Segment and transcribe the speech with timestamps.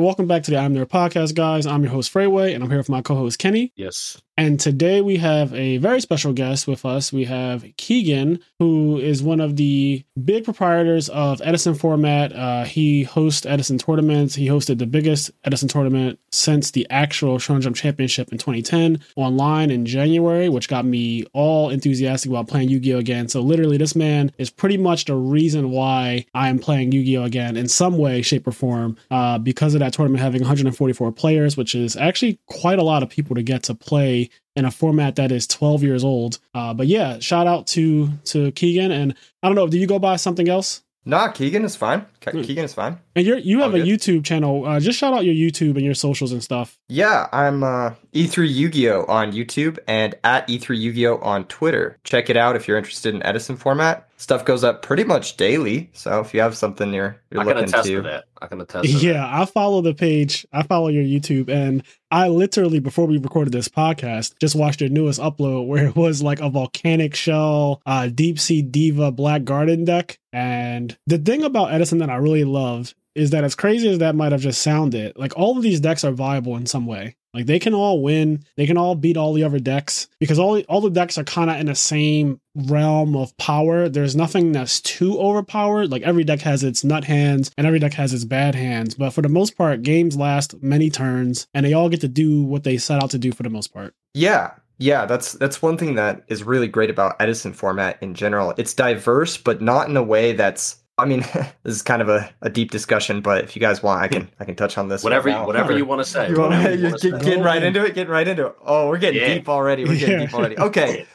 [0.00, 1.66] welcome back to the I'm There podcast, guys.
[1.66, 3.72] I'm your host, Freeway, and I'm here with my co host, Kenny.
[3.76, 4.20] Yes.
[4.40, 7.12] And today we have a very special guest with us.
[7.12, 12.32] We have Keegan, who is one of the big proprietors of Edison Format.
[12.32, 14.34] Uh, he hosts Edison tournaments.
[14.34, 19.70] He hosted the biggest Edison tournament since the actual Shonen Jump Championship in 2010 online
[19.70, 22.98] in January, which got me all enthusiastic about playing Yu Gi Oh!
[22.98, 23.28] again.
[23.28, 27.18] So, literally, this man is pretty much the reason why I am playing Yu Gi
[27.18, 27.24] Oh!
[27.24, 31.58] again in some way, shape, or form uh, because of that tournament having 144 players,
[31.58, 35.16] which is actually quite a lot of people to get to play in a format
[35.16, 36.38] that is 12 years old.
[36.54, 38.90] Uh, but yeah, shout out to to Keegan.
[38.90, 40.82] And I don't know, do you go by something else?
[41.06, 42.02] Nah, Keegan is fine.
[42.20, 42.42] Ke- Hmm.
[42.42, 42.98] Keegan is fine.
[43.16, 43.88] And you're you have All a good.
[44.00, 44.66] YouTube channel.
[44.66, 46.78] Uh, just shout out your YouTube and your socials and stuff.
[46.90, 51.96] Yeah, I'm uh, E3 Yu-Gi-Oh on YouTube and at E3 Yu-Gi-Oh on Twitter.
[52.04, 54.09] Check it out if you're interested in Edison format.
[54.20, 57.54] Stuff goes up pretty much daily, so if you have something you're you're I can
[57.54, 58.24] looking attest to, to that.
[58.42, 58.86] I can attest.
[58.86, 60.46] Yeah, I follow the page.
[60.52, 64.90] I follow your YouTube, and I literally before we recorded this podcast just watched your
[64.90, 69.86] newest upload where it was like a volcanic shell, uh, deep sea diva black garden
[69.86, 70.18] deck.
[70.34, 74.14] And the thing about Edison that I really love is that as crazy as that
[74.14, 77.16] might have just sounded, like all of these decks are viable in some way.
[77.32, 80.58] Like they can all win, they can all beat all the other decks because all
[80.62, 83.88] all the decks are kind of in the same realm of power.
[83.88, 85.92] There's nothing that's too overpowered.
[85.92, 89.10] Like every deck has its nut hands and every deck has its bad hands, but
[89.10, 92.64] for the most part, games last many turns and they all get to do what
[92.64, 93.94] they set out to do for the most part.
[94.12, 98.54] Yeah, yeah, that's that's one thing that is really great about Edison format in general.
[98.56, 100.76] It's diverse, but not in a way that's.
[101.00, 101.20] I mean,
[101.64, 104.30] this is kind of a, a deep discussion, but if you guys want, I can
[104.38, 105.02] I can touch on this.
[105.02, 106.30] Whatever, right whatever you want to say.
[106.30, 107.10] You want to, you you're wanna say.
[107.10, 108.56] get, getting right into it, getting right into it.
[108.64, 109.34] Oh, we're getting Yeah.
[109.34, 109.84] deep already.
[109.84, 110.26] We're getting Yeah.
[110.26, 110.56] deep already.
[110.70, 111.06] Okay.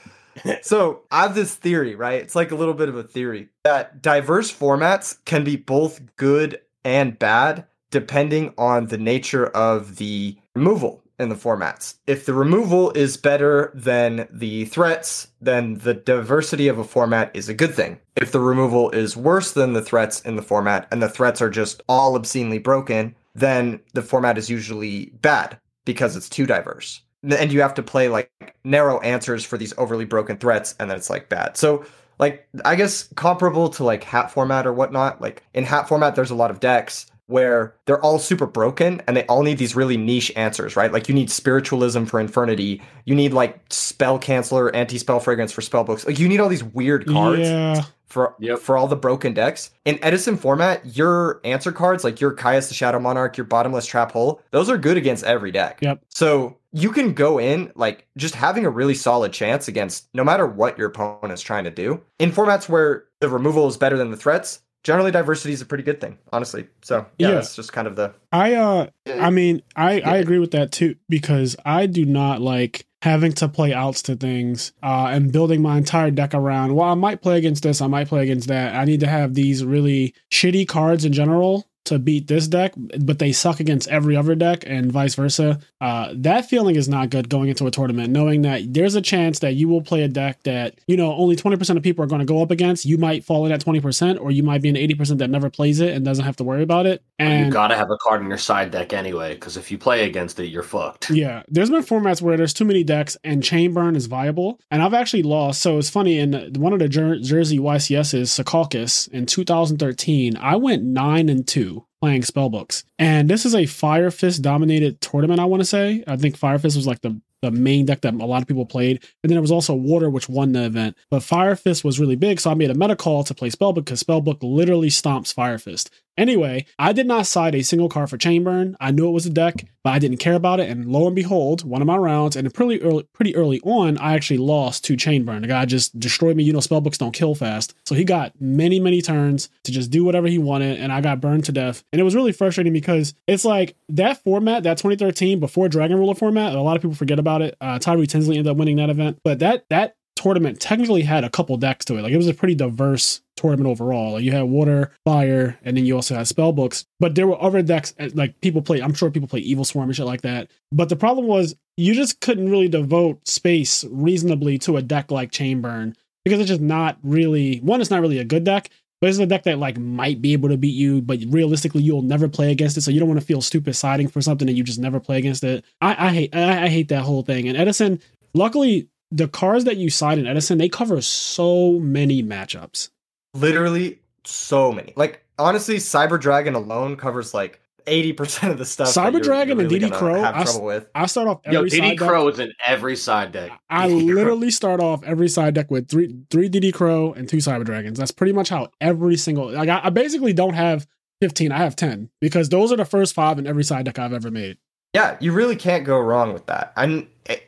[0.62, 2.22] so I have this theory, right?
[2.22, 6.60] It's like a little bit of a theory that diverse formats can be both good
[6.84, 11.96] and bad depending on the nature of the removal in the formats.
[12.08, 17.50] If the removal is better than the threats, then the diversity of a format is
[17.50, 18.00] a good thing.
[18.16, 21.50] If the removal is worse than the threats in the format and the threats are
[21.50, 27.02] just all obscenely broken, then the format is usually bad because it's too diverse.
[27.24, 28.32] And you have to play like
[28.64, 31.58] narrow answers for these overly broken threats, and then it's like bad.
[31.58, 31.86] So,
[32.20, 35.22] like, I guess comparable to like hat format or whatnot.
[35.22, 39.18] Like, in hat format, there's a lot of decks where they're all super broken and
[39.18, 40.92] they all need these really niche answers, right?
[40.92, 45.62] Like, you need spiritualism for infernity, you need like spell canceller, anti spell fragrance for
[45.62, 46.06] spell books.
[46.06, 47.84] Like, you need all these weird cards Yeah.
[48.06, 48.60] for Yep.
[48.60, 49.72] for all the broken decks.
[49.86, 54.12] In Edison format, your answer cards, like your Caius the Shadow Monarch, your bottomless trap
[54.12, 55.80] hole, those are good against every deck.
[55.82, 56.02] Yep.
[56.10, 60.46] So you can go in like just having a really solid chance against no matter
[60.46, 62.02] what your opponent is trying to do.
[62.20, 65.84] In formats where the removal is better than the threats, generally diversity is a pretty
[65.84, 66.68] good thing, honestly.
[66.84, 67.34] So yeah, Yeah.
[67.36, 68.88] that's just kind of the I uh
[69.20, 73.50] I mean, I I agree with that too because I do not like having to
[73.50, 76.76] play outs to things uh, and building my entire deck around.
[76.76, 78.74] Well, I might play against this, I might play against that.
[78.76, 83.20] I need to have these really shitty cards in general to beat this deck, but
[83.20, 85.60] they suck against every other deck and vice versa.
[85.80, 89.40] Uh, that feeling is not good going into a tournament, knowing that there's a chance
[89.40, 92.20] that you will play a deck that you know only 20% of people are going
[92.20, 92.86] to go up against.
[92.86, 95.80] You might fall in at 20%, or you might be an 80% that never plays
[95.80, 97.04] it and doesn't have to worry about it.
[97.20, 100.06] And you gotta have a card in your side deck anyway, because if you play
[100.06, 101.10] against it, you're fucked.
[101.16, 104.82] Yeah, there's been formats where there's too many decks and chain burn is viable, and
[104.82, 105.62] I've actually lost.
[105.62, 110.84] So it's funny in one of the Jer- Jersey YCSs, Secaucus in 2013, I went
[110.84, 111.75] nine and two
[112.06, 115.40] playing spellbooks, and this is a Fire Fist dominated tournament.
[115.40, 118.14] I want to say, I think Fire Fist was like the the main deck that
[118.14, 120.96] a lot of people played, and then there was also Water, which won the event.
[121.10, 123.86] But Fire Fist was really big, so I made a meta call to play Spellbook
[123.86, 125.90] because Spellbook literally stomps Fire Fist.
[126.18, 128.78] Anyway, I did not side a single card for Chainburn.
[128.80, 130.70] I knew it was a deck, but I didn't care about it.
[130.70, 134.14] And lo and behold, one of my rounds, and pretty early, pretty early on, I
[134.14, 135.42] actually lost to Chainburn.
[135.42, 136.44] The guy just destroyed me.
[136.44, 140.06] You know, spellbooks don't kill fast, so he got many, many turns to just do
[140.06, 141.84] whatever he wanted, and I got burned to death.
[141.92, 146.16] And it was really frustrating because it's like that format, that 2013 before Dragon Ruler
[146.16, 146.56] format.
[146.56, 147.58] A lot of people forget about it.
[147.60, 149.96] Uh, Tyree Tinsley ended up winning that event, but that that
[150.26, 152.02] tournament technically had a couple decks to it.
[152.02, 154.14] Like it was a pretty diverse tournament overall.
[154.14, 156.84] Like you had water, fire, and then you also had spell books.
[157.00, 158.82] But there were other decks like people play.
[158.82, 160.50] I'm sure people play Evil Swarm and shit like that.
[160.72, 165.30] But the problem was you just couldn't really devote space reasonably to a deck like
[165.30, 167.80] Chainburn because it's just not really one.
[167.80, 168.72] It's not really a good deck.
[169.02, 172.02] But it's a deck that like might be able to beat you, but realistically you'll
[172.02, 172.82] never play against it.
[172.82, 175.20] So you don't want to feel stupid siding for something and you just never play
[175.20, 175.64] against it.
[175.82, 177.48] I, I hate I, I hate that whole thing.
[177.48, 178.00] And Edison,
[178.34, 182.90] luckily, the cards that you side in Edison, they cover so many matchups.
[183.34, 184.94] literally so many.
[184.96, 188.88] Like honestly, Cyber Dragon alone covers like eighty percent of the stuff.
[188.88, 190.88] Cyber that you're- Dragon you're and really DD Crow, have I s- trouble with.
[190.96, 193.52] I start off every Yo, side DD deck- Crow is in every side deck.
[193.70, 197.38] I DD literally start off every side deck with three three DD Crow and two
[197.38, 198.00] Cyber Dragons.
[198.00, 200.88] That's pretty much how every single like I, I basically don't have
[201.22, 201.52] fifteen.
[201.52, 204.32] I have ten because those are the first five in every side deck I've ever
[204.32, 204.58] made.
[204.94, 206.72] Yeah, you really can't go wrong with that.
[206.78, 207.06] And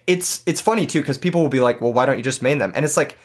[0.08, 2.58] it's it's funny too because people will be like, "Well, why don't you just main
[2.58, 3.18] them?" And it's like,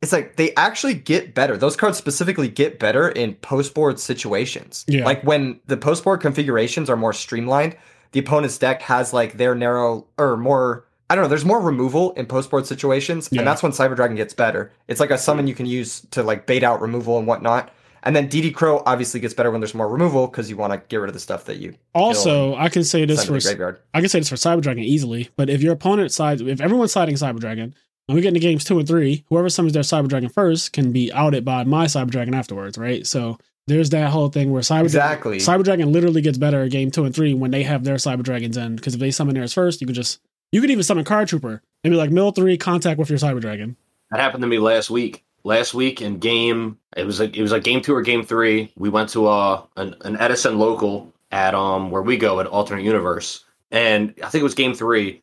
[0.00, 1.56] it's like they actually get better.
[1.56, 4.84] Those cards specifically get better in post board situations.
[4.88, 5.04] Yeah.
[5.04, 7.76] Like when the post board configurations are more streamlined,
[8.12, 10.84] the opponent's deck has like their narrow or more.
[11.10, 11.28] I don't know.
[11.28, 13.40] There's more removal in post board situations, Yeah.
[13.40, 14.70] and that's when Cyber Dragon gets better.
[14.88, 17.70] It's like a summon you can use to like bait out removal and whatnot.
[18.02, 20.82] And then DD Crow obviously gets better when there's more removal because you want to
[20.88, 23.80] get rid of the stuff that you Also, I can say this for graveyard.
[23.94, 26.92] I can say this for Cyber Dragon easily, but if your opponent sides, if everyone's
[26.92, 27.74] siding Cyber Dragon,
[28.08, 30.92] and we get into games two and three, whoever summons their Cyber Dragon first can
[30.92, 33.06] be outed by my Cyber Dragon afterwards, right?
[33.06, 35.36] So there's that whole thing where Cyber Exactly.
[35.38, 38.22] Cyber Dragon literally gets better at game two and three when they have their Cyber
[38.22, 40.20] Dragons in, because if they summon theirs first, you could just
[40.52, 43.40] you could even summon Card Trooper and be like mill three, contact with your Cyber
[43.40, 43.76] Dragon.
[44.10, 45.24] That happened to me last week.
[45.44, 48.72] Last week in game, it was like it was like game two or game three.
[48.76, 52.84] We went to uh an, an Edison local at um where we go at Alternate
[52.84, 55.22] Universe, and I think it was game three.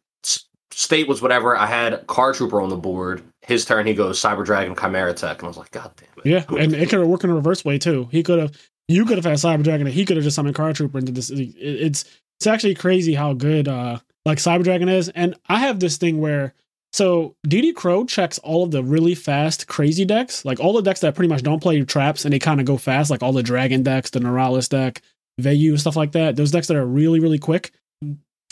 [0.72, 1.56] State was whatever.
[1.56, 3.24] I had Card Trooper on the board.
[3.42, 6.26] His turn, he goes Cyber Dragon Chimera Tech, and I was like, God damn it.
[6.26, 8.10] Yeah, and it could have worked in a reverse way too.
[8.12, 8.58] He could have,
[8.90, 11.14] you could have had Cyber Dragon, and he could have just summoned Card Trooper into
[11.14, 11.30] this.
[11.30, 12.04] It's
[12.40, 15.10] it's actually crazy how good uh like Cyber Dragon is.
[15.10, 16.54] And I have this thing where
[16.96, 21.02] so DD Crow checks all of the really fast, crazy decks, like all the decks
[21.02, 23.44] that pretty much don't play traps and they kind of go fast, like all the
[23.44, 25.02] Dragon decks, the Neuralis deck,
[25.42, 26.38] Vayu, stuff like that.
[26.38, 27.74] Those decks that are really really quick.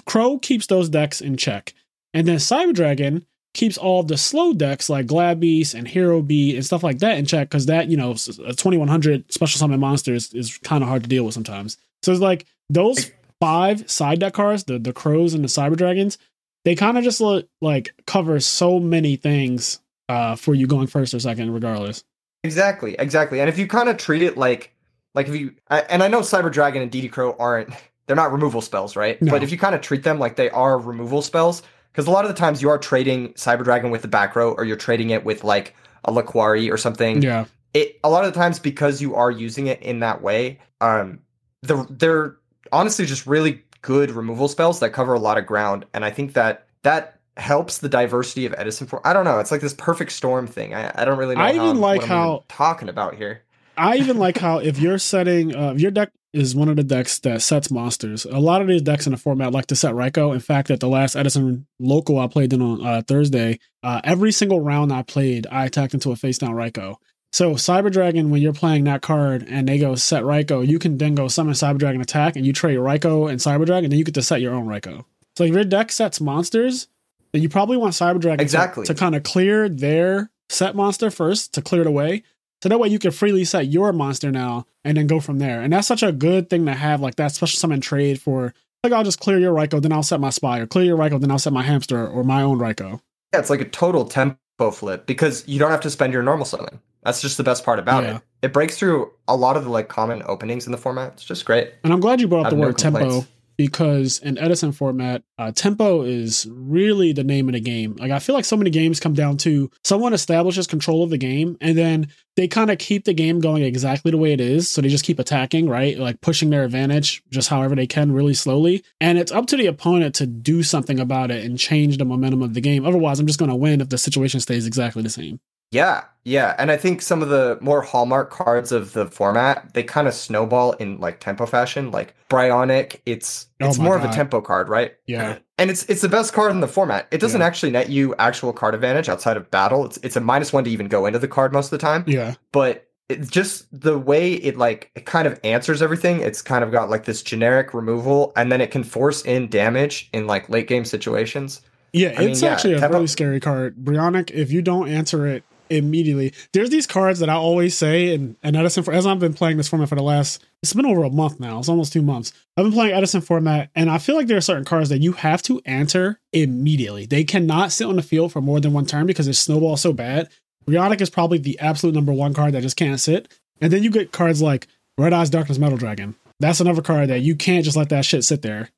[0.05, 1.73] Crow keeps those decks in check,
[2.13, 6.55] and then Cyber Dragon keeps all the slow decks like Glad Beast and Hero Beat
[6.55, 10.13] and stuff like that in check because that, you know, a 2100 special summon monster
[10.13, 11.77] is, is kind of hard to deal with sometimes.
[12.01, 16.17] So it's like those five side deck cards, the, the Crows and the Cyber Dragons,
[16.65, 19.79] they kind of just look, like cover so many things
[20.09, 22.03] uh, for you going first or second, regardless.
[22.43, 23.39] Exactly, exactly.
[23.39, 24.73] And if you kind of treat it like,
[25.15, 27.69] like if you, I- and I know Cyber Dragon and DD Crow aren't,
[28.07, 29.21] they're not removal spells, right?
[29.21, 29.31] No.
[29.31, 32.25] But if you kind of treat them like they are removal spells, because a lot
[32.25, 35.11] of the times you are trading Cyber Dragon with the back row, or you're trading
[35.11, 37.21] it with like a Laquari or something.
[37.21, 37.45] Yeah.
[37.73, 41.19] It a lot of the times because you are using it in that way, um,
[41.61, 42.35] the they're
[42.71, 46.33] honestly just really good removal spells that cover a lot of ground, and I think
[46.33, 48.87] that that helps the diversity of Edison.
[48.87, 50.73] For I don't know, it's like this perfect storm thing.
[50.73, 51.41] I, I don't really know.
[51.41, 53.43] I even I'm- like what I'm even how- talking about here.
[53.75, 56.83] I even like how if you're setting, uh, if your deck is one of the
[56.83, 59.93] decks that sets monsters, a lot of these decks in the format like to set
[59.93, 60.33] Ryko.
[60.33, 64.31] In fact, at the last Edison local I played in on uh, Thursday, uh, every
[64.31, 66.95] single round I played, I attacked into a face down Ryko.
[67.33, 70.99] So Cyber Dragon, when you're playing that card and they go set Ryko, you can
[70.99, 74.05] then go summon Cyber Dragon attack and you trade Ryko and Cyber Dragon, then you
[74.05, 75.03] get to set your own Ryko.
[75.35, 76.87] So if your deck sets monsters,
[77.31, 78.85] then you probably want Cyber Dragon to- Exactly.
[78.85, 82.21] to, kind of clear their set monster first to clear it away.
[82.61, 85.59] So that way you can freely set your monster now and then go from there.
[85.59, 88.93] And that's such a good thing to have, like that special summon trade for like
[88.93, 91.31] I'll just clear your Ryko, then I'll set my spy, or Clear your Ryko, then
[91.31, 92.99] I'll set my hamster or my own Ryko.
[93.33, 96.45] Yeah, it's like a total tempo flip because you don't have to spend your normal
[96.45, 96.79] summon.
[97.05, 98.15] That's just the best part about Yeah.
[98.17, 98.21] it.
[98.43, 101.13] It breaks through a lot of the like common openings in the format.
[101.13, 101.71] It's just great.
[101.83, 105.23] And I'm glad you brought up the have no word tempo because in Edison format,
[105.37, 107.95] uh, tempo is really the name of the game.
[107.97, 111.17] Like I feel like so many games come down to someone establishes control of the
[111.17, 114.69] game and then they kind of keep the game going exactly the way it is.
[114.69, 115.97] So they just keep attacking, right?
[115.97, 118.83] Like pushing their advantage just however they can really slowly.
[118.99, 122.41] And it's up to the opponent to do something about it and change the momentum
[122.41, 122.85] of the game.
[122.85, 125.39] Otherwise, I'm just going to win if the situation stays exactly the same.
[125.71, 129.83] Yeah, yeah, and I think some of the more hallmark cards of the format they
[129.83, 131.91] kind of snowball in like tempo fashion.
[131.91, 134.93] Like Brionac, it's Oh it's more of a tempo card, right?
[135.07, 135.37] Yeah.
[135.57, 137.07] and it's it's the best card in the format.
[137.11, 137.47] It doesn't Yeah.
[137.47, 139.85] actually net you actual card advantage outside of battle.
[139.85, 142.03] It's it's a minus one to even go into the card most of the time.
[142.07, 142.35] Yeah.
[142.51, 146.71] but it's just the way it like it kind of answers everything it's kind of
[146.71, 150.69] got like this generic removal and then it can force in damage in like late
[150.69, 151.61] game situations
[151.91, 153.75] Yeah, I mean, it's yeah, actually a tempo- really scary card.
[153.75, 158.35] Bryonic, if you don't answer it immediately, there's these cards that I always say, and,
[158.43, 161.03] and Edison, for, as I've been playing this format for the last, it's been over
[161.03, 162.33] a month now, it's almost two months.
[162.55, 165.13] I've been playing Edison format, and I feel like there are certain cards that you
[165.13, 167.05] have to answer immediately.
[167.05, 169.93] They cannot sit on the field for more than one turn because it snowballs so
[169.93, 170.29] bad.
[170.65, 173.27] Brionac is probably the absolute number one card that just can't sit.
[173.59, 176.15] And then you get cards like Red Eyes Darkness Metal Dragon.
[176.39, 178.69] That's another card that you can't just let that shit sit there.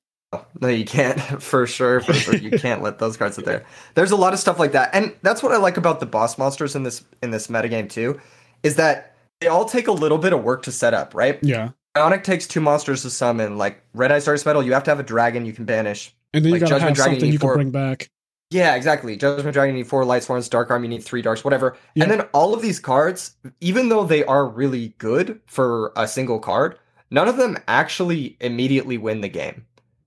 [0.59, 4.11] No you can't for sure for sure you can't let those cards sit there there's
[4.11, 6.75] a lot of stuff like that and that's what i like about the boss monsters
[6.75, 8.19] in this in this metagame too
[8.63, 11.69] is that they all take a little bit of work to set up right Yeah.
[11.97, 13.57] Ionic takes two monsters to summon.
[13.57, 16.13] Like Red Eyes Darkest Metal, you have to have a dragon you can banish.
[16.33, 18.09] And then Like you gotta Judgment have Dragon, you something you can bring back.
[18.51, 19.15] Yeah, exactly.
[19.15, 20.49] Judgment Dragon, you need four Light Sworns.
[20.49, 21.77] Dark Arm, you need three Darks, whatever.
[21.95, 22.03] Yeah.
[22.03, 26.39] And then all of these cards, even though they are really good for a single
[26.39, 26.77] card,
[27.11, 29.65] none of them actually immediately win the game.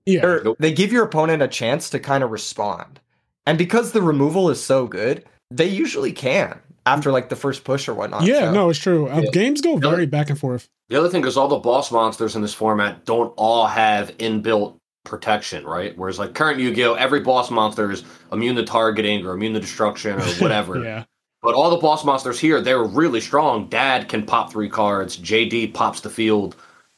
[0.09, 0.21] Yeah.
[0.21, 0.57] They're- Nope.
[0.59, 2.99] They give your opponent a chance to kind of respond.
[3.45, 7.87] And because the removal is so good, they usually can after like the first push
[7.87, 8.23] or whatnot.
[8.23, 9.07] yeah, So- no, it's true.
[9.07, 9.29] Uh, Yeah.
[9.31, 10.69] Games go very back and forth.
[10.89, 14.75] The other thing is all the boss monsters in this format don't all have inbuilt
[15.05, 15.97] protection, right?
[15.97, 20.19] Whereas like current Yu-Gi-Oh, every boss monster is immune to targeting or immune to destruction
[20.19, 20.83] or whatever.
[20.83, 21.03] yeah.
[21.41, 23.67] But all the boss monsters here, they're really strong.
[23.69, 25.15] Dad can pop three cards.
[25.17, 26.55] JD pops the field.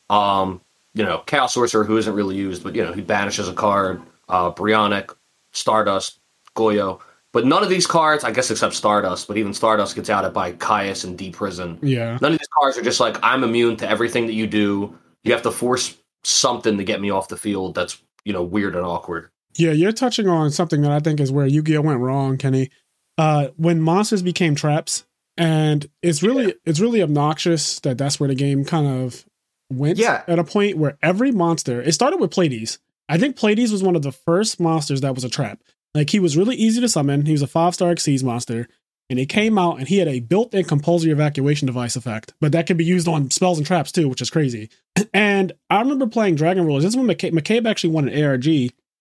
[0.10, 0.62] Um,
[0.94, 4.02] you know, Chaos Sorcerer, who isn't really used, but you know, he banishes a card.
[4.28, 5.16] Uh, Brionac,
[5.52, 6.20] Stardust,
[6.56, 7.00] Goyo.
[7.34, 10.52] But none of these cards, I guess, except Stardust, but even Stardust gets outed by
[10.54, 11.80] Caius and D Prison.
[11.82, 12.18] Yeah.
[12.22, 14.98] None of these cards are just like I'm immune to everything that you do.
[15.24, 17.76] You have to force something to get me off the field.
[17.76, 19.30] That's you know weird and awkward.
[19.56, 22.70] Yeah, you're touching on something that I think is where Yu-Gi-Oh went wrong, Kenny.
[23.18, 25.06] Uh, when monsters became traps,
[25.38, 29.26] and it's really it's really obnoxious that that's where the game kind of
[29.74, 29.98] went.
[29.98, 30.24] Yeah.
[30.28, 32.80] At a point where every monster, it started with Pleiades.
[33.10, 35.60] I think Pleiades was one of the first monsters that was a trap.
[35.94, 37.26] Like he was really easy to summon.
[37.26, 38.68] He was a five star Xyz monster,
[39.10, 42.66] and he came out and he had a built-in compulsory evacuation device effect, but that
[42.68, 44.70] could be used on spells and traps too, which is crazy.
[45.14, 46.84] And I remember playing Dragon Rulers.
[46.84, 48.48] This is when McCabe, McCabe actually won an ARG.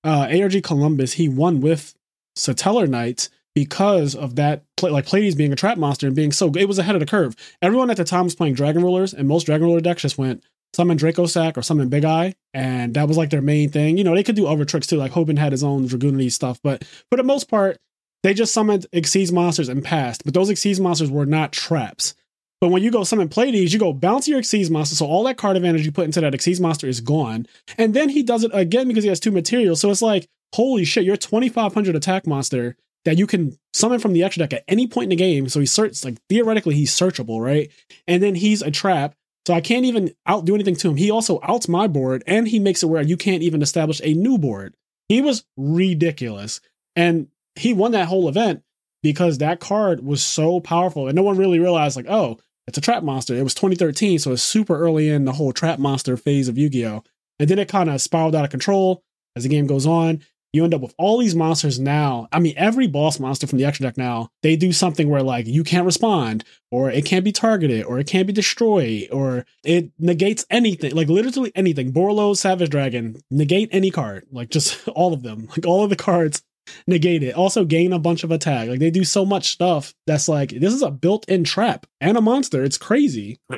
[0.02, 1.94] Uh, ARG Columbus, he won with
[2.36, 6.62] Satellar Knights because of that, like Pleiades being a trap monster and being so good.
[6.62, 7.36] It was ahead of the curve.
[7.62, 10.42] Everyone at the time was playing Dragon Rulers, and most Dragon Ruler decks just went
[10.74, 13.98] summon Dracossack or summon Big Eye, and that was like their main thing.
[13.98, 16.60] You know, they could do other tricks too, like Hoban had his own Dragunity stuff,
[16.62, 17.78] but for the most part,
[18.22, 20.24] they just summoned Xyz monsters and passed.
[20.24, 22.14] But those Xyz monsters were not traps.
[22.60, 25.38] But when you go summon Pleiades, you go bounce your Xyz monster, so all that
[25.38, 27.46] card advantage you put into that Xyz monster is gone.
[27.78, 29.80] And then he does it again because he has two materials.
[29.80, 34.22] So it's like, holy shit, you're 2500 attack monster that you can summon from the
[34.22, 35.48] extra deck at any point in the game.
[35.48, 37.70] So he's search like theoretically he's searchable, right?
[38.06, 39.14] And then he's a trap.
[39.50, 40.96] So I can't even out do anything to him.
[40.96, 44.14] He also outs my board and he makes it where you can't even establish a
[44.14, 44.76] new board.
[45.08, 46.60] He was ridiculous.
[46.94, 47.26] And
[47.56, 48.62] he won that whole event
[49.02, 52.38] because that card was so powerful and no one really realized like, oh,
[52.68, 53.34] it's a trap monster.
[53.34, 57.02] It was 2013, so it's super early in the whole trap monster phase of Yu-Gi-Oh!
[57.40, 59.02] And then it kind of spiraled out of control
[59.34, 60.22] as the game goes on.
[60.52, 62.28] You end up with all these monsters now.
[62.32, 65.46] I mean, every boss monster from the extra deck now, they do something where like
[65.46, 69.90] you can't respond, or it can't be targeted, or it can't be destroyed, or it
[69.98, 71.92] negates anything, like literally anything.
[71.92, 75.96] Borlo, Savage Dragon, negate any card, like just all of them, like all of the
[75.96, 76.42] cards
[76.86, 77.34] negate it.
[77.34, 78.68] Also gain a bunch of attack.
[78.68, 82.20] Like they do so much stuff that's like this is a built-in trap and a
[82.20, 82.64] monster.
[82.64, 83.40] It's crazy.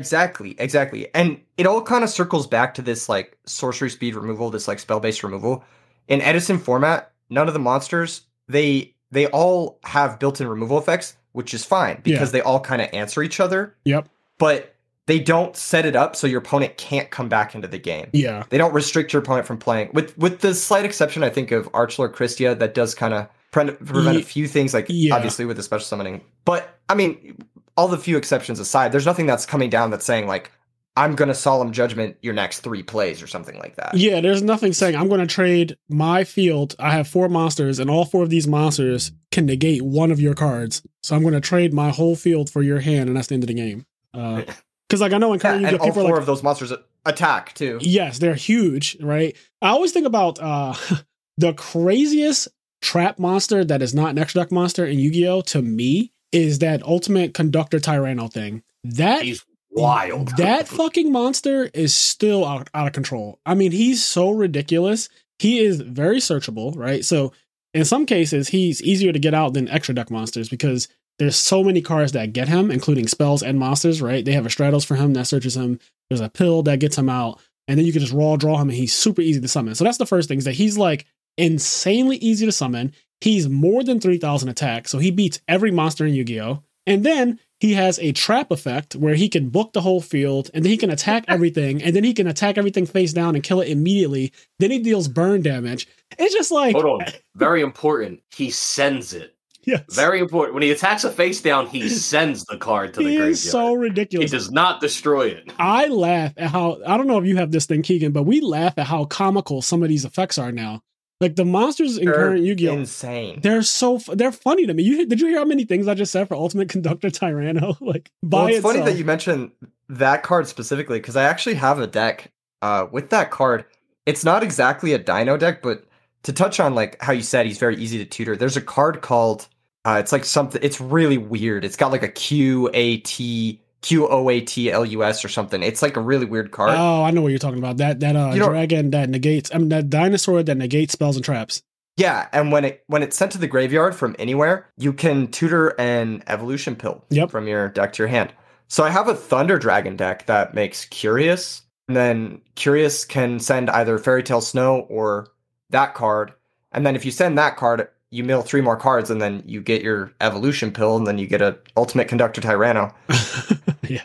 [0.00, 1.12] Exactly, exactly.
[1.12, 4.78] And it all kind of circles back to this like sorcery speed removal, this like
[4.78, 5.64] spell based removal.
[6.08, 11.54] In Edison format, none of the monsters, they they all have built-in removal effects, which
[11.54, 14.08] is fine because they all kind of answer each other, Yep.
[14.38, 14.74] but
[15.06, 18.08] they don't set it up so your opponent can't come back into the game.
[18.12, 18.44] Yeah.
[18.50, 19.90] They don't restrict your opponent from playing.
[19.94, 23.70] With with the slight exception, I think, of Archlord Kristya, that does kind of pre-
[23.70, 25.14] prevent Ye- a few things, like yeah.
[25.14, 26.20] obviously with the special summoning.
[26.44, 27.36] But I mean,
[27.76, 30.50] all the few exceptions aside, there's nothing that's coming down that's saying like,
[30.98, 33.94] I'm gonna solemn judgment your next three plays or something like that.
[33.94, 36.74] Yeah, there's nothing saying I'm going to trade my field.
[36.78, 40.34] I have four monsters, and all four of these monsters can negate one of your
[40.34, 40.82] cards.
[41.02, 43.44] So I'm going to trade my whole field for your hand, and that's the end
[43.44, 43.86] of the game.
[44.88, 46.72] Because, like, I know in Yeah, current and Yu-Gi-Oh, all four like, of those monsters
[47.04, 47.76] attack too.
[47.82, 49.36] yes, they're huge, right?
[49.60, 50.72] I always think about uh
[51.36, 52.48] the craziest
[52.80, 56.82] trap monster that is not an extra deck monster in Yu-Gi-Oh to me is that
[56.84, 58.62] ultimate conductor Tyranno thing.
[58.82, 60.28] That He's wild.
[60.36, 63.38] that fucking monster is still out, out of control.
[63.46, 65.08] I mean, he's so ridiculous.
[65.38, 67.04] He is very searchable, right?
[67.04, 67.32] So
[67.74, 71.64] in some cases, he's easier to get out than extra deck monsters because there's so
[71.64, 74.24] many cards that get him, including spells and monsters, right?
[74.24, 75.80] They have a Stratos for him that searches him.
[76.08, 78.68] There's a pill that gets him out, and then you can just raw draw him,
[78.68, 79.74] and he's super easy to summon.
[79.74, 81.06] So that's the first thing is that he's like
[81.36, 82.92] insanely easy to summon.
[83.20, 86.62] He's more than 3,000 attack, so he beats every monster in Yu Gi Oh!
[86.86, 90.64] And then he has a trap effect where he can book the whole field and
[90.64, 93.60] then he can attack everything and then he can attack everything face down and kill
[93.60, 94.32] it immediately.
[94.58, 95.88] Then he deals burn damage.
[96.18, 97.08] It's just like, Hold on.
[97.34, 98.20] Very important.
[98.34, 99.34] He sends it.
[99.68, 100.54] yes, Very important.
[100.54, 103.32] When he attacks a face down, he sends the card to the he graveyard.
[103.32, 104.30] is so ridiculous.
[104.30, 105.52] he does not destroy it.
[105.58, 108.40] I laugh at how I don't know if you have this thing, Keegan, but we
[108.40, 110.82] laugh at how comical some of these effects are now.
[111.20, 112.72] Like the monsters in They're current Yu-Gi-Oh.
[112.74, 113.40] insane.
[113.42, 114.84] They're so they're funny to me.
[114.84, 117.76] You did you hear how many things I just said for Ultimate Conductor Tyranno?
[117.80, 118.74] Like by Well, it's itself.
[118.76, 119.50] funny that you mentioned
[119.88, 122.30] that card specifically because I actually have a deck
[122.62, 123.64] uh, with that card.
[124.06, 125.84] It's not exactly a Dino deck, but
[126.22, 128.36] to touch on like how you said he's very easy to tutor.
[128.36, 129.48] There's a card called
[129.84, 130.60] uh, it's like something.
[130.62, 131.64] It's really weird.
[131.64, 135.28] It's got like a Q A T Q O A T L U S or
[135.28, 135.62] something.
[135.62, 136.70] It's like a really weird card.
[136.76, 137.76] Oh, I know what you're talking about.
[137.78, 139.50] That that uh You don't- dragon that negates.
[139.54, 141.62] I mean that dinosaur that negates spells and traps.
[141.96, 145.68] Yeah, and when it when it's sent to the graveyard from anywhere, you can tutor
[145.80, 147.30] an evolution pill Yep.
[147.30, 148.32] from your deck to your hand.
[148.68, 153.70] So I have a Thunder Dragon deck that makes Curious, and then Curious can send
[153.70, 155.28] either Fairy Tail Snow or
[155.70, 156.32] that card.
[156.70, 159.60] And then if you send that card, you mill three more cards, and then you
[159.60, 162.92] get your evolution pill, and then you get a Ultimate Conductor Tyranno.
[163.88, 164.02] yeah,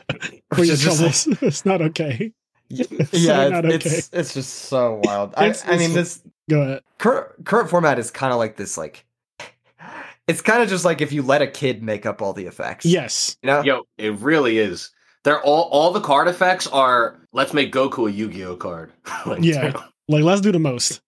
[0.54, 2.32] for Which your is just like- it's not okay.
[2.70, 3.96] yeah, So not it's, okay.
[3.98, 5.34] it's it's just so wild.
[5.38, 6.82] I, It's- I mean, it's- this Go ahead.
[6.98, 9.06] current current format is kind of like this like
[10.28, 12.86] it's kind of just like if you let a kid make up all the effects
[12.86, 13.38] Yes.
[13.42, 14.92] you know Yo, it really is.
[15.24, 18.92] They're all all the card effects are let's make Goku a Yu-Gi-Oh card.
[19.26, 19.72] Like, Yeah.
[20.10, 21.02] Like let's do the most.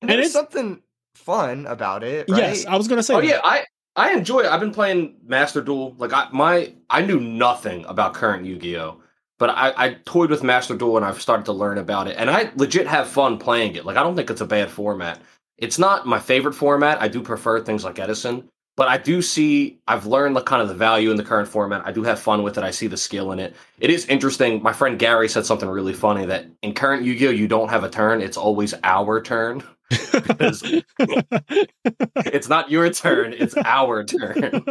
[0.00, 0.80] and and it's- something
[1.18, 2.38] fun about it right?
[2.38, 3.14] Yes, I was gonna say.
[3.14, 3.26] Oh that.
[3.26, 3.64] yeah, I
[3.96, 4.46] I enjoy it.
[4.46, 5.94] I've been playing Master Duel.
[5.98, 9.02] Like I my I knew nothing about current Yu-Gi-Oh.
[9.38, 12.16] But I, I toyed with Master Duel and I've started to learn about it.
[12.18, 13.84] And I legit have fun playing it.
[13.84, 15.20] Like I don't think it's a bad format.
[15.58, 17.00] It's not my favorite format.
[17.00, 18.48] I do prefer things like Edison.
[18.76, 21.82] But I do see I've learned the kind of the value in the current format.
[21.84, 22.62] I do have fun with it.
[22.62, 23.56] I see the skill in it.
[23.80, 24.62] It is interesting.
[24.62, 27.30] My friend Gary said something really funny that in current Yu-Gi-Oh!
[27.30, 28.20] you don't have a turn.
[28.20, 29.64] It's always our turn.
[29.88, 30.62] because
[32.26, 34.64] it's not your turn, it's our turn.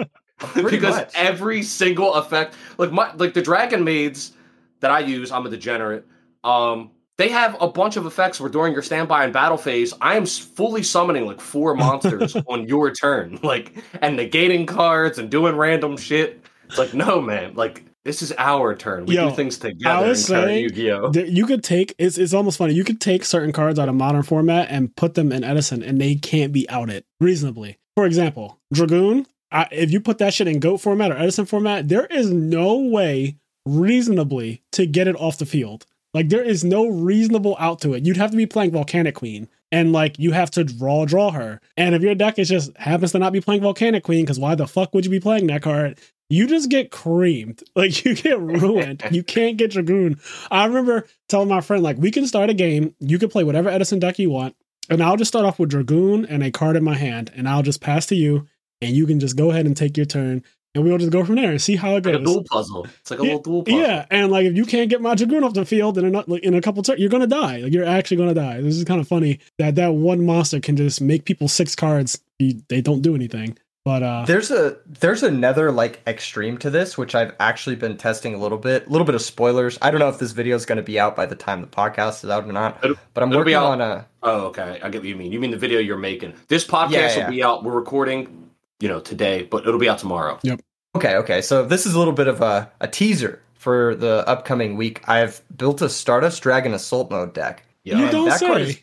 [0.53, 1.11] Because much.
[1.15, 4.33] every single effect like my like the dragon maids
[4.81, 6.05] that I use, I'm a degenerate.
[6.43, 10.17] Um they have a bunch of effects where during your standby and battle phase, I
[10.17, 15.55] am fully summoning like four monsters on your turn, like and negating cards and doing
[15.55, 16.43] random shit.
[16.65, 19.05] It's like, no, man, like this is our turn.
[19.05, 21.11] We Yo, do things together in was saying- Yu-Gi-Oh.
[21.13, 22.73] You could take it's it's almost funny.
[22.73, 25.99] You could take certain cards out of modern format and put them in Edison, and
[25.99, 27.77] they can't be outed reasonably.
[27.95, 29.27] For example, Dragoon.
[29.51, 32.77] I, if you put that shit in Goat format or Edison format, there is no
[32.77, 35.85] way reasonably to get it off the field.
[36.13, 38.05] Like there is no reasonable out to it.
[38.05, 41.59] You'd have to be playing Volcanic Queen, and like you have to draw draw her.
[41.75, 44.55] And if your deck is just happens to not be playing Volcanic Queen, because why
[44.55, 45.99] the fuck would you be playing that card?
[46.29, 47.63] You just get creamed.
[47.75, 49.03] Like you get ruined.
[49.11, 50.19] you can't get Dragoon.
[50.51, 52.95] I remember telling my friend, like, we can start a game.
[52.99, 54.55] You can play whatever Edison deck you want.
[54.89, 57.31] And I'll just start off with Dragoon and a card in my hand.
[57.35, 58.47] And I'll just pass to you.
[58.81, 60.43] And you can just go ahead and take your turn.
[60.75, 62.15] And we'll just go from there and see how it goes.
[62.15, 62.87] It's like a dual puzzle.
[63.01, 63.79] It's like a Yeah, little dual puzzle.
[63.79, 66.53] Yeah, and like if you can't get my dragoon off the field in a in
[66.53, 67.57] a couple turns, you're gonna die.
[67.57, 68.61] Like you're actually gonna die.
[68.61, 72.19] This is kind of funny that that one monster can just make people six cards.
[72.39, 73.57] They don't do anything.
[73.87, 78.33] But uh, there's a there's another like extreme to this which i've actually been testing
[78.33, 80.65] a little bit a little bit of spoilers i don't know if this video is
[80.65, 82.81] going to be out by the time the podcast is out or not
[83.13, 84.79] but i'm working on a Oh, okay.
[84.83, 85.31] I get what you mean.
[85.31, 86.33] You mean the video you're making.
[86.49, 87.23] This podcast Yeah, yeah.
[87.25, 87.63] will be out.
[87.63, 88.49] We're recording,
[88.81, 90.37] you know, today, but it'll be out tomorrow.
[90.43, 90.59] Yep.
[90.95, 91.41] Okay, okay.
[91.41, 95.07] So this is a little bit of a, a teaser for the upcoming week.
[95.07, 97.63] I've built a Stardust Dragon Assault Mode deck.
[97.85, 97.99] Yeah.
[97.99, 98.69] you don't that card say.
[98.71, 98.79] is-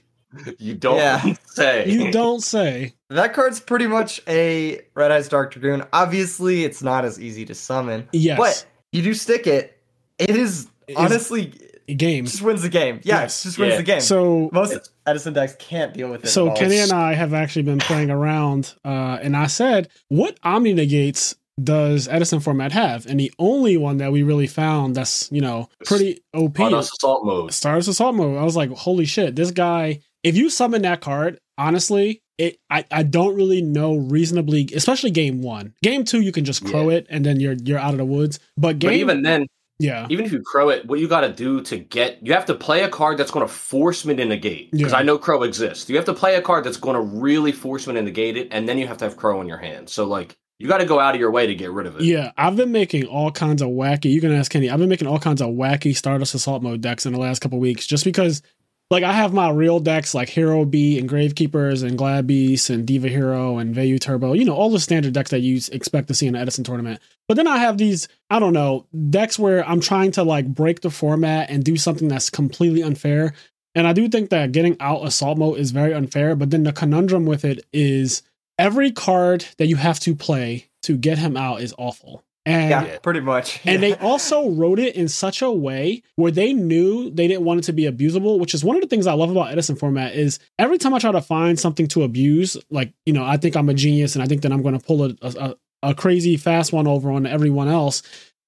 [0.58, 1.34] You don't Yeah.
[1.46, 1.88] say.
[1.90, 2.94] You don't say.
[3.10, 5.84] That card's pretty much a Red Eyes Dark Dragoon.
[5.92, 8.38] Obviously, it's not as easy to summon, Yes.
[8.38, 9.78] but you do stick it.
[10.18, 11.52] It is Is- honestly
[11.86, 12.24] Game.
[12.24, 13.00] just wins the game.
[13.04, 13.40] Yeah, Yes.
[13.44, 13.76] it just wins Yeah.
[13.78, 14.00] the game.
[14.00, 16.28] So most Edison decks can't deal with it.
[16.28, 16.56] so at all.
[16.56, 21.34] Kenny and I have actually been playing around, uh, and I said, "What Omni negates
[21.62, 25.68] does Edison format have?" And the only one that we really found that's you know
[25.84, 27.52] pretty OP On us assault mode.
[27.52, 28.38] Stars Assault Mode.
[28.38, 30.00] I was like, holy shit, this guy.
[30.24, 35.42] If you summon that card, honestly, it I, I don't really know reasonably, especially game
[35.42, 35.74] one.
[35.82, 38.40] Game two, you can just crow it and then you're you're out of the woods.
[38.56, 39.46] But game But even then,
[39.78, 40.06] yeah.
[40.10, 42.54] even if you crow it, what you got to do to get, you have to
[42.54, 44.72] play a card that's going to force me to negate.
[44.72, 44.98] Because Yeah.
[44.98, 45.88] I know crow exists.
[45.88, 48.48] You have to play a card that's going to really force me to negate it,
[48.50, 49.88] and then you have to have crow in your hand.
[49.88, 52.04] So like, you got to go out of your way to get rid of it.
[52.04, 54.04] Yeah, I've been making all kinds of wacky.
[54.12, 54.70] You can ask Kenny.
[54.70, 57.58] I've been making all kinds of wacky Stardust Assault Mode decks in the last couple
[57.58, 58.40] weeks, just because,
[58.90, 62.86] like, I have my real decks like Hero B and Gravekeepers and Glad Beast and
[62.86, 64.34] Diva Hero and Vayu Turbo.
[64.34, 67.00] You know, all the standard decks that you expect to see in an Edison tournament.
[67.26, 70.82] But then I have these, I don't know, decks where I'm trying to like break
[70.82, 73.32] the format and do something that's completely unfair.
[73.74, 76.36] And I do think that getting out Assault Mode is very unfair.
[76.36, 78.22] But then the conundrum with it is
[78.58, 82.22] every card that you have to play to get him out is awful.
[82.46, 83.60] And yeah, pretty much.
[83.66, 87.60] and they also wrote it in such a way where they knew they didn't want
[87.60, 90.14] it to be abusable, which is one of the things I love about Edison format
[90.14, 93.56] is every time I try to find something to abuse, like, you know, I think
[93.56, 96.36] I'm a genius and I think that I'm going to pull a, a, a crazy
[96.36, 98.02] fast one over on everyone else,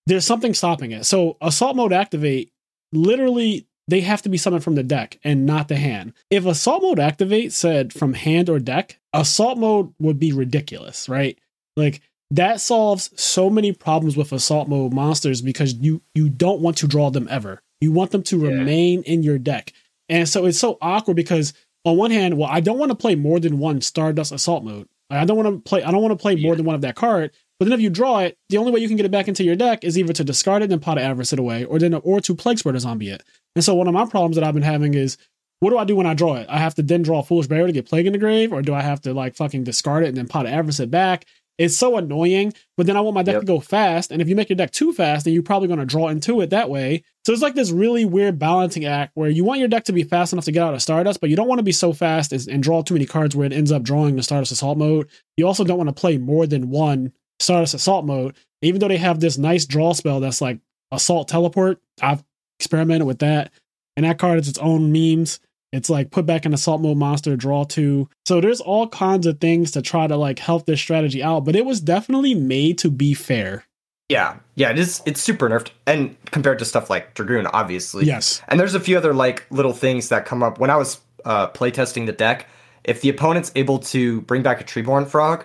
[0.07, 1.05] there's something stopping it.
[1.05, 2.53] So assault mode activate,
[2.93, 6.13] literally they have to be summoned from the deck and not the hand.
[6.31, 11.39] If assault mode activate said from hand or deck, assault mode would be ridiculous, right?
[11.77, 12.01] Like
[12.31, 16.89] that solves so many problems with assault mode monsters because you you don't want to
[16.89, 17.63] draw them ever.
[17.81, 18.49] You want them to Yeah.
[18.51, 19.73] remain in your deck.
[20.09, 21.53] And so it's so awkward because
[21.85, 24.89] on one hand, well, I don't want to play more than one Stardust assault mode.
[25.09, 26.57] I don't want to play I don't want to play more Yeah.
[26.57, 27.31] than one of that card.
[27.59, 29.43] But then if you draw it, the only way you can get it back into
[29.45, 32.21] your deck is either to discard it and pot avarice it away, or then or
[32.21, 33.23] to plague spreader zombie it.
[33.55, 35.17] And so one of my problems that I've been having is
[35.61, 36.47] what do I do when I draw it?
[36.51, 38.61] I have to then draw a foolish barrier to get plague in the grave, or
[38.61, 41.25] do I have to like fucking discard it and then pot avarice it back?
[41.59, 43.41] It's so annoying, but then I want my deck Yep.
[43.43, 44.11] to go fast.
[44.11, 46.41] And if you make your deck too fast, then you're probably going to draw into
[46.43, 47.03] it that way.
[47.25, 50.03] So it's like this really weird balancing act where you want your deck to be
[50.03, 52.33] fast enough to get out of Stardust, but you don't want to be so fast
[52.33, 55.09] as, and draw too many cards where it ends up drawing the Stardust Assault mode.
[55.37, 58.97] You also don't want to play more than one Stardust Assault mode, even though they
[58.99, 60.59] have this nice draw spell that's like
[60.93, 61.81] Assault Teleport.
[62.03, 62.23] I've
[62.61, 63.51] experimented with that,
[63.97, 65.41] and that card is its own memes.
[65.73, 68.09] It's like put back an assault mode monster, draw two.
[68.25, 71.57] So there's all kinds of things to try to like help this strategy out, but
[71.57, 73.65] it was definitely made to be fair.
[74.09, 75.03] yeah, yeah, it is.
[75.05, 78.05] It's super nerfed, and compared to stuff like Dragoon, obviously.
[78.07, 78.41] Yes.
[78.49, 81.49] And there's a few other like little things that come up when I was uh,
[81.49, 82.47] playtesting the deck.
[82.85, 85.45] If the opponent's able to bring back a Treeborn Frog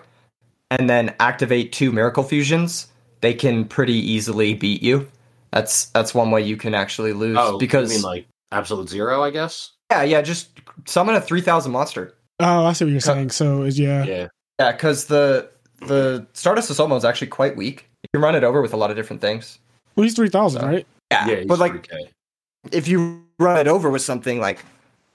[0.70, 2.86] and then activate two Miracle Fusions,
[3.20, 5.08] they can pretty easily beat you.
[5.50, 9.22] That's that's one way you can actually lose Oh, because you mean like absolute zero,
[9.24, 9.71] I guess.
[9.92, 10.48] Yeah, yeah, just
[10.86, 12.14] summon a three thousand monster.
[12.40, 13.30] Oh, I see what you're saying.
[13.30, 14.04] So is yeah.
[14.04, 14.28] Yeah.
[14.58, 15.50] Yeah, because the
[15.80, 17.88] the Stardust Assault mode is actually quite weak.
[18.02, 19.58] You can run it over with a lot of different things.
[19.96, 20.86] Well, he's three thousand, So- right?
[21.10, 22.08] Yeah, Yeah, he's but like 3K.
[22.72, 24.64] if you run it over with something like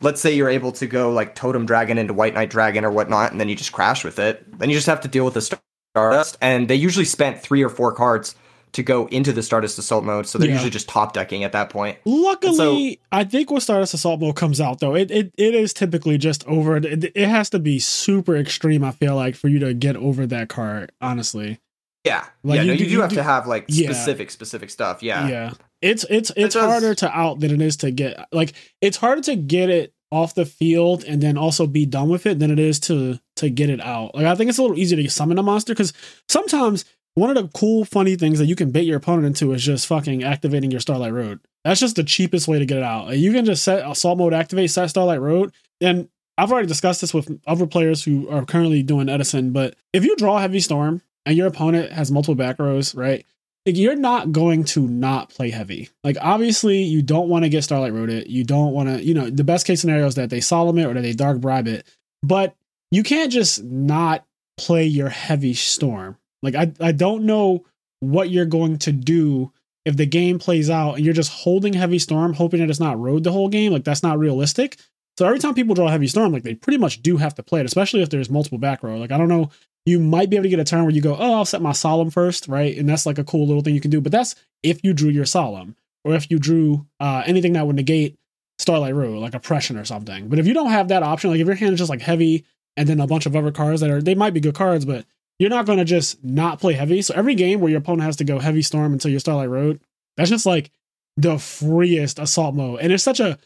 [0.02, 3.32] let's say you're able to go like totem dragon into White Night Dragon or whatnot
[3.32, 5.58] and then you just crash with it then you just have to deal with the
[5.96, 8.36] stardust and they usually spent three or four cards
[8.78, 10.54] to go into the stardust assault mode so they're Yeah.
[10.56, 14.62] usually just top decking at that point Luckily, I think when Stardust Assault mode comes
[14.62, 16.78] out, though, it, it, it is typically just over.
[16.78, 20.26] It, it has to be super extreme, I feel like, for you to get over
[20.28, 21.60] that card, honestly.
[22.06, 23.92] yeah Like, yeah you no, do- you, do you have do- to have like Yeah.
[23.92, 27.92] specific specific stuff yeah yeah it's it's it's harder to out than it is to
[27.92, 32.08] get like it's harder to get it off the field and then also be done
[32.10, 34.62] with it than it is to to get it out like i think it's a
[34.62, 35.92] little easier to summon a monster because
[36.30, 36.86] sometimes
[37.18, 39.88] one of the cool funny things that you can bait your opponent into is just
[39.88, 43.34] fucking activating your starlight road that's just the cheapest way to get it out you
[43.34, 45.52] can just set uh, assault mode activate set starlight road
[45.82, 50.06] and i've already discussed this with other players who are currently doing edison but if
[50.06, 53.26] you draw heavy storm and your opponent has multiple back rows right
[53.68, 55.90] like, you're not going to not play heavy.
[56.02, 58.28] Like obviously you don't want to get Starlight Road it.
[58.28, 60.86] You don't want to, you know, the best case scenario is that they solemn it
[60.86, 61.86] or that they dark bribe it.
[62.24, 62.56] But
[62.92, 64.24] you can't just not
[64.58, 66.18] play your heavy storm.
[66.44, 67.66] Like I I don't know
[68.00, 69.52] what you're going to do
[69.86, 73.00] if the game plays out and you're just holding heavy storm, hoping that it's not
[73.00, 73.72] road the whole game.
[73.72, 74.78] Like that's not realistic.
[75.18, 77.60] So every time people draw heavy storm, like they pretty much do have to play
[77.60, 78.98] it, especially if there's multiple back row.
[78.98, 79.50] Like I don't know
[79.88, 81.72] you might be able to get a turn where you go, oh, I'll set my
[81.72, 82.78] solemn first, right?
[82.78, 84.02] And that's like a cool little thing you can do.
[84.02, 87.78] But that's if you drew your solemn, or if you drew uh, anything that would
[87.78, 88.18] negate
[88.60, 90.28] Starlight Road, like oppression or something.
[90.28, 92.44] But if you don't have that option, like if your hand is just like heavy
[92.76, 95.06] and then a bunch of other cards that are they might be good cards, but
[95.40, 97.02] you're not going to just not play heavy.
[97.02, 99.80] So every game where your opponent has to go heavy storm until your Starlight Road,
[100.16, 100.72] that's just like
[101.16, 103.38] the freest assault mode, and it's such a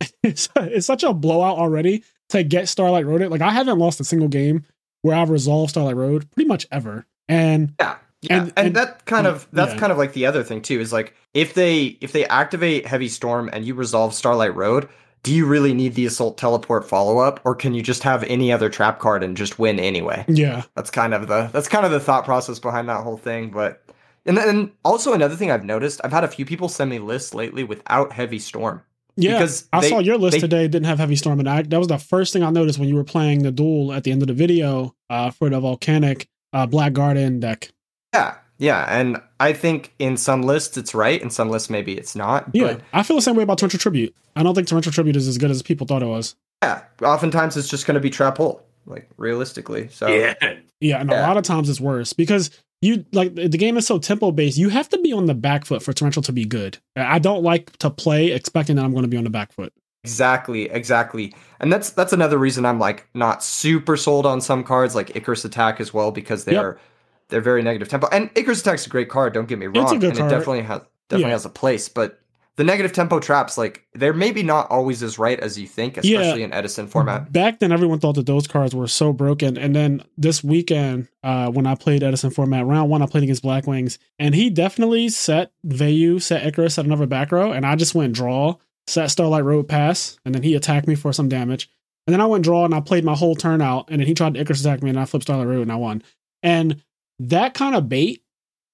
[0.22, 3.22] it's, it's such a blowout already to get Starlight Road.
[3.22, 4.64] It like I haven't lost a single game
[5.02, 7.06] where I've resolved Starlight Road pretty much ever.
[7.28, 7.96] And Yeah.
[8.22, 8.36] Yeah.
[8.40, 9.78] And- And, and- that kind of that's yeah.
[9.78, 13.08] kind of like the other thing too is like if they if they activate heavy
[13.08, 14.88] storm and you resolve starlight road
[15.22, 18.52] do you really need the assault teleport follow up or can you just have any
[18.52, 21.92] other trap card and just win anyway yeah, that's kind of the that's kind of
[21.92, 23.82] the thought process behind that whole thing but
[24.24, 27.34] and then also another thing i've noticed i've had a few people send me lists
[27.34, 28.82] lately without heavy storm
[29.16, 29.32] yeah.
[29.32, 31.78] because I they- saw your list they- today didn't have heavy storm, and I, that
[31.78, 34.20] was the first thing I noticed when you were playing the duel at the end
[34.22, 37.72] of the video uh, for the volcanic uh, Black Garden deck.
[38.14, 42.14] yeah yeah and i think in some lists it's right in some lists maybe it's
[42.16, 44.14] not Yeah, but I feel the same way about Torrential Tribute.
[44.34, 46.36] I don't think Torrential Tribute is as good as people thought it was.
[46.62, 50.34] yeah oftentimes it's just going to be trap hole like realistically so Yeah.
[50.80, 52.50] Yeah, and a lot of times it's worse because
[52.82, 54.58] you like the the game is so tempo based.
[54.58, 56.76] You have to be on the back foot for torrential to be good.
[56.94, 59.72] I don't like to play expecting that I'm going to be on the back foot.
[60.04, 61.34] Exactly, exactly.
[61.60, 65.46] And that's that's another reason I'm like not super sold on some cards like Icarus
[65.46, 66.72] Attack as well because they're.
[66.72, 66.80] Yep.
[67.28, 68.08] They're very negative tempo.
[68.12, 69.34] And Icarus Attack's a great card.
[69.34, 70.32] Don't get me wrong, It's a good and card.
[70.32, 71.32] it definitely has definitely Yeah.
[71.34, 71.88] has a place.
[71.88, 72.18] But
[72.56, 76.20] the negative tempo traps, like they're maybe not always as right as you think, Yeah.
[76.20, 77.30] especially in Edison format.
[77.30, 79.58] Back then, everyone thought that those cards were so broken.
[79.58, 83.42] And then this weekend, uh, when I played Edison format round one, I played against
[83.42, 87.76] Black Wings, and he definitely set Vayu, set Icarus, set another back row, and I
[87.76, 88.54] just went draw,
[88.86, 91.68] set Starlight Road pass, and then he attacked me for some damage.
[92.06, 94.14] And then I went draw and I played my whole turn out, and then he
[94.14, 96.02] tried to Icarus attack me, and I flipped Starlight Road and I won.
[96.42, 96.82] And
[97.18, 98.22] that kind of bait,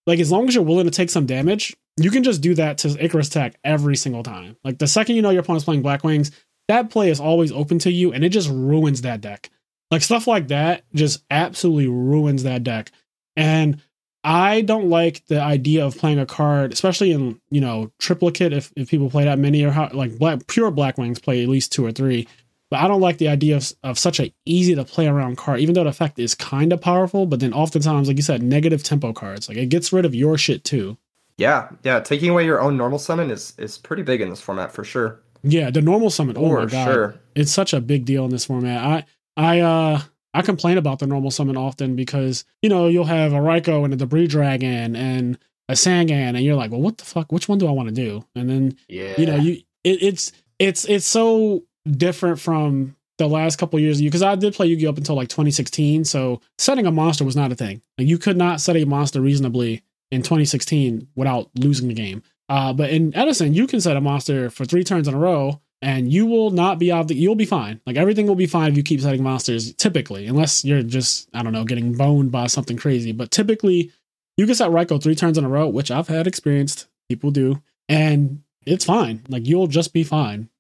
[0.07, 2.79] like as long as you're willing to take some damage, you can just do that
[2.79, 4.57] to Icarus Attack every single time.
[4.65, 6.31] Like the second you know your opponent's playing Black Wings,
[6.69, 9.51] that play is always open to you and it just ruins that deck.
[9.91, 12.91] Like stuff like that just absolutely ruins that deck.
[13.37, 13.81] And
[14.25, 18.73] I don't like the idea of playing a card, especially in, you know, triplicate if,
[18.77, 21.73] if people play that many or how like black pure black wings play at least
[21.73, 22.29] two or three.
[22.73, 25.61] But I don't like the idea of, of such a easy to play around card,
[25.61, 28.83] even though the effect is kind of powerful, but then oftentimes, like you said, negative
[28.83, 29.47] tempo cards.
[29.47, 30.97] Like it gets rid of your shit too.
[31.37, 32.01] Yeah, yeah.
[32.01, 35.21] Taking away your own normal summon is is pretty big in this format for sure.
[35.43, 36.37] Yeah, the normal summon.
[36.39, 36.85] Oh my god.
[36.85, 37.15] sure.
[37.35, 38.83] it's such a big deal in this format.
[38.83, 39.05] I
[39.37, 40.01] I uh
[40.33, 43.93] I complain about the normal summon often because you know you'll have a Ryko and
[43.93, 47.31] a Debris Dragon and a Sangan, and you're like, well, what the fuck?
[47.33, 48.25] Which one do I want to do?
[48.35, 49.15] And then Yeah.
[49.19, 49.53] you know you
[49.85, 54.35] it, it's it's it's so different from the last couple years of you because I
[54.35, 56.05] did play Yu-Gi-Oh up until like 2016.
[56.05, 57.83] So setting a monster was not a thing.
[57.99, 62.23] Like you could not set a monster reasonably in 2016 without losing the game.
[62.49, 65.61] Uh, but in Edison, you can set a monster for three turns in a row,
[65.81, 67.11] and you will not be out.
[67.11, 67.81] You'll be fine.
[67.87, 69.73] Like everything will be fine if you keep setting monsters.
[69.75, 73.13] Typically, unless you're just I don't know getting boned by something crazy.
[73.13, 73.91] But typically,
[74.37, 76.89] you can set Ryko three turns in a row, which I've had experienced.
[77.09, 79.23] People do, and it's fine.
[79.29, 80.51] Like you'll just be fine.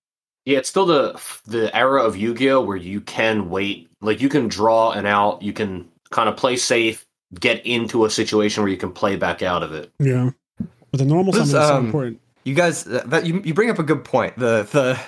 [0.44, 4.48] Yeah, it's still the the era of Yu-Gi-Oh where you can wait, like you can
[4.48, 7.06] draw and out, you can kind of play safe,
[7.38, 9.92] get into a situation where you can play back out of it.
[10.00, 10.30] Yeah.
[10.90, 12.20] But the normal This, summon is so um, important.
[12.44, 14.36] You guys, uh, that you you bring up a good point.
[14.36, 14.98] The the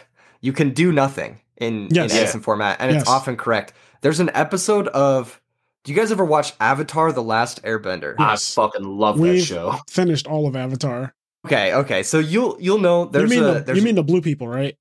[0.41, 2.11] you can do nothing in Yes.
[2.13, 2.23] in Yeah.
[2.23, 3.03] Edison format, and Yes.
[3.03, 3.73] it's often correct.
[4.03, 5.41] There's an episode of.
[5.83, 8.15] Do you guys ever watch Avatar: The Last Airbender?
[8.19, 8.57] Yes.
[8.57, 9.75] I fucking love that We've show.
[9.91, 11.13] finished all of Avatar.
[11.45, 12.03] Okay, okay.
[12.05, 14.49] So you'll you'll know there's you mean a the there's you mean the blue people,
[14.49, 14.77] right?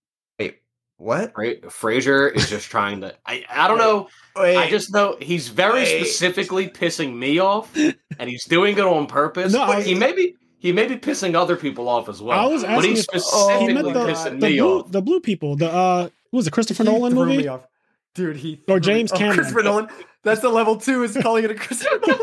[1.04, 1.32] Wait what?
[1.38, 1.62] Right?
[1.64, 3.16] Frasier is just trying to.
[3.26, 4.08] I I don't know.
[4.36, 6.06] Wait, I just know he's very Wait.
[6.06, 9.54] specifically pissing me off, and he's doing it on purpose.
[9.54, 12.40] No, I- he may be he may be pissing other people off as well.
[12.40, 14.92] I was but asking he's if- oh, specifically he the, pissing the me blue off.
[14.92, 15.56] the blue people.
[15.56, 17.38] The uh what was it Christopher he Nolan threw movie?
[17.38, 17.68] me off.
[18.16, 19.38] Dude, he Or James oh, Cameron.
[19.38, 19.88] Christopher Nolan.
[20.24, 22.20] That's the level two is calling it a Christopher Nolan.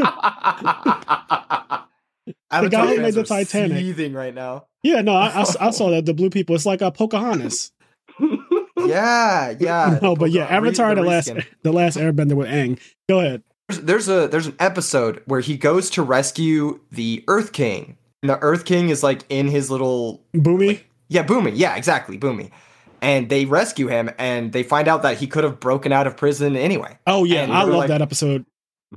[2.52, 3.78] Avatar guy who made the Titanic.
[3.78, 4.66] seething right now.
[4.82, 6.54] Yeah, no, I, I s- I saw that the blue people.
[6.54, 7.72] It's like a Pocahontas.
[8.88, 9.98] Yeah, yeah.
[10.02, 11.30] no, but yeah, Avatar the last
[11.62, 12.78] the last Airbender with Aang.
[13.08, 13.42] Go ahead.
[13.68, 17.96] There's, there's a there's an episode where he goes to rescue the Earth King.
[18.22, 20.80] And the Earth King is like in his little Bumi.
[21.08, 21.52] yeah, Bumi.
[21.54, 22.50] Yeah, exactly, Bumi.
[23.02, 26.18] And they rescue him, and they find out that he could have broken out of
[26.18, 26.98] prison anyway.
[27.06, 28.44] Oh yeah, and I love like- that episode.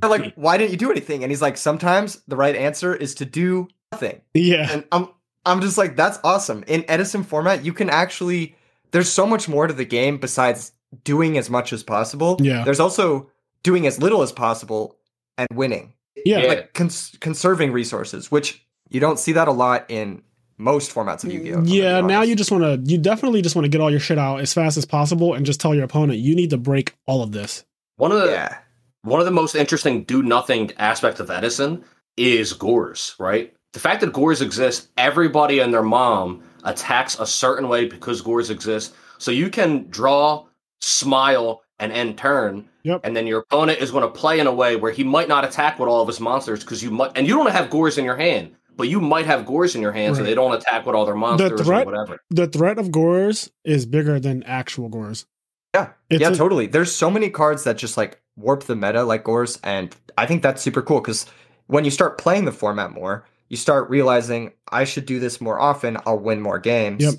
[0.01, 3.13] They're like, "Why didn't you do anything?" And he's like, "Sometimes the right answer is
[3.15, 5.07] to do nothing." Yeah, And I'm
[5.45, 8.55] I'm just like, "That's awesome." In Edison format, you can actually
[8.93, 10.71] there's so much more to the game besides
[11.03, 12.37] doing as much as possible.
[12.39, 12.63] Yeah.
[12.63, 13.29] There's also
[13.63, 14.97] doing as little as possible
[15.37, 15.93] and winning.
[16.25, 16.39] yeah.
[16.39, 16.47] Yeah.
[16.47, 20.21] like cons- conserving resources, which you don't see that a lot in
[20.59, 21.53] most formats of Yu-Gi-Oh.
[21.53, 23.81] if I'm gonna Yeah, now you just want to, you definitely just want to get
[23.81, 26.51] all your shit out as fast as possible and just tell your opponent, you need
[26.51, 27.65] to break all of this.
[27.97, 28.59] One of the yeah,
[29.01, 31.83] one of the most interesting do nothing aspects of Edison
[32.15, 33.51] is Gorz, right?
[33.73, 38.49] The fact that Gorz exists, everybody and their mom attacks a certain way because Gorz
[38.49, 38.93] exist.
[39.17, 40.45] So you can draw,
[40.81, 42.69] smile, and end turn.
[42.83, 43.01] Yep.
[43.03, 45.45] And then your opponent is going to play in a way where he might not
[45.45, 48.03] attack with all of his monsters because you might, and you don't have Gorz in
[48.05, 50.95] your hand, but you might have Gorz in your hand, so they don't attack with
[50.95, 52.19] all their monsters threat- or whatever.
[52.29, 55.25] The threat of Gorz is bigger than actual Gorz.
[55.73, 56.67] yeah, It's yeah, a- totally.
[56.67, 60.41] There's so many cards that just like warp the meta, like Gorz, and I think
[60.43, 61.25] that's super cool because
[61.67, 65.59] when you start playing the format more, you start realizing I should do this more
[65.59, 65.99] often.
[66.07, 67.03] I'll win more games.
[67.03, 67.13] Yep.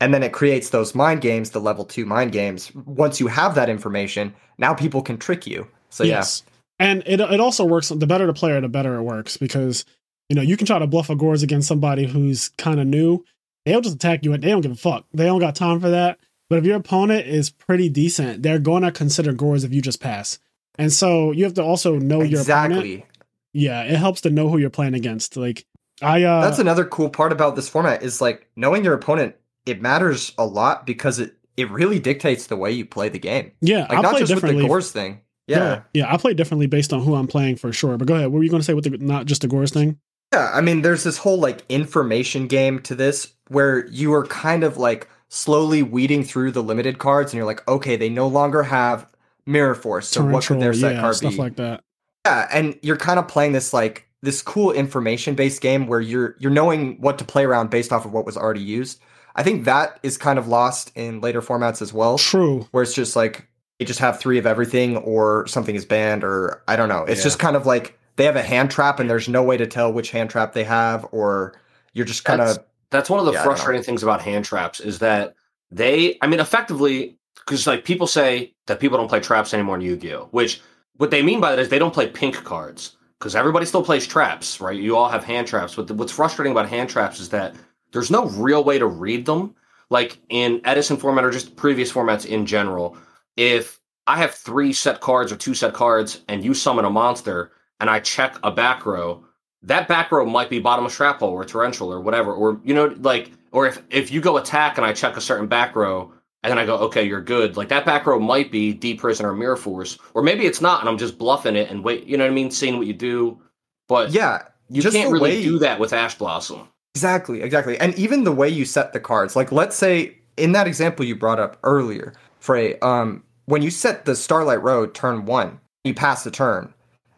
[0.00, 2.72] And then it creates those mind games, the level two mind games.
[2.76, 5.66] Once you have that information, now people can trick you.
[5.88, 6.44] So yes.
[6.78, 9.84] And it, it also works, the better the player, the better it works because,
[10.28, 13.24] you know, you can try to bluff a Gorz against somebody who's kind of new.
[13.66, 15.06] They'll just attack you and they don't give a fuck.
[15.12, 16.20] They don't got time for that.
[16.48, 20.00] But if your opponent is pretty decent, they're going to consider Gorz if you just
[20.00, 20.38] pass.
[20.78, 22.84] And so you have to also know yeah, your opponent.
[22.84, 23.06] exactly.
[23.52, 25.36] Yeah, it helps to know who you're playing against.
[25.36, 25.66] Like
[26.02, 29.36] I uh That's another cool part about this format is like knowing your opponent.
[29.66, 33.52] It matters a lot because it it really dictates the way you play the game.
[33.60, 34.68] yeah, Like I not play just with the differently.
[34.68, 35.20] Gorz thing.
[35.46, 35.82] Yeah.
[35.92, 36.12] yeah.
[36.12, 37.96] I play differently based on who I'm playing for sure.
[37.98, 38.28] But go ahead.
[38.28, 39.98] What were you going to say with the not just the Gorz thing?
[40.32, 44.62] Yeah, I mean, there's this whole like information game to this where you are kind
[44.62, 48.62] of like slowly weeding through the limited cards, and you're like, okay, they no longer
[48.62, 49.08] have
[49.44, 51.38] Mirror Force, so what could their set yeah, card stuff be?
[51.38, 51.82] like that.
[52.24, 56.36] Yeah, and you're kind of playing this like this cool information based game where you're
[56.38, 59.00] you're knowing what to play around based off of what was already used.
[59.36, 62.66] I think that is kind of lost in later formats as well, True.
[62.72, 63.46] where it's just like
[63.78, 67.04] you just have three of everything or something is banned or I don't know.
[67.04, 67.24] It's Yeah.
[67.24, 69.92] just kind of like they have a hand trap and there's no way to tell
[69.92, 71.54] which hand trap they have or
[71.94, 73.56] you're just kind That's- of That's one of the Yeah, I don't know.
[73.56, 75.34] frustrating things about hand traps is that
[75.70, 79.80] they, I mean, effectively, because like people say that people don't play traps anymore in
[79.82, 80.60] Yu-Gi-Oh, which
[80.96, 84.06] what they mean by that is they don't play pink cards because everybody still plays
[84.06, 84.80] traps, right?
[84.80, 87.54] You all have hand traps, but what's frustrating about hand traps is that
[87.92, 89.54] there's no real way to read them.
[89.90, 92.96] Like in Edison format or just previous formats in general,
[93.36, 97.52] if I have three set cards or two set cards and you summon a monster
[97.78, 99.24] and I check a back row,
[99.62, 102.32] that back row might be bottomless trap hole or torrential or whatever.
[102.32, 105.48] Or you know, like or if if you go attack and I check a certain
[105.48, 107.56] back row and then I go, okay, you're good.
[107.56, 110.80] Like that back row might be deep prison or mirror force, or maybe it's not,
[110.80, 112.06] and I'm just bluffing it and wait.
[112.06, 112.50] You know what I mean?
[112.50, 113.40] Seeing what you do,
[113.88, 116.68] but yeah, you just can't really way- do that with Ash Blossom.
[116.94, 117.78] Exactly, exactly.
[117.78, 121.14] And even the way you set the cards, like let's say in that example you
[121.14, 126.24] brought up earlier, Frey, um, when you set the Starlight Road turn one, you pass
[126.24, 126.72] the turn,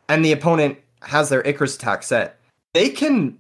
[0.09, 2.39] and the opponent has their Icarus attack set,
[2.75, 3.39] they can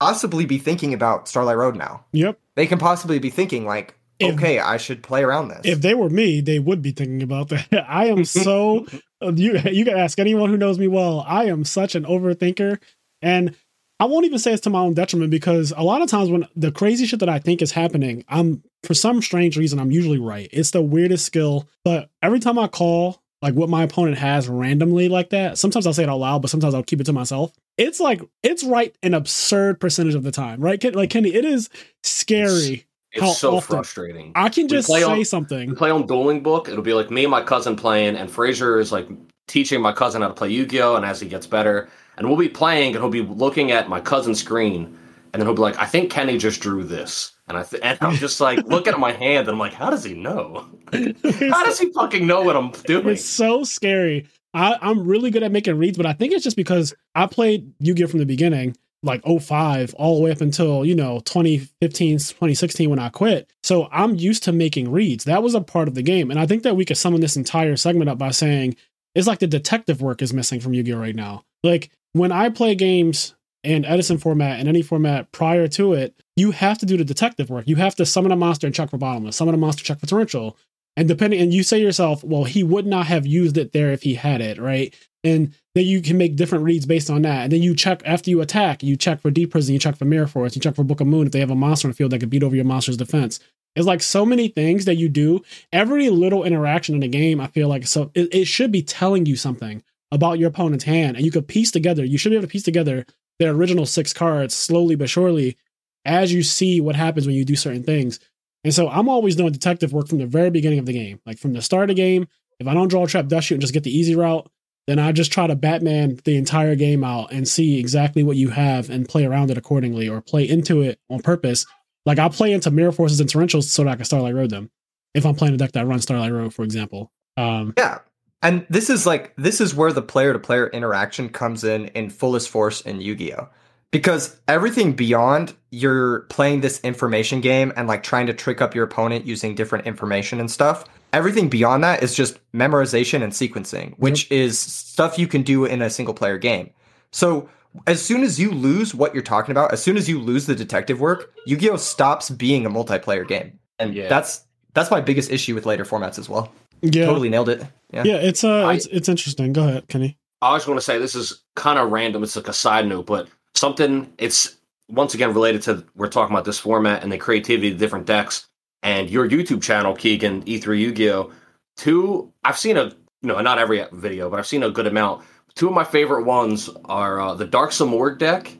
[0.00, 2.04] possibly be thinking about Starlight Road now.
[2.12, 2.38] Yep.
[2.54, 5.60] They can possibly be thinking like, If- okay, I should play around this.
[5.64, 7.68] If they were me, they would be thinking about that.
[7.88, 8.86] I am so
[9.22, 11.24] uh, you you can ask anyone who knows me well.
[11.26, 12.78] I am such an overthinker
[13.22, 13.54] and
[13.98, 16.46] I won't even say it's to my own detriment because a lot of times when
[16.54, 20.18] the crazy shit that I think is happening, I'm for some strange reason I'm usually
[20.18, 20.48] right.
[20.52, 25.08] It's the weirdest skill, but every time I call like what my opponent has randomly
[25.08, 27.52] like that, sometimes I'll say it out loud, but sometimes I'll keep it to myself.
[27.78, 30.82] It's like it's right an absurd percentage of the time, right?
[30.94, 31.70] Like Kenny, it is
[32.02, 32.86] scary.
[33.16, 33.76] It's How so often?
[33.76, 34.32] frustrating.
[34.34, 35.70] I can just play say on- something.
[35.70, 36.68] We play on Dueling Book.
[36.68, 39.08] It'll be like me and my cousin playing, and Fraser is like
[39.48, 40.96] teaching my cousin how to play Yu-Gi-Oh.
[40.96, 44.00] And as he gets better, and we'll be playing, and he'll be looking at my
[44.00, 44.84] cousin's screen,
[45.32, 47.98] and then he'll be like, "I think Kenny just drew this," and I th- and
[48.00, 50.66] I'm just like looking at my hand, and I'm like, "How does he know?
[50.92, 54.26] How does he fucking know what I'm doing?" It's so scary.
[54.54, 57.70] I, I'm really good at making reads, but I think it's just because I played
[57.78, 62.90] Yu-Gi-Oh from the beginning, like 05, all the way up until, you know, 2015, 2016
[62.90, 63.50] when I quit.
[63.62, 65.24] So I'm used to making reads.
[65.24, 66.30] That was a part of the game.
[66.30, 68.76] And I think that we could sum this entire segment up by saying
[69.14, 71.44] it's like the detective work is missing from Yu-Gi-Oh right now.
[71.62, 76.50] Like when I play games in Edison format and any format prior to it, you
[76.50, 77.66] have to do the detective work.
[77.66, 80.06] You have to summon a monster and check for bottomless, summon a monster, check for
[80.06, 80.56] torrential.
[80.96, 84.02] And depending, and you say yourself, well, he would not have used it there if
[84.02, 84.94] he had it, right?
[85.22, 87.44] And then you can make different reads based on that.
[87.44, 90.04] And then you check after you attack, you check for Deep Prison, you check for
[90.06, 91.96] Mirror Force, you check for Book of Moon if they have a monster in the
[91.96, 93.40] field that could beat over your monster's defense.
[93.74, 95.42] It's like so many things that you do.
[95.70, 99.26] Every little interaction in the game, I feel like so it, it should be telling
[99.26, 102.04] you something about your opponent's hand, and you could piece together.
[102.04, 103.04] You should be able to piece together
[103.38, 105.58] their original six cards slowly but surely
[106.06, 108.18] as you see what happens when you do certain things.
[108.66, 111.20] And so I'm always doing detective work from the very beginning of the game.
[111.24, 112.26] Like from the start of the game,
[112.58, 114.50] if I don't draw a trap dust shoot and just get the easy route,
[114.88, 118.48] then I just try to Batman the entire game out and see exactly what you
[118.48, 121.64] have and play around it accordingly or play into it on purpose.
[122.06, 124.68] Like I'll play into mirror forces and torrentials so that I can Starlight Road them.
[125.14, 127.12] If I'm playing a deck that runs Starlight Road, for example.
[127.36, 128.00] Um, Yeah.
[128.42, 132.10] And this is like this is where the player to player interaction comes in in
[132.10, 133.48] fullest force in Yu-Gi-Oh.
[133.92, 138.84] Because everything beyond you're playing this information game and like trying to trick up your
[138.84, 144.30] opponent using different information and stuff, everything beyond that is just memorization and sequencing, which
[144.30, 146.70] is stuff you can do in a single player game.
[147.12, 147.48] So
[147.86, 150.54] as soon as you lose what you're talking about, as soon as you lose the
[150.54, 153.58] detective work, Yu-Gi-Oh stops being a multiplayer game.
[153.78, 154.08] And Yeah.
[154.08, 154.42] that's
[154.74, 156.52] that's my biggest issue with later formats as well.
[156.82, 157.62] yeah, Totally nailed it.
[157.92, 158.02] Yeah.
[158.04, 159.52] yeah, it's uh, I- it's it's interesting.
[159.54, 160.18] Go ahead, Kenny.
[160.42, 162.22] I was going to say this is kind of random.
[162.22, 164.12] It's like a side note, but something.
[164.18, 164.56] It's
[164.88, 168.46] once again related to we're talking about this format and the creativity of different decks
[168.82, 171.32] and your YouTube channel, Keegan E3 Yu-Gi-Oh.
[171.76, 172.84] Two, I've seen a
[173.22, 175.24] you know not every video, but I've seen a good amount.
[175.54, 178.56] Two of my favorite ones are uh, the Dark Samord deck,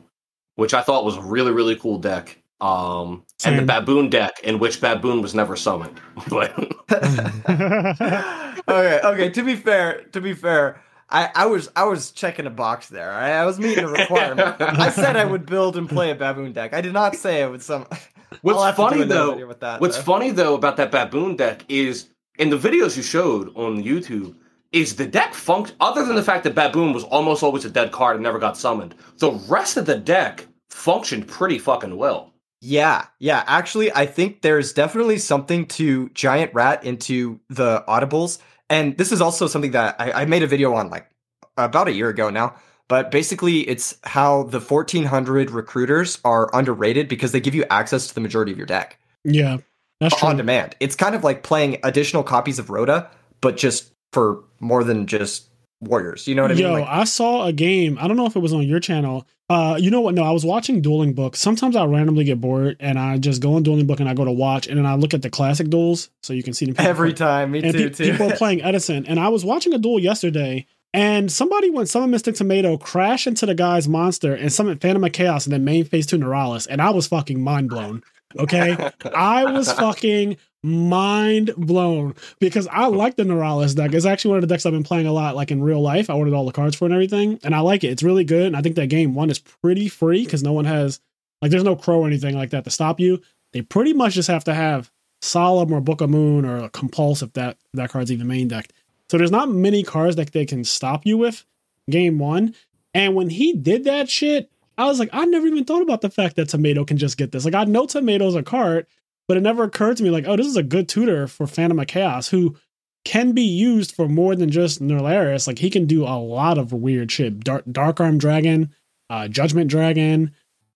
[0.55, 2.41] which I thought was a really really cool deck.
[2.59, 6.01] Um, and the Baboon deck, in which Baboon was never summoned.
[6.29, 6.57] but
[8.67, 9.29] okay, okay.
[9.29, 13.09] To be fair, to be fair, I, I was I was checking a box there.
[13.09, 13.31] right?
[13.31, 14.55] I was meeting a requirement.
[14.59, 16.73] I said I would build and play a baboon deck.
[16.73, 17.85] I did not say I would some.
[18.41, 20.03] What's I'll have to do funny, though- that, What's though.
[20.03, 24.35] funny though about that baboon deck is in the videos you showed on YouTube,
[24.73, 27.91] is the deck function other than the fact that Baboon was almost always a dead
[27.91, 28.93] card and never got summoned.
[29.17, 32.33] The rest of the deck functioned pretty fucking well.
[32.61, 33.43] Yeah, yeah.
[33.47, 38.39] Actually, I think there's definitely something to Giant Rat into the audibles.
[38.69, 41.09] And this is also something that I, I made a video on like
[41.55, 42.55] about a year ago now.
[42.89, 48.15] But basically, it's how the 1400 recruiters are underrated because they give you access to
[48.15, 49.57] the majority of your deck Yeah,
[49.99, 50.29] that's true.
[50.29, 50.75] on demand.
[50.79, 53.09] It's kind of like playing additional copies of ROTA,
[53.41, 55.46] but just for more than just
[55.81, 56.27] warriors.
[56.27, 56.79] You know what I Yo, mean?
[56.81, 57.97] Like, I saw a game.
[57.99, 59.27] I don't know if it was on your channel.
[59.49, 60.13] Uh, you know what?
[60.13, 61.35] No, I was watching Dueling Book.
[61.35, 64.25] Sometimes I randomly get bored and I just go on Dueling Book and I go
[64.25, 66.75] to watch and then I look at the classic duels so you can see them
[66.77, 67.17] every play.
[67.25, 67.51] time.
[67.51, 68.11] Me And too, pe- too.
[68.11, 69.05] people are playing Edison.
[69.05, 73.45] And I was watching a duel yesterday and somebody went Summon Mystic Tomato, crash into
[73.45, 76.67] the guy's monster and summon Phantom of Chaos and then main phase two Neuralis.
[76.69, 78.03] And I was fucking mind blown.
[78.39, 78.91] Okay.
[79.13, 83.93] I was fucking mind blown because I like the Neuralis deck.
[83.93, 86.09] It's actually one of the decks I've been playing a lot, like in real life.
[86.09, 87.89] I ordered all the cards for it and everything, and I like it.
[87.89, 88.47] It's really good.
[88.47, 90.99] And I think that game one is pretty free because no one has
[91.41, 93.21] like there's no crow or anything like that to stop you.
[93.53, 97.21] They pretty much just have to have Solemn or Book of Moon or a Compulse
[97.21, 98.73] if that that card's even main decked.
[99.09, 101.45] So there's not many cards that they can stop you with
[101.89, 102.53] game one.
[102.93, 106.09] And when he did that shit, I was like, I never even thought about the
[106.09, 107.45] fact that Tomato can just get this.
[107.45, 108.87] Like I know Tomato's a cart,
[109.27, 111.79] but it never occurred to me like, oh, this is a good tutor for Phantom
[111.79, 112.55] of Chaos who
[113.03, 115.47] can be used for more than just Nerlaris.
[115.47, 117.39] Like he can do a lot of weird shit.
[117.39, 118.73] Dark Dark Arm Dragon,
[119.09, 120.33] uh, Judgment Dragon,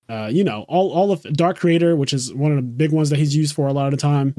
[0.09, 3.09] uh, you know, all all of Dark Creator, which is one of the big ones
[3.09, 4.35] that he's used for a lot of the time.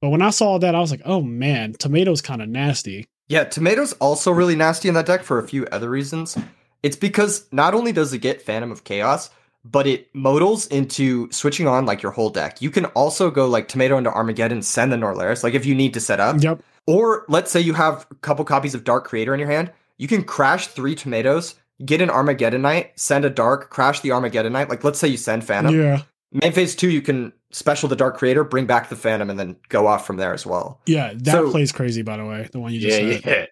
[0.00, 3.06] But when I saw that, I was like, oh man, Tomato's kind of nasty.
[3.28, 6.36] Yeah, Tomato's also really nasty in that deck for a few other reasons.
[6.82, 9.30] It's because not only does it get Phantom of Chaos,
[9.64, 12.62] but it modals into switching on like your whole deck.
[12.62, 15.94] You can also go like Tomato into Armageddon, send the Norlaris, like if you need
[15.94, 16.40] to set up.
[16.40, 16.62] Yep.
[16.86, 20.06] Or let's say you have a couple copies of Dark Creator in your hand, you
[20.06, 24.68] can crash three Tomatoes, get an Armageddon Knight, send a Dark, crash the Armageddon Knight.
[24.68, 25.74] Like let's say you send Phantom.
[25.74, 26.02] Yeah.
[26.32, 29.56] Main phase two, you can special the Dark Creator, bring back the Phantom, and then
[29.68, 30.80] go off from there as well.
[30.86, 31.12] Yeah.
[31.16, 32.48] That So- plays crazy, by the way.
[32.52, 33.48] The one you just Yeah, said.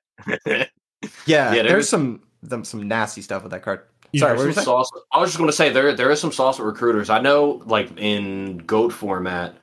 [0.46, 0.64] yeah.
[1.02, 3.80] Yeah, Yeah, there's there's- some them some nasty stuff with that card.
[4.16, 4.64] Sorry, what were you saying?
[4.64, 4.90] sauce.
[5.12, 7.10] I was just going to say there there is some sauce with recruiters.
[7.10, 9.56] I know, like in goat format.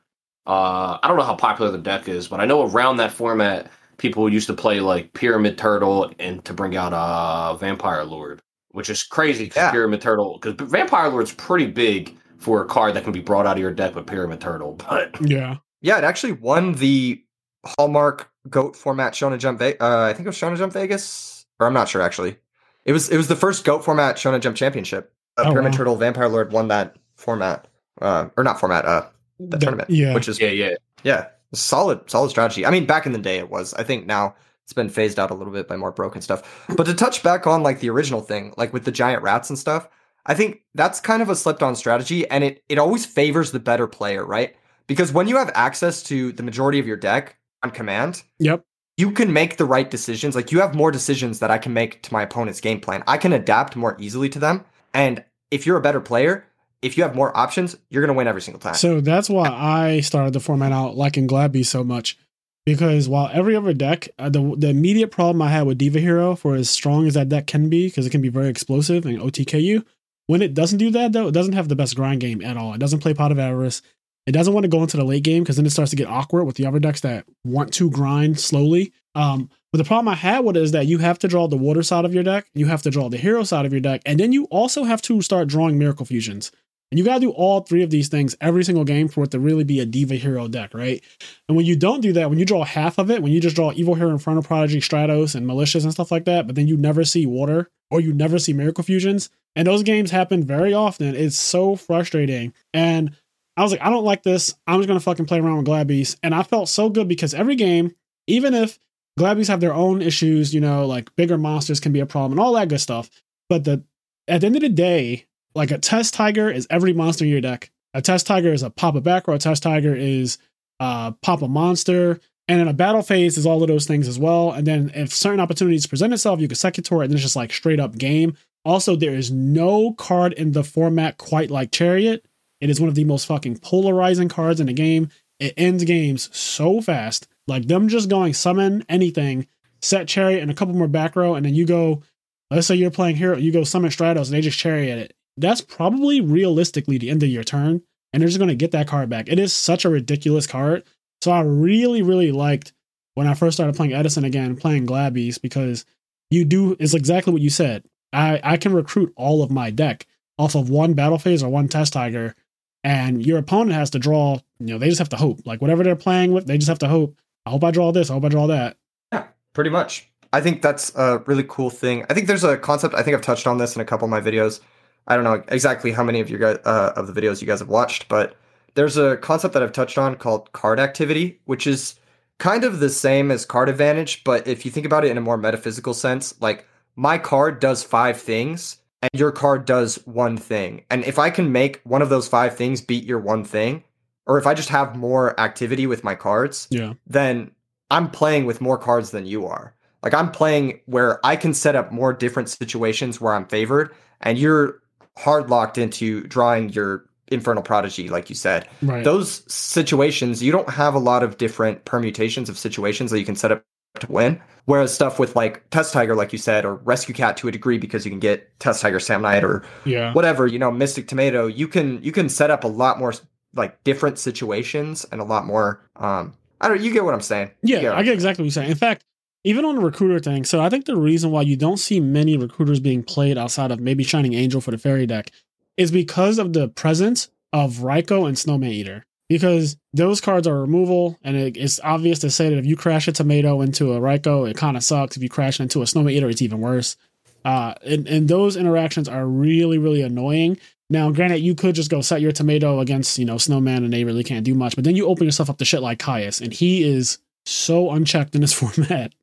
[0.47, 3.71] Uh, I don't know how popular the deck is, but I know around that format,
[3.97, 8.89] people used to play like Pyramid Turtle and to bring out uh Vampire Lord, which
[8.89, 9.71] is crazy because Yeah.
[9.71, 13.53] Pyramid Turtle because Vampire Lord's pretty big for a card that can be brought out
[13.57, 14.73] of your deck with Pyramid Turtle.
[14.89, 15.57] But Yeah.
[15.81, 17.23] Yeah, it actually won the
[17.65, 19.59] Hallmark Goat format Shonen Jump.
[19.59, 22.37] Ve- uh, I think it was Shonen Jump Vegas, or I'm not sure actually.
[22.85, 25.13] It was it was the first Goat format Shonen Jump Championship.
[25.37, 25.77] Uh, Oh, Pyramid wow.
[25.77, 27.67] Turtle Vampire Lord won that format,
[28.01, 29.05] uh, or not format, uh,
[29.39, 29.89] the That- tournament.
[29.89, 30.13] Yeah.
[30.13, 30.73] which is yeah, yeah,
[31.03, 32.65] yeah, solid solid strategy.
[32.65, 33.73] I mean, back in the day it was.
[33.75, 36.65] I think now it's been phased out a little bit by more broken stuff.
[36.75, 39.57] But to touch back on like the original thing, like with the giant rats and
[39.59, 39.87] stuff,
[40.25, 43.59] I think that's kind of a slept on strategy, and it it always favors the
[43.59, 44.55] better player, right?
[44.87, 48.65] Because when you have access to the majority of your deck on command, Yep.
[49.01, 50.35] You can make the right decisions.
[50.35, 53.03] Like you have more decisions that I can make to my opponent's game plan.
[53.07, 54.63] I can adapt more easily to them.
[54.93, 56.45] And if you're a better player,
[56.83, 58.75] if you have more options, you're gonna win every single time.
[58.75, 62.17] So that's why I started the format out liking Gladby so much.
[62.63, 66.35] Because while every other deck, uh, the the immediate problem I had with Diva Hero,
[66.35, 69.19] for as strong as that deck can be, because it can be very explosive and
[69.19, 69.83] OTKU,
[70.27, 72.73] when it doesn't do that though, it doesn't have the best grind game at all.
[72.75, 73.81] It doesn't play Pot of Avarice.
[74.27, 76.07] It doesn't want to go into the late game because then it starts to get
[76.07, 78.93] awkward with the other decks that want to grind slowly.
[79.15, 81.57] Um, but the problem I had with it is that you have to draw the
[81.57, 84.01] water side of your deck, you have to draw the hero side of your deck,
[84.05, 86.51] and then you also have to start drawing miracle fusions.
[86.91, 89.31] And you got to do all three of these things every single game for it
[89.31, 91.01] to really be a Diva Hero deck, right?
[91.47, 93.55] And when you don't do that, when you draw half of it, when you just
[93.55, 96.75] draw Evil Hero, Infernal Prodigy, Stratos, and Malicious and stuff like that, but then you
[96.75, 101.15] never see Water or you never see Miracle Fusions, and those games happen very often,
[101.15, 102.53] it's so frustrating.
[102.73, 103.15] And
[103.57, 104.55] I was like, I don't like this.
[104.65, 106.17] I'm just to fucking play around with Glabbies.
[106.23, 107.93] And I felt so good because every game,
[108.27, 108.79] even if
[109.19, 112.39] Glabbies have their own issues, you know, like bigger monsters can be a problem and
[112.39, 113.09] all that good stuff.
[113.49, 113.83] But the
[114.27, 117.41] at the end of the day, like a test tiger is every monster in your
[117.41, 117.71] deck.
[117.93, 119.35] A test tiger is a pop a back row.
[119.35, 120.37] A test tiger is
[120.79, 122.19] uh pop a monster.
[122.47, 124.51] And in a battle phase is all of those things as well.
[124.51, 127.35] And then if certain opportunities present itself, you can secretary it, and then it's just
[127.35, 128.35] like straight up game.
[128.65, 132.25] Also, there is no card in the format quite like Chariot.
[132.61, 135.09] It is one of the most fucking polarizing cards in the game.
[135.39, 137.27] It ends games so fast.
[137.47, 139.47] Like them just going summon anything,
[139.81, 142.03] set Chariot and a couple more back row, and then you go,
[142.51, 145.13] let's say you're playing hero, you go summon Stratos and they just Chariot it.
[145.37, 147.81] That's probably realistically the end of your turn,
[148.13, 149.27] and they're just going to get that card back.
[149.27, 150.83] It is such a ridiculous card.
[151.21, 152.73] So I really, really liked
[153.15, 155.85] when I first started playing Edison again, playing Glabbies, because
[156.29, 157.85] you do is exactly what you said.
[158.13, 160.05] I, I can recruit all of my deck
[160.37, 162.35] off of one battle phase or one test tiger,
[162.83, 165.41] and your opponent has to draw, you know, they just have to hope.
[165.45, 167.17] Like whatever they're playing with, they just have to hope.
[167.45, 168.77] I hope I draw this, I hope I draw that.
[169.11, 170.09] Yeah, pretty much.
[170.33, 172.05] I think that's a really cool thing.
[172.09, 172.95] I think there's a concept.
[172.95, 174.61] I think I've touched on this in a couple of my videos.
[175.07, 177.59] I don't know exactly how many of you guys uh, of the videos you guys
[177.59, 178.35] have watched, but
[178.75, 181.95] there's a concept that I've touched on called card activity, which is
[182.37, 185.21] kind of the same as card advantage, but if you think about it in a
[185.21, 186.65] more metaphysical sense, like
[186.95, 190.83] my card does five things and your card does one thing.
[190.89, 193.83] And if I can make one of those five things beat your one thing,
[194.27, 196.93] or if I just have more activity with my cards, Yeah.
[197.07, 197.51] then
[197.89, 199.73] I'm playing with more cards than you are.
[200.03, 204.37] Like I'm playing where I can set up more different situations where I'm favored, and
[204.37, 204.81] you're
[205.17, 208.67] hard locked into drawing your infernal prodigy, like you said.
[208.81, 209.03] Right.
[209.03, 213.35] Those situations, you don't have a lot of different permutations of situations that you can
[213.35, 213.63] set up
[213.99, 214.41] to win.
[214.65, 217.77] Whereas stuff with like Test Tiger, like you said, or Rescue Cat to a degree,
[217.77, 220.13] because you can get Test Tiger Samnite or yeah.
[220.13, 223.13] whatever, you know, Mystic Tomato, you can you can set up a lot more
[223.53, 227.51] like different situations and a lot more um I don't you get what I'm saying.
[227.63, 228.71] Yeah, get I get exactly what you're saying.
[228.71, 229.03] In fact,
[229.43, 232.37] even on the recruiter thing, so I think the reason why you don't see many
[232.37, 235.31] recruiters being played outside of maybe Shining Angel for the fairy deck
[235.75, 239.05] is because of the presence of Ryko and Snowman Eater.
[239.31, 243.07] Because those cards are removal, and it, it's obvious to say that if you crash
[243.07, 245.15] a tomato into a Ryko, it kind of sucks.
[245.15, 246.97] If you crash into a Snowman Eater, it's even worse.
[247.45, 250.57] Uh, and, and those interactions are really, really annoying.
[250.89, 254.03] Now, granted, you could just go set your tomato against, you know, Snowman and they
[254.03, 256.51] really can't do much, but then you open yourself up to shit like Caius, and
[256.51, 259.13] he is so unchecked in this format.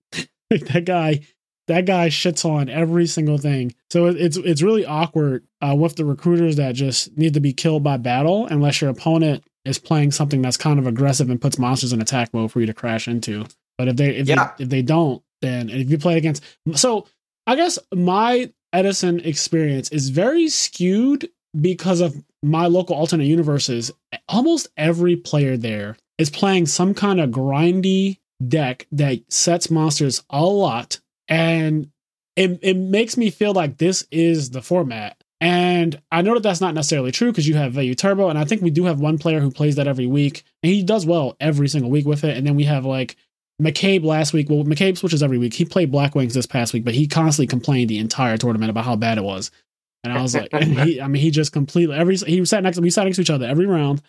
[0.50, 1.20] like that guy,
[1.66, 3.74] that guy shits on every single thing.
[3.90, 7.52] So it, it's it's really awkward uh, with the recruiters that just need to be
[7.52, 11.58] killed by battle, unless your opponent is playing something that's kind of aggressive and puts
[11.58, 13.46] monsters in attack mode for you to crash into.
[13.76, 14.52] But if they if Yeah.
[14.58, 16.42] they if they don't, then if you play against
[16.74, 17.06] so
[17.46, 23.90] I guess my Edison experience is very skewed because of my local alternate universes.
[24.28, 30.44] Almost every player there is playing some kind of grindy deck that sets monsters a
[30.44, 31.00] lot.
[31.28, 31.90] And
[32.36, 35.22] it, it makes me feel like this is the format.
[35.40, 38.44] And I know that that's not necessarily true because you have Vayu Turbo, and I
[38.44, 41.36] think we do have one player who plays that every week, and he does well
[41.38, 42.36] every single week with it.
[42.36, 43.16] And then we have like
[43.62, 44.50] McCabe last week.
[44.50, 45.54] Well, McCabe switches every week.
[45.54, 48.84] He played Black Wings this past week, but he constantly complained the entire tournament about
[48.84, 49.52] how bad it was.
[50.04, 52.82] And I was like, he, I mean, he just completely every he sat next to
[52.82, 54.02] we sat next to each other every round,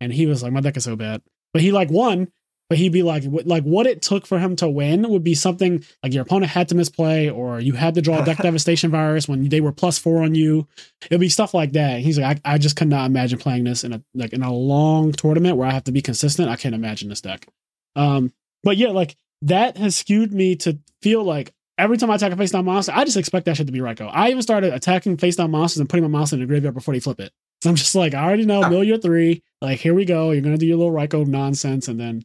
[0.00, 1.22] and he was like, my deck is so bad.
[1.52, 2.28] But he like won,
[2.72, 5.34] but he'd be like, what- like what it took for him to win would be
[5.34, 8.90] something like your opponent had to misplay, or you had to draw a deck devastation
[8.90, 10.66] virus when they were plus four on you.
[11.06, 12.00] It'd be stuff like that.
[12.00, 14.50] He's like, I, I just could not imagine playing this in a like in a
[14.52, 16.48] long tournament where I have to be consistent.
[16.48, 17.46] I can't imagine this deck.
[17.94, 22.32] Um, but yeah, like that has skewed me to feel like every time I attack
[22.32, 24.08] a face down monster, I just expect that shit to be Ryko.
[24.12, 26.94] I even started attacking face down monsters and putting my monster in the graveyard before
[26.94, 27.32] they flip it.
[27.60, 29.42] So I'm just like, I already know, mill your three.
[29.60, 30.30] Like, here we go.
[30.30, 32.22] You're gonna do your little Ryko nonsense, and then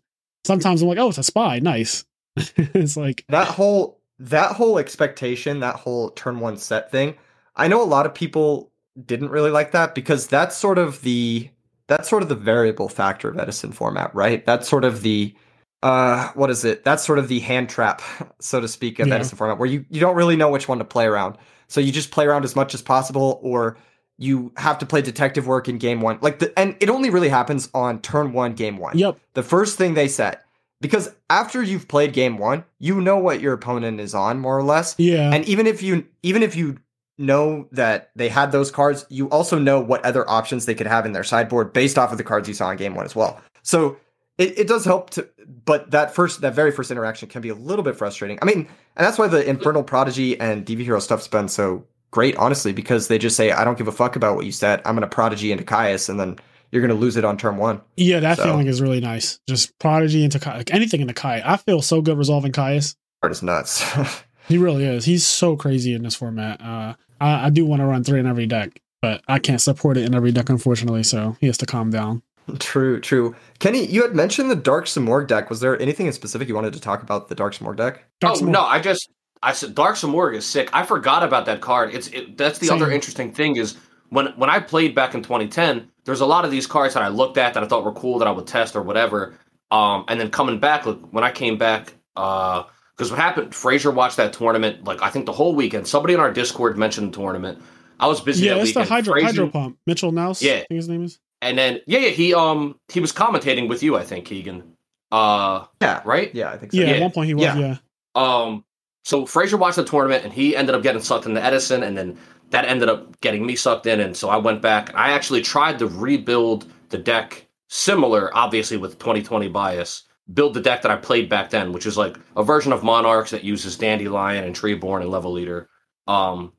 [0.48, 1.60] sometimes I'm like, oh, it's a spy.
[1.60, 2.06] Nice.
[2.38, 7.16] it's like, that whole that whole expectation, that whole turn one set thing.
[7.56, 8.72] I know a lot of people
[9.06, 11.50] didn't really like that because that's sort of the
[11.88, 14.46] that's sort of the variable factor of Edison format, right?
[14.46, 15.36] That's sort of the
[15.84, 16.84] uh what is it?
[16.84, 18.02] That's sort of the hand trap,
[18.40, 19.16] so to speak, of Yeah.
[19.16, 21.38] Edison format, where you, you don't really know which one to play around.
[21.68, 23.78] So you just play around as much as possible, or
[24.18, 26.18] you have to play detective work in game one.
[26.22, 28.98] Like the and it only really happens on turn one, game one.
[28.98, 30.44] Yep, the first thing they set
[30.82, 34.64] because after you've played game one you know what your opponent is on more or
[34.64, 34.96] less.
[34.98, 36.78] Yeah, and even if you even if you
[37.20, 41.06] know that they had those cards you also know what other options they could have
[41.06, 43.42] in their sideboard based off of the cards you saw in game one as well.
[43.64, 43.98] So
[44.38, 45.28] it, it does help to
[45.66, 48.38] but that first that very first interaction can be a little bit frustrating.
[48.42, 52.36] I mean and that's why the infernal prodigy and dv hero stuff's been so great
[52.38, 54.96] honestly because they just say i don't give a fuck about what you said i'm
[54.96, 56.38] gonna prodigy into caius and then
[56.72, 58.20] you're gonna lose it on turn one yeah.
[58.20, 59.40] That So- feeling is really nice.
[59.48, 61.42] Just prodigy into Kai, like anything into Kai.
[61.46, 62.96] I feel so good resolving Caius.
[63.22, 63.82] card is nuts
[64.50, 65.06] He really is.
[65.06, 66.60] He's so crazy in this format.
[66.62, 69.98] Uh, I, I do want to run three in every deck, but I can't support
[69.98, 71.04] it in every deck, unfortunately.
[71.04, 72.22] So he has to calm down.
[72.60, 73.36] True, true.
[73.60, 75.50] Kenny, you had mentioned the Dark Simorg deck.
[75.50, 78.06] Was there anything in specific you wanted to talk about the Dark Simorg deck?
[78.22, 78.50] Dark oh Simorg.
[78.52, 79.10] no, I just
[79.44, 80.70] I said Dark Samorg is sick.
[80.74, 81.94] I forgot about that card.
[81.94, 82.82] It's it, that's the Same.
[82.82, 83.76] other interesting thing is
[84.10, 87.08] when when I played back in 2010, there's a lot of these cards that I
[87.10, 89.38] looked at that I thought were cool that I would test or whatever.
[89.72, 92.64] Um, and then coming back, look, when I came back, uh,
[92.96, 95.88] because what happened, Frazier watched that tournament like I think the whole weekend.
[95.88, 97.62] Somebody in our Discord mentioned the tournament.
[98.00, 99.78] I was busy Yeah, that it's the hydro Frazier- hydro pump.
[99.86, 100.42] Mitchell Nouse.
[100.42, 100.54] Yeah.
[100.54, 101.20] I think his name is.
[101.42, 104.64] and then yeah, yeah, he um he was commentating with you, I think, Keegan.
[105.12, 106.34] Uh, Yeah, right?
[106.34, 106.80] yeah, I think so.
[106.80, 106.94] Yeah, Yeah.
[106.96, 107.44] at one point he was.
[107.44, 107.58] Yeah.
[107.58, 107.76] Yeah.
[108.16, 108.64] Um,
[109.08, 112.18] so Frazier watched the tournament and he ended up getting sucked into Edison, and then
[112.50, 114.02] that ended up getting me sucked in.
[114.02, 114.94] And so I went back.
[114.94, 120.04] I actually tried to rebuild the deck similar, obviously with 2020 bias,
[120.34, 123.32] build the deck that I played back then, which is like a version of Monarchs
[123.32, 125.70] that uses Dandelion and Treeborn and Level Leader.
[126.06, 126.52] Um,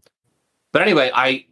[0.73, 1.45] but anyway, I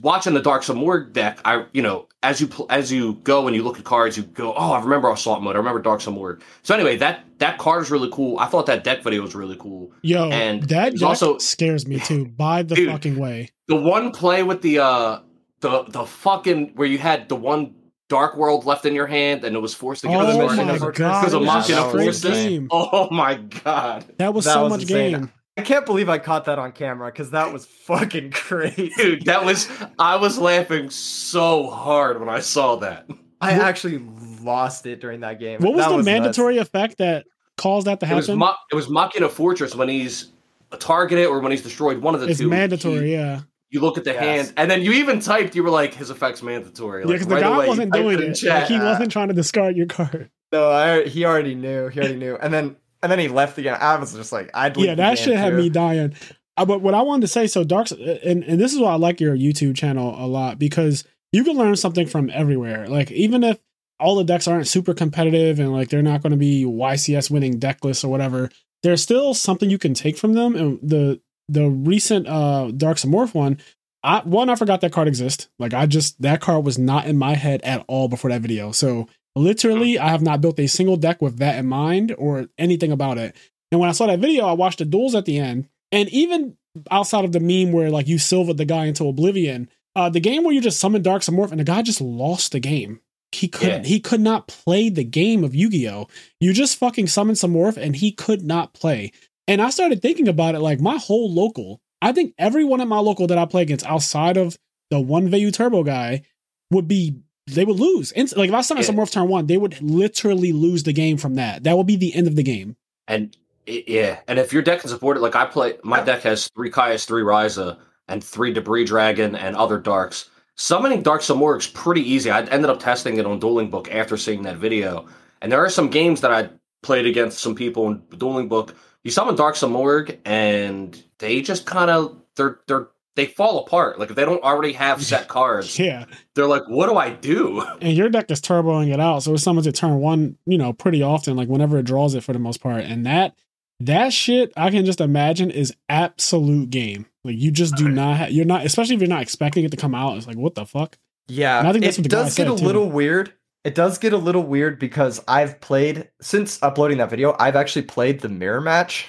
[0.00, 1.40] watching the Dark Samorg deck.
[1.44, 4.22] I you know as you pl- as you go and you look at cards, you
[4.22, 5.54] go, oh, I remember Assault Mode.
[5.56, 6.40] I remember Dark Samorg.
[6.62, 8.38] So anyway, that that card is really cool.
[8.38, 9.92] I thought that deck video was really cool.
[10.02, 12.26] Yo, And that deck also- scares me too.
[12.36, 12.90] By the Dude.
[12.90, 13.50] fucking way.
[13.68, 15.20] The one play with the uh
[15.60, 17.74] the the fucking where you had the one
[18.10, 20.88] Dark World left in your hand and it was forced to get Oh the my
[20.92, 22.24] God, because of Machina that was
[22.70, 25.12] Oh my god, That was That so was much insane.
[25.12, 25.32] game.
[25.56, 28.90] I can't believe I caught that on camera because that was fucking crazy.
[28.96, 33.06] dude, that was I was laughing so hard when I saw that.
[33.40, 33.98] I actually
[34.42, 35.60] lost it during that game.
[35.60, 36.06] What was That the nuts.
[36.06, 37.26] mandatory effect that
[37.56, 38.38] caused that to It was happen?
[38.38, 40.32] Ma- it was Machina Fortress when he's
[40.80, 41.98] targeted or when he's destroyed.
[41.98, 42.48] One of the it's two.
[42.48, 43.40] mandatory, He- yeah.
[43.70, 44.22] you look at the Yes.
[44.46, 45.54] hand, and then you even typed.
[45.54, 48.20] You were like, "His effect's mandatory." Yeah, Like, because the right guy away, wasn't doing
[48.22, 48.34] it.
[48.34, 48.62] chat.
[48.62, 50.30] Like, he wasn't trying to discard your card.
[50.52, 51.88] No, I, he already knew.
[51.88, 52.36] He already knew.
[52.40, 53.76] And then and then he left game.
[53.78, 56.14] I was just like, I'd leave yeah, that shit had me dying.
[56.56, 58.96] Uh, but what I wanted to say, so Dark, and and this is why I
[58.96, 62.88] like your YouTube channel a lot because you can learn something from everywhere.
[62.88, 63.58] Like even if
[64.00, 67.58] all the decks aren't super competitive and like they're not going to be YCS winning
[67.58, 68.48] deck lists or whatever,
[68.82, 70.56] there's still something you can take from them.
[70.56, 73.58] And the the recent uh Dark Samorph one,
[74.02, 75.50] I one I forgot that card exists.
[75.58, 78.72] Like I just that card was not in my head at all before that video.
[78.72, 82.92] So literally, I have not built a single deck with that in mind or anything
[82.92, 83.36] about it.
[83.70, 85.68] And when I saw that video, I watched the duels at the end.
[85.92, 86.56] And even
[86.90, 90.42] outside of the meme where like you silvered the guy into oblivion, uh, the game
[90.44, 93.00] where you just summon Dark Samorph and the guy just lost the game.
[93.32, 93.82] He couldn't.
[93.82, 93.88] Yeah.
[93.88, 96.08] He could not play the game of Yu-Gi-Oh.
[96.40, 99.12] You just fucking summoned some morph and he could not play.
[99.48, 100.60] And I started thinking about it.
[100.60, 104.36] Like my whole local, I think everyone at my local that I play against outside
[104.36, 104.56] of
[104.90, 106.22] the one Vayu Turbo guy
[106.70, 107.16] would be
[107.46, 108.12] they would lose.
[108.12, 108.86] Inst- like if I summoned Yeah.
[108.88, 111.64] some morph turn one, they would literally lose the game from that.
[111.64, 112.76] That would be the end of the game.
[113.06, 113.36] And
[113.66, 116.70] yeah, and if your deck can support it, like I play, my deck has three
[116.70, 117.78] Kaias, three Raiza,
[118.08, 120.28] and three Debris Dragon and other Darks.
[120.56, 122.30] Summoning Dark Samorg's pretty easy.
[122.30, 125.06] I ended up testing it on Dueling Book after seeing that video,
[125.42, 126.50] and there are some games that I
[126.82, 128.74] played against some people in Dueling Book.
[129.02, 133.98] You summon Dark Samorg, and they just kind of they're they're they fall apart.
[133.98, 136.04] Like if they don't already have set cards, Yeah.
[136.34, 139.38] they're like, "What do I do?" and your deck is turboing it out, so it
[139.38, 142.38] summons it turn one, you know, pretty often, like whenever it draws it for the
[142.38, 142.82] most part.
[142.84, 143.36] And that
[143.80, 147.06] that shit, I can just imagine is absolute game.
[147.24, 147.94] Like you just do Right.
[147.94, 150.16] not, ha- you're not, especially if you're not expecting it to come out.
[150.16, 150.96] It's like what the fuck?
[151.26, 152.64] Yeah, And I think that's it what the guy does get said, a too.
[152.64, 153.32] little weird.
[153.64, 157.34] It does get a little weird because I've played since uploading that video.
[157.40, 159.06] I've actually played the mirror match.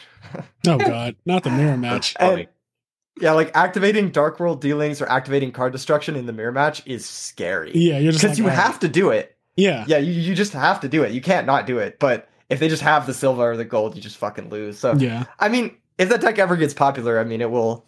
[0.65, 2.13] Oh god, not the mirror match.
[2.19, 2.43] Funny.
[2.43, 2.49] And
[3.19, 7.05] yeah, like activating Dark World dealings or activating card destruction in the mirror match is
[7.05, 7.71] scary.
[7.73, 8.55] Yeah, you're just because like, you oh.
[8.55, 9.37] have to do it.
[9.55, 11.13] Yeah, Yeah, you, you just have to do it.
[11.13, 11.97] You can't not do it.
[11.97, 14.77] But if they just have the silver or the gold, you just fucking lose.
[14.77, 15.25] So yeah.
[15.39, 17.85] I mean, if that deck ever gets popular, I mean, it will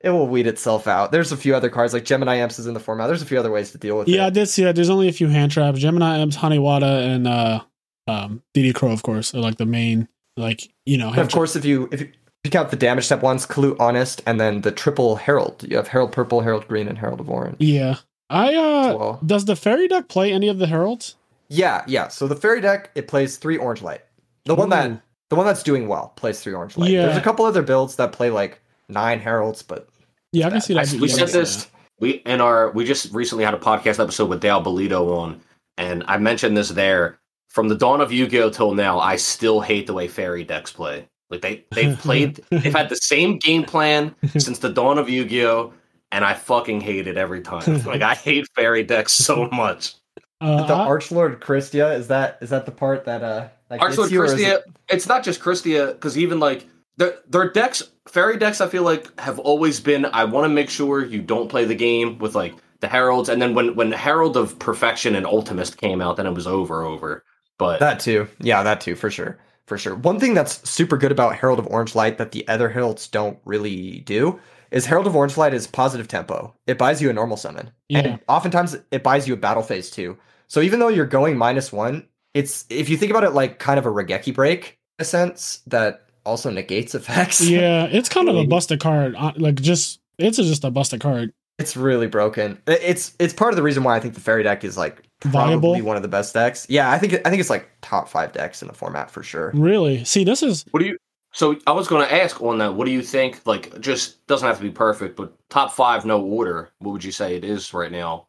[0.00, 1.12] it will weed itself out.
[1.12, 3.08] There's a few other cards like Gemini Imps is in the format.
[3.08, 4.12] There's a few other ways to deal with it.
[4.12, 4.74] Yeah, I did see that.
[4.74, 5.78] There's only a few hand traps.
[5.78, 7.60] Gemini Imps, Hanewata, and uh
[8.08, 11.54] um DD Crow, of course, are like the main like, you know, hand of course,
[11.54, 12.12] if you if you
[12.44, 15.64] pick out the damage step ones, Clue Honest, and then the triple Herald.
[15.68, 17.56] You have Herald Purple, Herald Green, and Herald of Orange.
[17.58, 17.96] Yeah.
[18.28, 21.16] I uh Well, does the fairy deck play any of the heralds?
[21.48, 22.08] yeah, yeah.
[22.08, 24.02] So the fairy deck it plays three orange light.
[24.44, 26.90] The one that the one that's doing well plays three orange light.
[26.90, 27.06] Yeah.
[27.06, 29.88] There's a couple other builds that play like nine heralds, but
[30.32, 30.88] Yeah, I can that- see that.
[30.88, 31.66] I- yeah, we said can this.
[31.98, 35.40] We in our we just recently had a podcast episode with Dale Bolito on,
[35.76, 37.18] and I mentioned this there.
[37.48, 41.08] From the dawn of Yu-Gi-Oh till now, I still hate the way fairy decks play.
[41.30, 45.72] Like they they've played, they've had the same game plan since the dawn of Yu-Gi-Oh,
[46.12, 47.82] and I fucking hate it every time.
[47.84, 49.94] Like I hate fairy decks so much.
[50.40, 54.10] Uh, the Archlord Kristya is that is that the part that uh that gets Archlord
[54.10, 56.66] you, Kristya, it- it's not just Kristya, because even like
[56.96, 60.04] their their decks, fairy decks, I feel like have always been.
[60.06, 63.40] I want to make sure you don't play the game with like the heralds, and
[63.40, 67.22] then when when Herald of Perfection and Ultimist came out, then it was over, over.
[67.58, 68.26] But That too.
[68.40, 69.38] Yeah, that too, for sure.
[69.70, 69.94] For sure.
[69.94, 73.38] One thing that's super good about Herald of Orange Light that the other heralds don't
[73.44, 74.40] really do
[74.72, 76.52] is Herald of Orange Light is positive tempo.
[76.66, 77.70] It buys you a normal summon.
[77.88, 77.98] Yeah.
[78.00, 80.18] And oftentimes it buys you a battle phase too.
[80.48, 83.78] So even though you're going minus one, it's if you think about it like kind
[83.78, 87.40] of a Regeki break in a sense that also negates effects.
[87.40, 89.14] yeah, it's kind of a busted card.
[89.36, 91.32] Like just it's just a busted card.
[91.60, 92.60] It's really broken.
[92.66, 95.60] It's it's part of the reason why I think the fairy deck is like Viable?
[95.70, 96.66] probably one of the best decks.
[96.68, 99.50] Yeah, I think I think it's like top five decks in the format for sure.
[99.54, 100.04] Really?
[100.04, 100.96] See, this is What do you?
[101.32, 102.74] So I was going to ask on that.
[102.74, 103.40] What do you think?
[103.46, 106.70] Like, just doesn't have to be perfect, but top five, no order.
[106.80, 108.26] What would you say it is right now?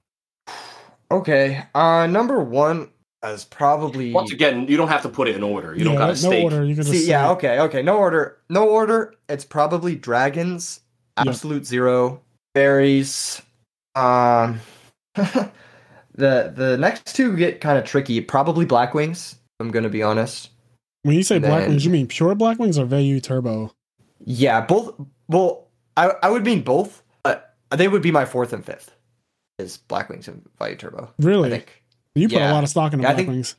[1.09, 2.89] Okay, uh, number one
[3.23, 5.75] is probably Once again, you don't have to put it in order.
[5.75, 6.43] You don't yeah, got no to stake.
[6.43, 6.63] order.
[6.63, 7.81] You can just See, yeah, say- okay, okay.
[7.81, 8.37] No order.
[8.49, 9.15] No order.
[9.29, 10.81] It's probably dragons,
[11.17, 11.27] Yep.
[11.27, 12.21] absolute zero,
[12.55, 13.41] fairies.
[13.95, 14.59] Um
[16.15, 18.21] the the next two get kind of tricky.
[18.21, 19.35] Probably Black Wings.
[19.59, 20.49] I'm gonna be honest.
[21.03, 23.73] When you say Then- black wings, you mean pure black wings or Vayu Turbo?
[24.23, 24.93] Yeah, both
[25.27, 28.91] well, I I would mean both, but they would be my fourth and fifth.
[29.59, 31.05] Is Black Wings and Vayu Turbo.
[31.19, 31.49] I Really?
[31.51, 31.83] think.
[32.15, 33.55] You put a lot of stock into Yeah, black think- wings.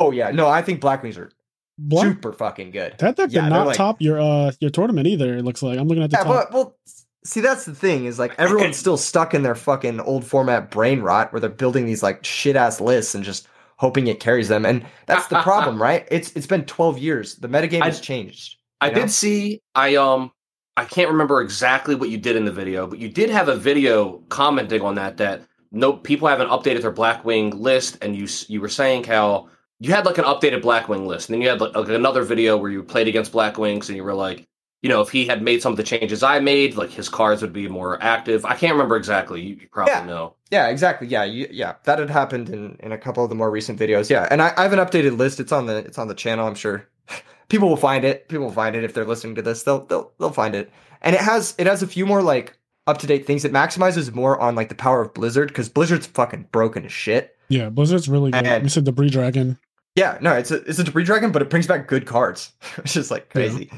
[0.00, 1.30] Oh yeah, no, I think Black Wings are
[1.78, 2.94] Black super fucking good.
[2.98, 5.36] that deck yeah, did not like- top your uh your tournament either.
[5.36, 6.50] It looks like I'm looking at the Yeah, top.
[6.50, 6.76] but well,
[7.24, 11.00] see, that's the thing is like everyone's still stuck in their fucking old format brain
[11.00, 14.64] rot where they're building these like shit ass lists and just hoping it carries them.
[14.64, 16.06] And that's the problem, right?
[16.10, 17.36] It's it's been twelve years.
[17.36, 18.56] The metagame I- has changed.
[18.80, 19.00] I know?
[19.00, 19.60] did see.
[19.74, 20.30] I um.
[20.76, 23.54] I can't remember exactly what you did in the video, but you did have a
[23.54, 25.18] video commenting on that.
[25.18, 29.48] That no people haven't updated their Blackwing list, and you you were saying how
[29.78, 32.56] you had like an updated Blackwing list, and then you had like, like another video
[32.56, 34.48] where you played against Blackwings, and you were like,
[34.84, 37.40] you know, if he had made some of the changes I made, like his cards
[37.40, 38.44] would be more active.
[38.44, 39.40] I can't remember exactly.
[39.40, 40.04] You, you probably Yeah.
[40.04, 40.34] know.
[40.50, 41.08] Yeah, exactly.
[41.08, 44.10] Yeah, you, yeah, that had happened in in a couple of the more recent videos.
[44.10, 45.40] Yeah, and I, I have an updated list.
[45.40, 46.46] It's on the it's on the channel.
[46.46, 46.86] I'm sure
[47.48, 48.28] people will find it.
[48.28, 49.62] People will find it if they're listening to this.
[49.62, 50.70] They'll they'll they'll find it.
[51.02, 52.56] And it has it has a few more like
[52.86, 53.44] up to date things.
[53.46, 57.36] It maximizes more on like the power of Blizzard because Blizzard's fucking broken as shit.
[57.48, 58.44] yeah, Blizzard's really good.
[58.46, 59.58] And- you said Debris Dragon.
[59.96, 62.96] Yeah, no, it's a it's a debris dragon, but it brings back good cards, which
[62.96, 63.70] is like crazy.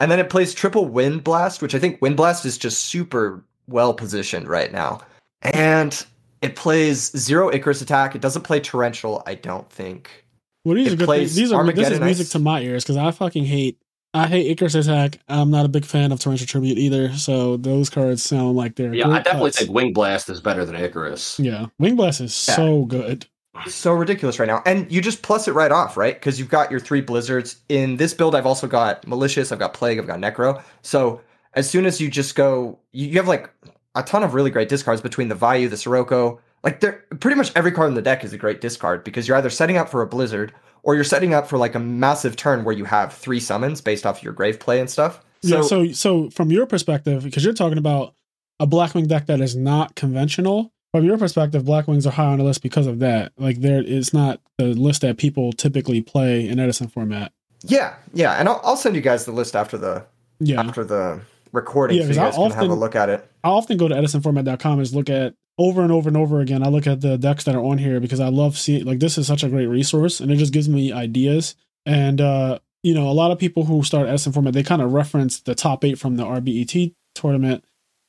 [0.00, 3.44] And then it plays triple wind blast, which I think wind blast is just super
[3.66, 5.00] well positioned right now.
[5.42, 6.04] And
[6.42, 8.14] it plays zero Icarus attack.
[8.14, 10.24] It doesn't play torrential, I don't think.
[10.64, 11.34] Well, these It are good plays.
[11.34, 12.30] These are this is music Ice.
[12.32, 13.78] to my ears because I fucking hate.
[14.14, 15.18] I hate Icarus Attack.
[15.28, 17.12] I'm not a big fan of Torrential Tribute either.
[17.14, 19.58] So those cards sound like they're Yeah, great I definitely cuts.
[19.58, 21.38] think Wing Blast is better than Icarus.
[21.38, 22.56] Yeah, Wing Blast is Yeah.
[22.56, 23.26] so good.
[23.66, 24.62] So ridiculous right now.
[24.64, 26.14] And you just plus it right off, right?
[26.14, 27.56] Because you've got your three blizzards.
[27.68, 30.62] In this build, I've also got malicious, I've got plague, I've got necro.
[30.82, 31.20] So
[31.54, 33.50] as soon as you just go, you, have like
[33.94, 36.40] a ton of really great discards between the Vayu, the Sirocco.
[36.64, 39.36] Like they're pretty much every card in the deck is a great discard because you're
[39.36, 40.52] either setting up for a blizzard
[40.82, 44.06] or you're setting up for like a massive turn where you have three summons based
[44.06, 45.24] off your grave play and stuff.
[45.42, 45.62] So, yeah.
[45.62, 48.14] So so from your perspective, because you're talking about
[48.60, 50.72] a Blackwing deck that is not conventional.
[50.98, 53.30] From your perspective, Black Wings are high on the list because of that.
[53.38, 57.30] Like there, it's not the list that people typically play in Edison format.
[57.62, 60.04] yeah, yeah, and I'll, I'll send you guys the list after the
[60.40, 61.20] Yeah, after the
[61.52, 63.30] recording Yeah, so you 'cause I guys can have a often- look at it.
[63.44, 66.64] I often go to edisonformat.com and look at over and over and over again.
[66.64, 69.18] I look at the decks that are on here because I love seeing like this
[69.18, 71.54] is such a great resource and it just gives me ideas.
[71.86, 74.92] And uh, you know, a lot of people who start Edison format they kind of
[74.92, 77.64] reference the top eight from the RBET tournament,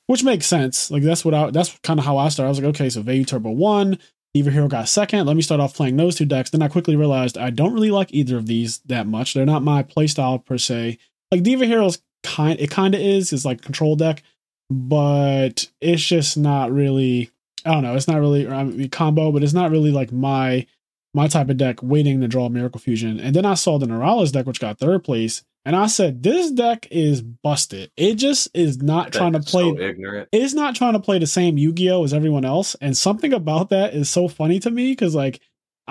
[0.09, 0.89] which makes sense.
[0.89, 2.47] Like that's what I that's kind of how I started.
[2.47, 3.99] I was like, okay, so Vayu Turbo one,
[4.33, 5.25] Diva Hero got second.
[5.27, 6.49] Let me start off playing those two decks.
[6.49, 9.33] Then I quickly realized I don't really like either of these that much.
[9.33, 10.97] They're not my playstyle per se.
[11.31, 13.31] Like Diva Hero's kind it kind of is.
[13.31, 14.23] It's like control deck
[14.69, 17.31] but it's just not really
[17.65, 20.65] i don't know it's not really I mean, combo but it's not really like my
[21.13, 24.31] my type of deck waiting to draw miracle fusion and then i saw the Neuralis
[24.31, 28.81] deck which got third place and i said this deck is busted it just is
[28.81, 30.29] not trying to play so ignorant.
[30.31, 33.93] it's not trying to play the same Yu-Gi-Oh as everyone else, and something about that
[33.93, 35.41] is so funny to me because like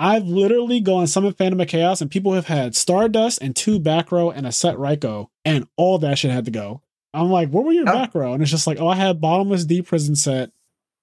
[0.01, 4.13] I've literally gone Summon Phantom of Chaos, and people have had Stardust and two back
[4.13, 6.81] row and a set Ryko, and all that shit had to go.
[7.13, 7.91] I'm like, what were your Oh.
[7.93, 8.31] back row?
[8.31, 10.51] And it's just like, oh, I had bottomless D prison set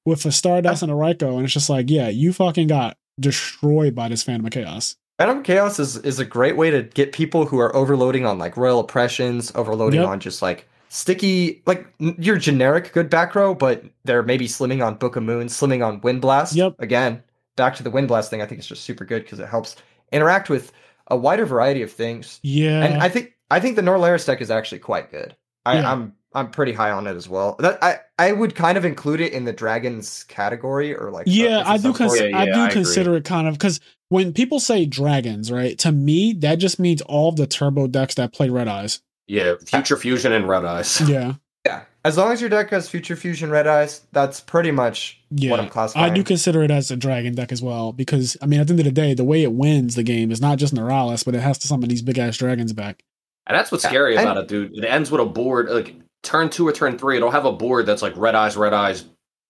[0.06, 0.86] with a Stardust oh.
[0.86, 4.46] and a Ryko, and it's just like, yeah, you fucking got destroyed by this Phantom
[4.46, 4.96] of Chaos.
[5.18, 8.56] Phantom Chaos is, is a great way to get people who are overloading on like
[8.56, 10.08] royal oppressions, overloading Yep.
[10.08, 14.94] on just like sticky, like your generic good back row, but they're maybe slimming on
[14.96, 16.54] Book of Moon, slimming on Wind Blast.
[16.54, 16.74] Yep.
[16.78, 17.22] Again,
[17.56, 18.42] back to the Wind Blast thing.
[18.42, 19.76] I think it's just super good because it helps
[20.12, 20.70] interact with
[21.08, 22.38] a wider variety of things.
[22.42, 25.34] Yeah, And I think I think the Norlaris deck is actually quite good.
[25.64, 26.06] I, Yeah.
[26.36, 27.56] I'm I'm pretty high on it as well.
[27.58, 31.62] That I I would kind of include it in the dragons category or like yeah,
[31.66, 31.92] I do.
[31.92, 32.30] Cons- subcategory.
[32.30, 32.72] Yeah, I do I agree.
[32.72, 35.78] consider it kind of because when people say dragons, right?
[35.80, 39.00] To me, that just means all of the turbo decks that play red eyes.
[39.26, 41.00] Yeah, Future Fusion and Red Eyes.
[41.00, 41.34] Yeah,
[41.66, 45.50] Yeah, as long as your deck has Future Fusion Red Eyes, that's pretty much yeah.
[45.50, 46.12] what I'm classifying.
[46.12, 48.74] I do consider it as a dragon deck as well because I mean, at the
[48.74, 51.34] end of the day, the way it wins the game is not just Neuralis, but
[51.34, 53.02] it has to summon these big ass dragons back.
[53.48, 54.76] And that's what's Yeah, scary and- about it, dude.
[54.78, 57.16] It ends with a board like turn two or turn three.
[57.16, 59.04] It'll have a board that's like red eyes, red eyes,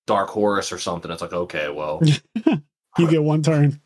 [0.06, 2.00] Dark Horse or something, it's like okay, well,
[2.98, 3.80] You get one turn.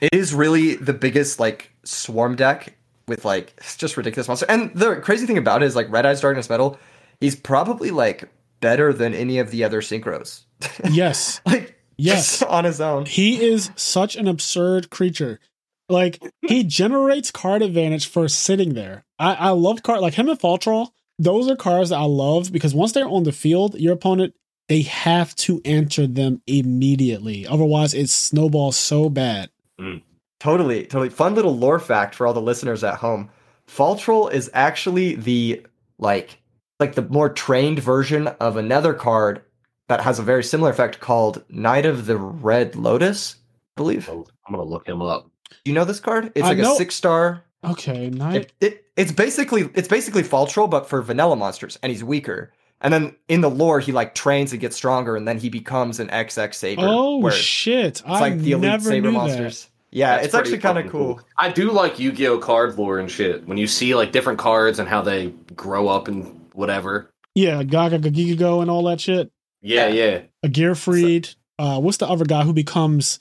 [0.00, 2.74] It is really the biggest like swarm deck
[3.06, 4.46] with like it's just ridiculous monster.
[4.48, 6.78] And the crazy thing about it is like Red Eyes Darkness Metal,
[7.20, 8.28] he's probably like
[8.60, 10.42] better than any of the other synchros.
[10.90, 11.40] Yes.
[11.46, 12.42] like Yes.
[12.42, 13.06] on his own.
[13.06, 15.40] He is such an absurd creature.
[15.88, 19.04] Like he generates card advantage for sitting there.
[19.18, 20.88] I, I love card like him and Faultroll.
[21.18, 24.34] Those are cards that I love because once they're on the field, your opponent
[24.68, 27.46] they have to answer them immediately.
[27.46, 29.48] Otherwise, it snowballs so bad.
[29.80, 30.02] Mm.
[30.40, 31.08] Totally, totally.
[31.08, 33.30] Fun little lore fact for all the listeners at home.
[33.66, 35.64] Faultroll is actually the
[35.98, 36.38] like
[36.78, 39.42] like the more trained version of another card
[39.88, 43.36] that has a very similar effect called Knight of the Red Lotus,
[43.76, 44.08] I believe.
[44.08, 45.30] Oh, I'm gonna look him up.
[45.50, 46.30] Do you know this card?
[46.34, 47.42] It's I like know- a six star.
[47.64, 48.36] Okay, night.
[48.36, 52.52] It, it it's basically it's basically Faultroll but for vanilla monsters, and he's weaker.
[52.80, 55.98] And then in the lore, he like trains and gets stronger, and then he becomes
[55.98, 56.82] an XX Saber.
[56.84, 58.02] Oh where it's shit!
[58.06, 59.68] I like the elite never Saber knew monsters.
[59.90, 61.20] Yeah, That's it's actually kind of fucking cool.
[61.38, 63.46] I do like Yu-Gi-Oh card lore and shit.
[63.48, 67.10] When you see like different cards and how they grow up and whatever.
[67.34, 67.40] that.
[67.40, 69.32] Yeah, Gaga Gagigo and all that shit.
[69.62, 70.22] Yeah, yeah.
[70.42, 71.34] A Gearfried.
[71.58, 73.18] Uh, what's the other guy who becomes?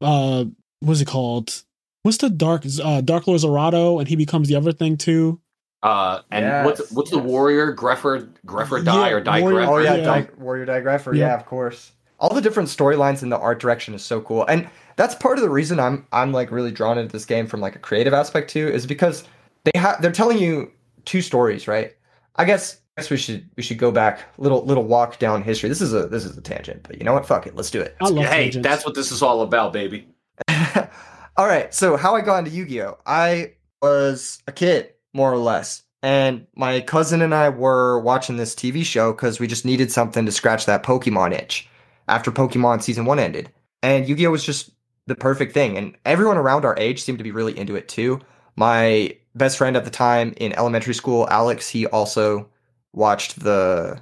[0.00, 0.44] Uh,
[0.80, 1.64] what's it called?
[2.02, 5.40] What's the dark uh, Dark Lord Zerato, and he becomes the other thing too.
[5.82, 7.74] Uh, and Yes, what's what's the warrior?
[7.74, 9.68] Grepher, Grepher die Yeah, or die warrior- Grepher?
[9.68, 10.04] Oh yeah, Yeah.
[10.04, 11.14] Di- Warrior Dai Grepher.
[11.14, 11.26] Yeah.
[11.28, 11.92] Yeah, of course.
[12.18, 15.42] All the different storylines in the art direction is so cool, and that's part of
[15.42, 18.50] the reason I'm I'm like really drawn into this game from like a creative aspect
[18.50, 19.24] too, is because
[19.64, 20.70] they have they're telling you
[21.06, 21.94] two stories, right?
[22.36, 25.70] I guess I guess we should we should go back little little walk down history.
[25.70, 27.24] This is a this is a tangent, but you know what?
[27.26, 27.96] Fuck it, let's do it.
[28.02, 28.68] I love hey, tangents.
[28.68, 30.06] that's what this is all about, baby.
[31.40, 32.98] All right, so how I got into Yu-Gi-Oh.
[33.06, 38.54] I was a kid, more or less, and my cousin and I were watching this
[38.54, 41.66] TV show because we just needed something to scratch that Pokemon itch
[42.08, 43.50] after Pokemon season one ended,
[43.82, 44.68] and Yu-Gi-Oh was just
[45.06, 48.20] the perfect thing, and everyone around our age seemed to be really into it too.
[48.56, 52.50] My best friend at the time in elementary school, Alex, he also
[52.92, 53.98] watched the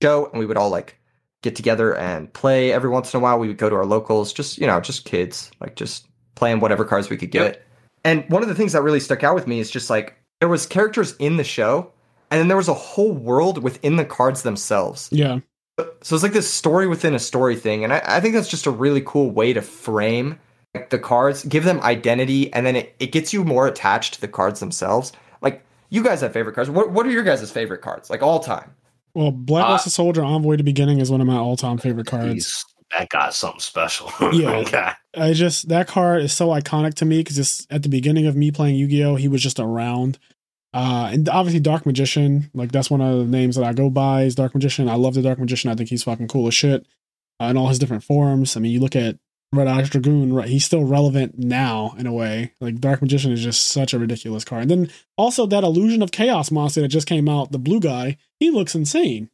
[0.00, 0.98] show, and we would all like
[1.42, 3.38] get together and play every once in a while.
[3.38, 6.84] We would go to our locals, just you know, just kids, like just playing whatever
[6.84, 7.44] cards we could get.
[7.44, 7.66] Yep.
[8.04, 10.48] And one of the things that really stuck out with me is just like there
[10.48, 11.92] was characters in the show,
[12.30, 15.08] and then there was a whole world within the cards themselves.
[15.12, 15.38] yeah.
[16.02, 18.66] So it's like this story within a story thing, and I, I think that's just
[18.66, 20.38] a really cool way to frame
[20.74, 24.20] like, the cards, give them identity, and then it, it gets you more attached to
[24.20, 25.12] the cards themselves.
[25.40, 26.70] Like you guys have favorite cards.
[26.70, 28.10] What what are your guys' favorite cards?
[28.10, 28.74] Like all time?
[29.14, 32.64] Well, Black Uh, Soldier Envoy to Beginning is one of my all-time favorite cards.
[32.96, 34.10] That guy's something special.
[34.32, 34.50] Yeah.
[34.56, 34.90] okay.
[35.14, 38.36] I just that card is so iconic to me because it's at the beginning of
[38.36, 40.18] me playing Yu-Gi-Oh, he was just around.
[40.74, 44.22] Uh, and obviously Dark Magician, like that's one of the names that I go by
[44.22, 44.88] is Dark Magician.
[44.88, 45.70] I love the Dark Magician.
[45.70, 46.86] I think he's fucking cool as shit.
[47.40, 48.56] Uh, in all his different forms.
[48.56, 49.18] I mean, you look at
[49.52, 50.48] Red Eyes Dragoon, right?
[50.48, 52.52] He's still relevant now in a way.
[52.60, 54.62] Like Dark Magician is just such a ridiculous card.
[54.62, 58.16] And then also that Illusion of Chaos monster that just came out, the blue guy,
[58.38, 59.28] he looks insane.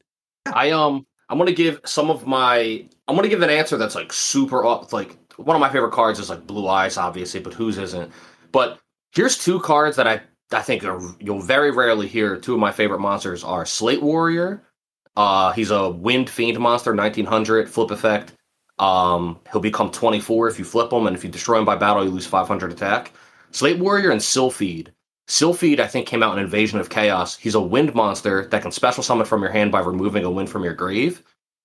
[0.46, 4.12] I um I'm gonna give some of my I'm gonna give an answer that's like
[4.12, 7.78] super off like one of my favorite cards is like Blue Eyes, obviously, but whose
[7.78, 8.12] isn't?
[8.50, 8.78] But
[9.12, 10.20] here's two cards that I
[10.52, 12.36] I think are, you'll very rarely hear.
[12.36, 14.62] Two of my favorite monsters are Slate Warrior.
[15.16, 18.32] Uh, he's a Wind Fiend monster, 1900 flip effect.
[18.78, 22.04] Um, he'll become 24 if you flip him, and if you destroy him by battle,
[22.04, 23.12] you lose 500 attack.
[23.50, 24.88] Slate Warrior and Silpheed.
[25.28, 27.36] Silpheed, I think, came out in Invasion of Chaos.
[27.36, 30.48] He's a wind monster that can special summon from your hand by removing a wind
[30.48, 31.22] from your grave.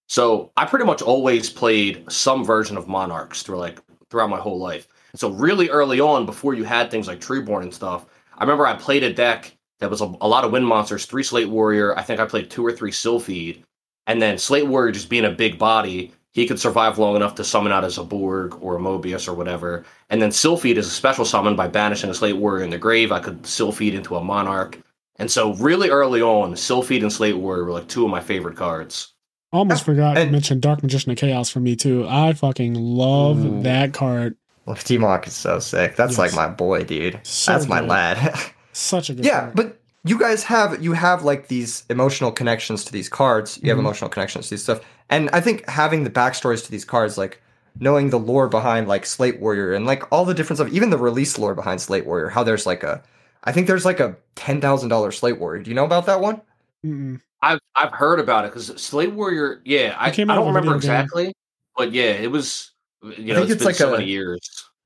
[0.08, 4.60] So I pretty much always played some version of Monarchs through like throughout my whole
[4.60, 4.88] life.
[5.14, 8.06] And so really early on, before you had things like Treeborn and stuff,
[8.38, 11.24] I remember I played a deck that was a, a lot of wind monsters, three
[11.24, 11.98] Slate Warrior.
[11.98, 13.64] I think I played two or three Silpheed,
[14.08, 17.44] and then Slate Warrior just being a big body, he could survive long enough to
[17.44, 19.86] summon out as a Borg or a Mobius or whatever.
[20.10, 23.12] And then Silpheed is a special summon by banishing a Slate Warrior in the grave.
[23.12, 24.80] I could Silpheed into a Monarch.
[25.18, 28.58] And so really early on, Silpheed and Slate Warrior were like two of my favorite
[28.58, 29.14] cards.
[29.52, 32.08] Almost ah, forgot to mention Dark Magician of Chaos for me too.
[32.10, 33.62] I fucking love Ooh.
[33.62, 34.36] that card.
[34.66, 35.96] Well, DMOC is so sick.
[35.96, 36.18] That's Yes.
[36.18, 37.20] like my boy, dude.
[37.22, 38.34] So That's my lad.
[38.74, 39.56] Such a good yeah, card.
[39.56, 43.60] but you guys have you have like these emotional connections to these cards.
[43.64, 43.82] You have Mhm.
[43.82, 47.42] emotional connections to these stuff, and I think having the backstories to these cards, like
[47.80, 50.98] knowing the lore behind like Slate Warrior and like all the different stuff, even the
[50.98, 52.30] release lore behind Slate Warrior.
[52.30, 53.02] How there's like a,
[53.46, 55.64] I think there's like a ten thousand dollars Slate Warrior.
[55.64, 56.42] Do you know about that one?
[56.86, 57.20] Mm-mm.
[57.42, 60.94] I've I've heard about it because Slate Warrior, yeah, I, came I don't remember video
[60.94, 61.02] game.
[61.02, 61.34] exactly,
[61.78, 62.72] but yeah, it was.
[63.02, 64.40] You I know, think it's it's been like so a- many years.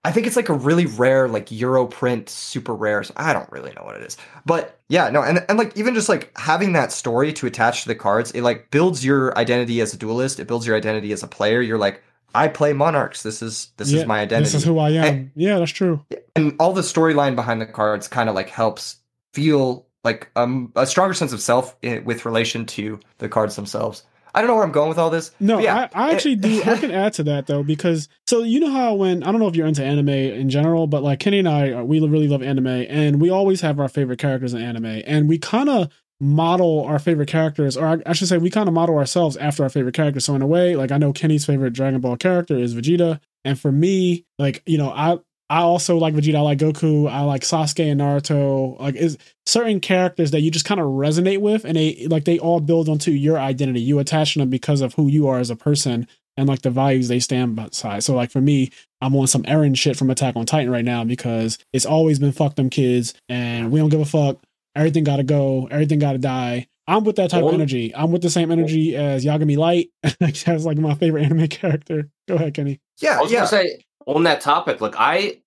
[0.07, 3.03] I think it's like a really rare, like Euro print, super rare.
[3.03, 5.93] So I don't really know what it is, but yeah, no, and and like even
[5.93, 9.81] just like having that story to attach to the cards, it like builds your identity
[9.81, 10.39] as a duelist.
[10.39, 11.61] It builds your identity as a player.
[11.61, 12.01] You're like,
[12.33, 13.21] I play monarchs.
[13.23, 14.45] This is this Yeah, is my identity.
[14.45, 15.03] This is who I am.
[15.03, 16.05] And- yeah, that's true.
[16.35, 18.97] and all the storyline behind the cards kind of like helps
[19.33, 24.03] feel like um, a stronger sense of self i with relation to the cards themselves.
[24.33, 25.31] I don't know where I'm going with all this.
[25.39, 26.61] No, yeah, I, I actually do.
[26.63, 29.47] I can add to that though because so you know how when I don't know
[29.47, 32.41] if you're into anime in general, but like Kenny and I, uh, we really love
[32.43, 36.83] anime, and we always have our favorite characters in anime, and we kind of model
[36.85, 39.69] our favorite characters, or I, I should say, we kind of model ourselves after our
[39.69, 40.25] favorite characters.
[40.25, 43.59] So in a way, like I know Kenny's favorite Dragon Ball character is Vegeta, and
[43.59, 45.19] for me, like you know, I
[45.49, 46.35] I also like Vegeta.
[46.35, 47.09] I like Goku.
[47.09, 48.79] I like Sasuke and Naruto.
[48.79, 52.39] Like is certain characters that you just kind of resonate with, and they like they
[52.39, 53.79] all build onto your identity.
[53.79, 57.07] You attach them because of who you are as a person and like the values
[57.07, 58.03] they stand beside.
[58.03, 58.71] So like for me,
[59.01, 62.31] I'm on some Eren shit from Attack on Titan right now because it's always been
[62.31, 64.37] fuck them kids, and we don't give a fuck.
[64.75, 65.67] Everything gotta go.
[65.71, 66.67] Everything gotta die.
[66.89, 67.93] I'm with that type of energy.
[67.93, 69.89] I'm with the same energy as Yagami Light.
[70.19, 72.09] That's like my favorite anime character.
[72.29, 72.79] Go ahead, Kenny.
[73.01, 73.39] yeah, I was yeah.
[73.39, 75.41] gonna say on that topic, like I,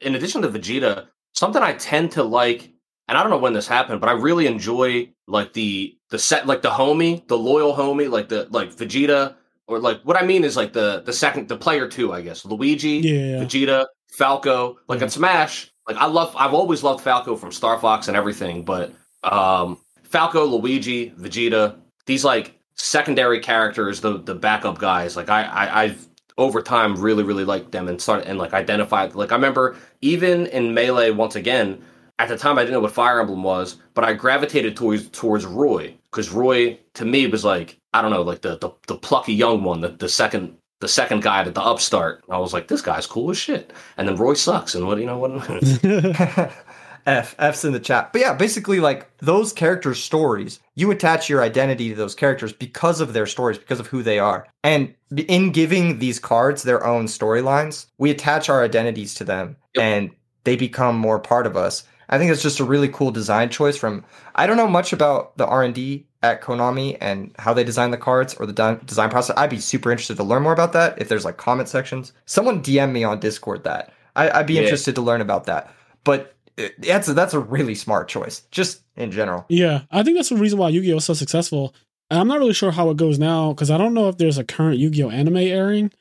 [0.00, 2.72] in addition to Vegeta, something I tend to like,
[3.08, 6.46] and I don't know when this happened, but I really enjoy like the the set,
[6.46, 9.34] like the homie, the loyal homie, like the like Vegeta,
[9.68, 12.44] or like what I mean is like the the second, the player two, I guess,
[12.44, 13.44] Luigi, Yeah.
[13.44, 13.86] Vegeta,
[14.18, 15.04] Falco, like Yeah.
[15.04, 18.92] in Smash, like I love, I've always loved Falco from Star Fox and everything, but
[19.22, 25.82] um Falco, Luigi, Vegeta, these like secondary characters, the the backup guys, like I, I
[25.84, 26.08] I've
[26.38, 29.14] over time really really liked them and started and like identified.
[29.14, 31.82] Like I remember even in Melee once again.
[32.18, 35.44] At the time, I didn't know what Fire Emblem was, but I gravitated towards towards
[35.44, 39.34] Roy because Roy to me was like I don't know, like the the, the plucky
[39.34, 42.24] young one, the, the second the second guy, the, the upstart.
[42.28, 43.72] I was like, this guy's cool as shit.
[43.96, 46.52] And then Roy sucks, and what do you know what?
[47.06, 48.12] F F's in the chat.
[48.12, 53.00] But yeah, basically like those characters' stories, you attach your identity to those characters because
[53.00, 54.46] of their stories, because of who they are.
[54.64, 54.94] And
[55.28, 59.84] in giving these cards their own storylines, we attach our identities to them Yep.
[59.84, 60.10] and
[60.44, 61.84] they become more part of us.
[62.08, 64.04] I think it's just a really cool design choice from
[64.34, 68.34] I don't know much about the R&D at Konami and how they design the cards
[68.34, 69.36] or the di- design process.
[69.36, 72.12] I'd be super interested to learn more about that if there's like comment sections.
[72.26, 73.92] Someone DM me on Discord that.
[74.14, 74.62] I, I'd be Yeah.
[74.62, 75.72] interested to learn about that.
[76.04, 76.35] But
[76.78, 79.44] that's a, that's a really smart choice, just in general.
[79.48, 81.74] Yeah, I think that's the reason why Yu-Gi-Oh is so successful.
[82.10, 84.38] And I'm not really sure how it goes now because I don't know if there's
[84.38, 85.92] a current Yu-Gi-Oh anime airing.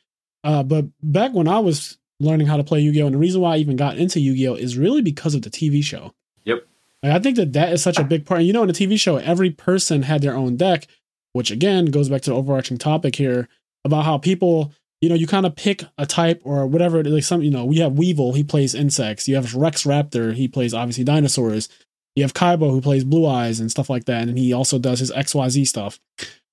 [0.43, 3.55] Uh, but back when I was learning how to play Yu-Gi-Oh, and the reason why
[3.55, 6.13] I even got into Yu-Gi-Oh is really because of the TV show.
[6.45, 6.65] Yep.
[7.03, 8.39] Like, I think that that is such a big part.
[8.39, 10.87] And you know, in the TV show, every person had their own deck,
[11.33, 13.49] which again goes back to the overarching topic here
[13.83, 14.73] about how people,
[15.05, 17.03] you know, you kind of pick a type or whatever.
[17.03, 19.27] Like some, you know, we have Weevil, he plays insects.
[19.27, 21.69] You have Rex Raptor, he plays obviously dinosaurs.
[22.15, 24.97] You have Kaiba who plays Blue Eyes and stuff like that, and he also does
[24.97, 25.99] his XYZ stuff.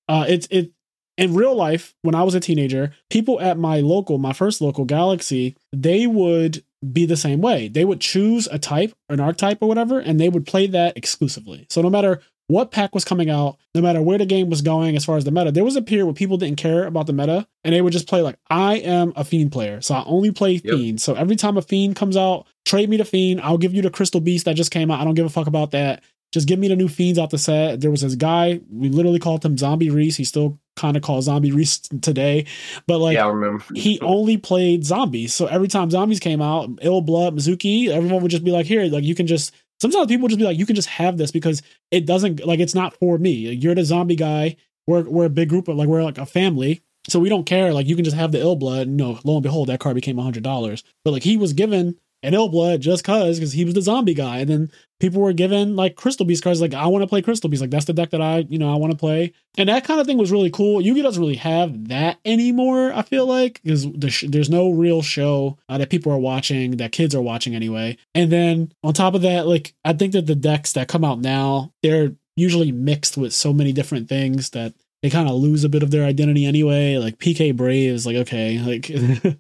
[0.07, 0.71] Uh, it's it
[1.17, 4.85] in real life when I was a teenager, people at my local, my first local
[4.85, 7.69] Galaxy, they would be the same way.
[7.69, 11.67] They would choose a type, an archetype or whatever, and they would play that exclusively.
[11.71, 12.21] So no matter
[12.53, 15.25] what pack was coming out, no matter where the game was going as far as
[15.25, 17.81] the meta, there was a period where people didn't care about the meta and they
[17.81, 19.81] would just play like, I am a fiend player.
[19.81, 20.63] So I only play Yep.
[20.63, 21.01] fiend.
[21.01, 23.41] So every time a fiend comes out, trade me the fiend.
[23.41, 25.01] I'll give you the crystal beast that just came out.
[25.01, 26.03] I don't give a fuck about that.
[26.33, 27.81] Just give me the new fiends out the set.
[27.81, 30.17] There was this guy, we literally called him Zombie Reese.
[30.17, 32.47] He still kind of calls Zombie Reese today.
[32.87, 33.65] But like yeah, I remember.
[33.75, 35.35] he only played zombies.
[35.35, 38.85] So every time zombies came out, Il Blud, Mezuki, everyone would just be like, here,
[38.87, 39.53] like you can just
[39.83, 41.61] sometimes people just be like, you can just have this because
[41.91, 43.33] it doesn't like it's not for me.
[43.53, 44.57] You're the zombie guy.
[44.87, 46.83] We're we're a big group of like we're like a family.
[47.09, 47.73] So we don't care.
[47.73, 48.87] Like you can just have the Il Blud.
[48.87, 50.85] No, lo and behold, that card became a hundred dollars.
[51.05, 54.15] But like he was given an Il Blud just cause because he was the zombie
[54.15, 54.39] guy.
[54.39, 57.51] And then people were given like Crystal Beast cards, like I want to play Crystal
[57.51, 57.61] Beast.
[57.61, 59.33] Like that's the deck that I, you know, I want to play.
[59.59, 60.81] And that kind of thing was really cool.
[60.81, 65.79] Yugi doesn't really have that anymore, I feel like, because there's no real show uh,
[65.79, 67.99] that people are watching, that kids are watching anyway.
[68.15, 71.21] And then on top of that, like I think that the decks that come out
[71.21, 75.69] now, they're usually mixed with so many different things that they kind of lose a
[75.69, 76.97] bit of their identity anyway.
[76.97, 79.37] Like PK Brave is like, okay, like it's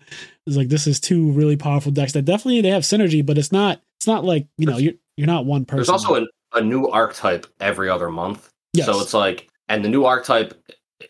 [0.46, 3.80] like this is two really powerful decks that definitely they have synergy, but it's not
[3.98, 5.76] it's not like, you know, you're you're not one person.
[5.76, 6.26] There's also a,
[6.58, 8.50] a new archetype every other month.
[8.72, 8.86] yes.
[8.86, 10.60] So it's like, and the new archetype,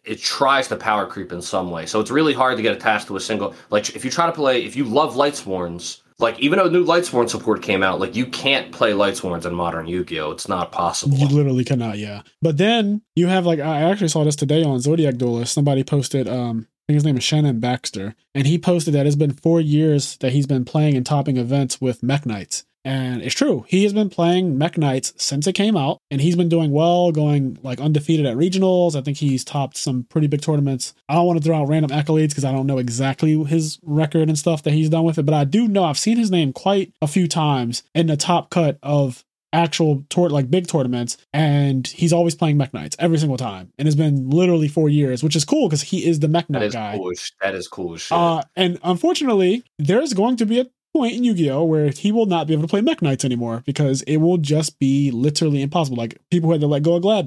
[0.04, 1.86] it tries to power creep in some way.
[1.86, 3.54] So it's really hard to get attached to a single.
[3.70, 7.28] Like, if you try to play, if you love Lightsworns, like even though new Lightsworn
[7.28, 10.30] support came out, like you can't play Lightsworns in modern Yu-Gi-Oh.
[10.30, 11.16] It's not possible.
[11.18, 12.22] You literally cannot, yeah.
[12.40, 15.52] But then you have like I actually saw this today on Zodiac Duelist.
[15.52, 19.16] Somebody posted um I think his name is Shannon Baxter, and he posted that it's
[19.16, 22.64] been four years that he's been playing and topping events with Mekk-Knights.
[22.84, 23.64] And it's true.
[23.68, 27.58] He has been playing Mekk-Knights since it came out, and he's been doing well, going
[27.62, 28.96] like undefeated at regionals.
[28.96, 30.94] I think he's topped some pretty big tournaments.
[31.08, 34.28] I don't want to throw out random accolades because I don't know exactly his record
[34.28, 36.52] and stuff that he's done with it, but I do know I've seen his name
[36.52, 41.86] quite a few times in the top cut of actual tour like big tournaments and
[41.88, 45.44] he's always playing Mekk-Knights every single time and it's been literally four years which is
[45.44, 47.12] cool because he is the Mekk-Knight is guy cool.
[47.42, 48.16] That is cool shit.
[48.16, 52.46] uh, and unfortunately, there's going to be a point in Yu-Gi-Oh where he will not
[52.46, 55.96] be able to play Mekk-Knights anymore because it will just be literally impossible.
[55.96, 57.26] Like people who had to let go of Glad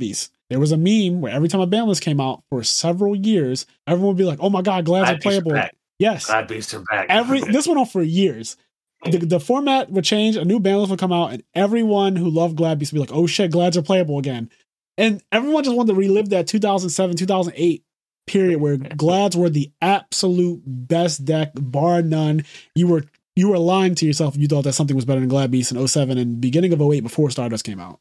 [0.49, 3.66] There was a meme where every time a ban list came out for several years,
[3.88, 6.74] everyone would be like, "Oh my god, Glads are Glad are playable." Yes, Glad Beasts
[6.74, 7.07] are back.
[7.09, 8.57] every this went on for years.
[9.03, 12.30] The, the format would change, a new ban list would come out, and everyone who
[12.30, 14.49] loved Glad Beasts would be like, "Oh shit, Glads are playable again,"
[14.97, 17.84] and everyone just wanted to relive that 2007, 2008
[18.28, 22.45] period where Glads were the absolute best deck, bar none.
[22.74, 23.03] You were
[23.36, 25.71] you were lying to yourself if you thought that something was better than Glad Beasts
[25.71, 27.99] in 07 and beginning of 08 before Stardust came out.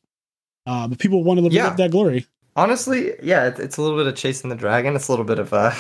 [0.66, 1.74] Uh, but people wanted to live Yeah.
[1.74, 2.26] that glory.
[2.56, 4.94] Honestly, yeah, it, it's a little bit of chasing the dragon.
[4.94, 5.72] It's a little bit of uh,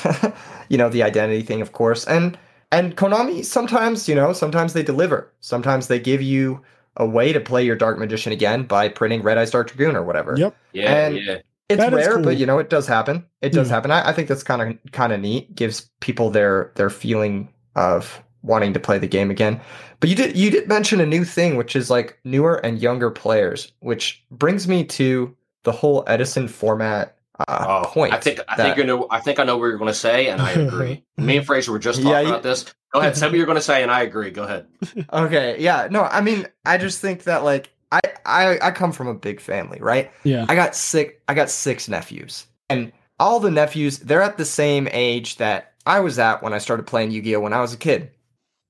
[0.68, 2.04] you know, the identity thing, of course.
[2.06, 2.36] And
[2.72, 5.32] and Konami sometimes, you know, sometimes they deliver.
[5.40, 6.60] Sometimes they give you
[6.96, 10.02] a way to play your Dark Magician again by printing Red Eyes Dark Dragoon or
[10.02, 10.34] whatever.
[10.36, 10.56] Yep.
[10.72, 11.38] yeah, and- yeah.
[11.70, 12.24] It's That is rare, cool.
[12.24, 13.24] but you know, it does happen.
[13.40, 13.74] It does Yeah.
[13.76, 13.90] happen.
[13.90, 15.54] I, I think that's kind of kind of neat.
[15.54, 19.60] Gives people their their feeling of wanting to play the game again.
[20.00, 23.10] But you did you did mention a new thing, which is like newer and younger
[23.10, 25.34] players, which brings me to
[25.64, 27.16] the whole Edison format
[27.48, 28.12] uh, Oh, point.
[28.12, 29.06] I think I that- think you know.
[29.10, 31.02] I think I know what you're going to say, and I agree.
[31.16, 32.66] Me and Fraser were just talking Yeah, you- about this.
[32.92, 34.30] Go ahead, say what you're going to say, and I agree.
[34.30, 34.66] Go ahead.
[35.12, 39.08] Okay, yeah, no, I mean, I just think that like I I I come from
[39.08, 40.12] a big family, right?
[40.22, 40.46] Yeah.
[40.48, 42.46] I got six I got six nephews.
[42.70, 46.58] And all the nephews, they're at the same age that I was at when I
[46.58, 48.10] started playing Yu-Gi-Oh when I was a kid.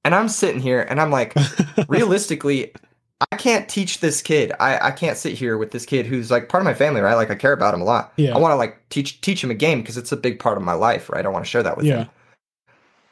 [0.04, 1.34] And I'm sitting here and I'm like,
[1.88, 2.72] realistically,
[3.32, 4.52] I can't teach this kid.
[4.60, 7.14] I, I can't sit here with this kid who's like part of my family, right?
[7.14, 8.12] Like I care about him a lot.
[8.16, 8.34] Yeah.
[8.34, 10.62] I want to like teach teach him a game because it's a big part of
[10.62, 11.24] my life, right?
[11.24, 12.04] I want to share that with Yeah.
[12.04, 12.10] him.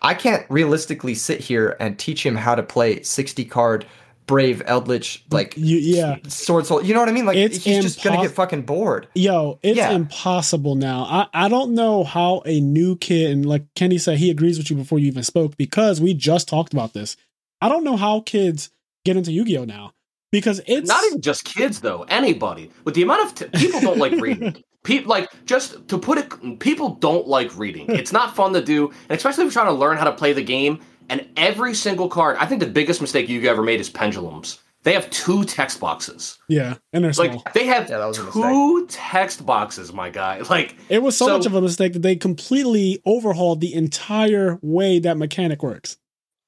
[0.03, 3.87] I can't realistically sit here and teach him how to play 60 card
[4.33, 6.17] Brave Eldlich like You- yeah.
[6.29, 6.83] sword soul.
[6.83, 7.27] You know what I mean?
[7.27, 9.07] Like It's he's just gonna get fucking bored.
[9.15, 9.93] Yo, it's Yeah.
[9.93, 11.03] impossible now.
[11.35, 14.71] I, I don't know how a new kid, and like Kenny said, he agrees with
[14.71, 17.17] you before you even spoke because we just talked about this.
[17.61, 18.71] I don't know how kids
[19.05, 19.93] get into Yu Gi Oh now
[20.31, 22.05] because it's Not even just kids though.
[22.09, 24.63] Anybody with the amount of t- people don't like reading.
[24.85, 26.59] People like just to put it.
[26.59, 27.87] People don't like reading.
[27.91, 30.33] It's not fun to do, and especially if you're trying to learn how to play
[30.33, 30.81] the game.
[31.11, 34.59] And every single card, I think the biggest mistake you ever made is pendulums.
[34.85, 36.39] They have two text boxes.
[36.49, 37.29] yeah, and they're small.
[37.29, 40.41] Like they have Yeah, that was two text boxes, my guy.
[40.51, 44.59] Like it was so, so- much of a mistake that they completely overhauled the entire
[44.63, 45.99] way that mechanic works.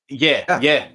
[0.09, 0.61] yeah, Yeah.
[0.61, 0.87] yeah.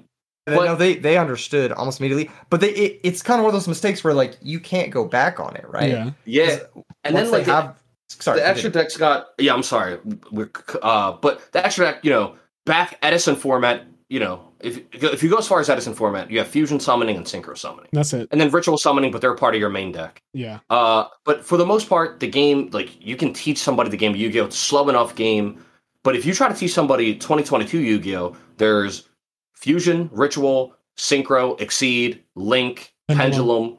[0.48, 3.54] And But- no, they they understood almost immediately, but they it, it's kind of one
[3.54, 5.92] of those mistakes where like you can't go back on it, right?
[5.92, 6.58] Yeah, yeah.
[7.06, 7.76] And then like they the- have
[8.10, 8.84] sorry, the extra continue.
[8.84, 10.00] deck's got yeah i'm sorry
[10.32, 10.50] we're
[10.82, 12.36] uh but the extra deck you know
[12.70, 16.38] back edison format you know if if you go as far as edison format you
[16.38, 17.90] have fusion summoning and synchro summoning.
[17.94, 18.28] That's it.
[18.32, 20.22] and then ritual summoning but they're part of your main deck.
[20.34, 23.98] Yeah, uh but for the most part the game like you can teach somebody the
[23.98, 24.46] game of yu-gi-oh!
[24.46, 25.66] It's slow enough game.
[26.04, 28.36] But if you try to teach somebody 2022 yu-gi-oh!
[28.58, 29.10] there's
[29.56, 33.32] fusion ritual synchro exceed link Pendulum.
[33.32, 33.78] pendulum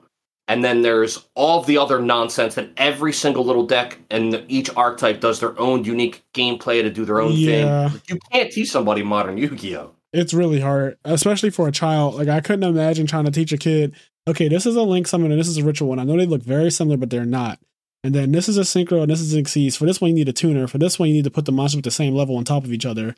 [0.50, 5.20] and then there's all the other nonsense that every single little deck and each archetype
[5.20, 7.88] does their own unique gameplay to do their own Yeah.
[7.90, 8.00] thing.
[8.08, 9.92] You can't teach somebody modern Yu-Gi-Oh.
[10.12, 12.16] it's really hard, especially for a child.
[12.16, 13.94] Like I couldn't imagine trying to teach a kid.
[14.28, 15.98] Okay, this is a link summon and this is a ritual one.
[16.00, 17.58] I know they look very similar, but they're not.
[18.02, 19.76] And then this is a synchro and this is an exceeds.
[19.76, 20.66] For this one, you need a tuner.
[20.66, 22.64] For this one, you need to put the monsters at the same level on top
[22.64, 23.14] of each other.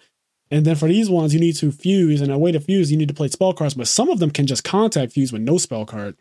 [0.51, 2.21] And then for these ones, you need to fuse.
[2.21, 3.73] And a way to fuse, you need to play spell cards.
[3.75, 6.15] But some of them can just contact fuse with no spell card.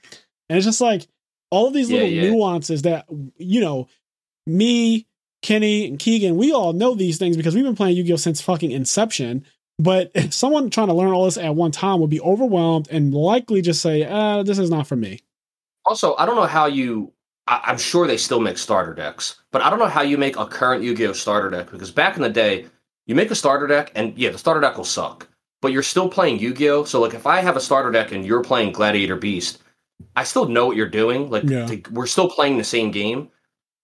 [0.52, 1.08] And it's just like
[1.50, 2.30] all of these Yeah, little yeah.
[2.30, 3.06] nuances that,
[3.38, 3.88] you know,
[4.46, 5.08] me,
[5.42, 8.16] Kenny, and Keegan, we all know these things because we've been playing Yu Gi Oh!
[8.18, 9.46] since fucking inception.
[9.80, 13.14] But if someone trying to learn all this at one time would be overwhelmed and
[13.14, 15.22] likely just say, uh, this is not for me.
[15.86, 17.14] Also, I don't know how you.
[17.48, 20.36] I, I'm sure they still make starter decks, but I don't know how you make
[20.38, 22.68] a current Yu-Gi-Oh starter deck because back in the day,
[23.08, 25.28] you make a starter deck, and yeah, the starter deck will suck,
[25.62, 26.84] but you're still playing Yu-Gi-Oh.
[26.84, 29.58] So like, if I have a starter deck and you're playing Gladiator Beast,
[30.16, 31.30] I still know what you're doing.
[31.30, 31.66] Like, Yeah.
[31.66, 33.30] the- we're still playing the same game.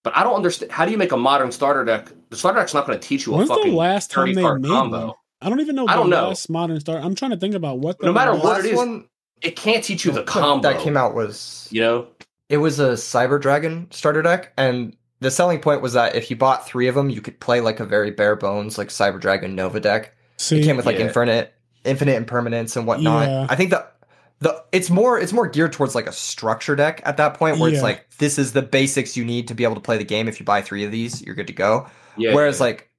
[0.04, 0.72] But I don't understand.
[0.72, 2.10] How do you make a modern starter deck?
[2.30, 4.36] The starter deck's not going to teach you a When's the fucking last time 30
[4.36, 5.06] they made combo.
[5.08, 5.16] one?
[5.42, 5.86] I don't even know.
[5.88, 6.28] I don't the know.
[6.30, 6.98] last modern star.
[7.00, 8.00] I'm trying to think about what.
[8.00, 9.06] The No matter what it is, one
[9.42, 12.08] It can't teach you the that combo that came out was You know,
[12.50, 16.38] it was a Cyber Dragon starter deck, and the selling point was that if you
[16.38, 19.56] bought three of them, you could play like a very bare bones like Cyber Dragon
[19.56, 20.16] Nova deck.
[20.38, 21.06] See, it came with like Yeah.
[21.06, 21.54] infinite,
[21.84, 23.28] infinite impermanence and whatnot.
[23.28, 23.48] Yeah.
[23.50, 23.97] I think that
[24.40, 27.70] the it's more it's more geared towards like a structure deck at that point where
[27.70, 27.76] Yeah.
[27.76, 30.28] it's like this is the basics you need to be able to play the game.
[30.28, 31.88] If you buy three of these, you're good to go.
[32.18, 32.34] Yeah.
[32.36, 32.90] Whereas like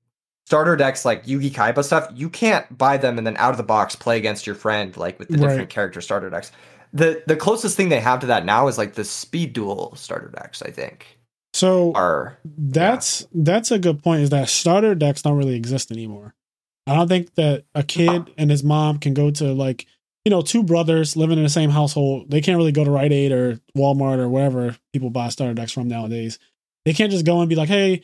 [0.47, 3.63] starter decks like Yugi Kaiba stuff, you can't buy them and then out of the
[3.63, 6.51] box play against your friend like with the different character starter decks.
[6.93, 10.29] The the closest thing they have to that now is like the speed duel starter
[10.35, 11.19] decks, I think.
[11.53, 14.23] so Are that's that's a good point.
[14.23, 16.35] Is that starter decks don't really exist anymore?
[16.87, 19.87] I don't think that a kid and his mom can go to like
[20.29, 22.31] you know two brothers living in the same household.
[22.31, 25.73] They can't really go to Rite Aid or Walmart or wherever people buy starter decks
[25.73, 26.39] from nowadays.
[26.85, 28.03] They can't just go and be like, "Hey,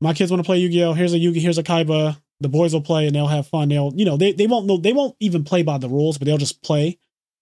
[0.00, 0.94] my kids want to play Yu Gi Oh.
[0.94, 1.36] Here's a Yugi.
[1.42, 2.16] Here's a Kaiba.
[2.40, 3.68] The boys will play and they'll have fun.
[3.68, 6.24] They'll you know they they won't know they won't even play by the rules, but
[6.24, 6.96] they'll just play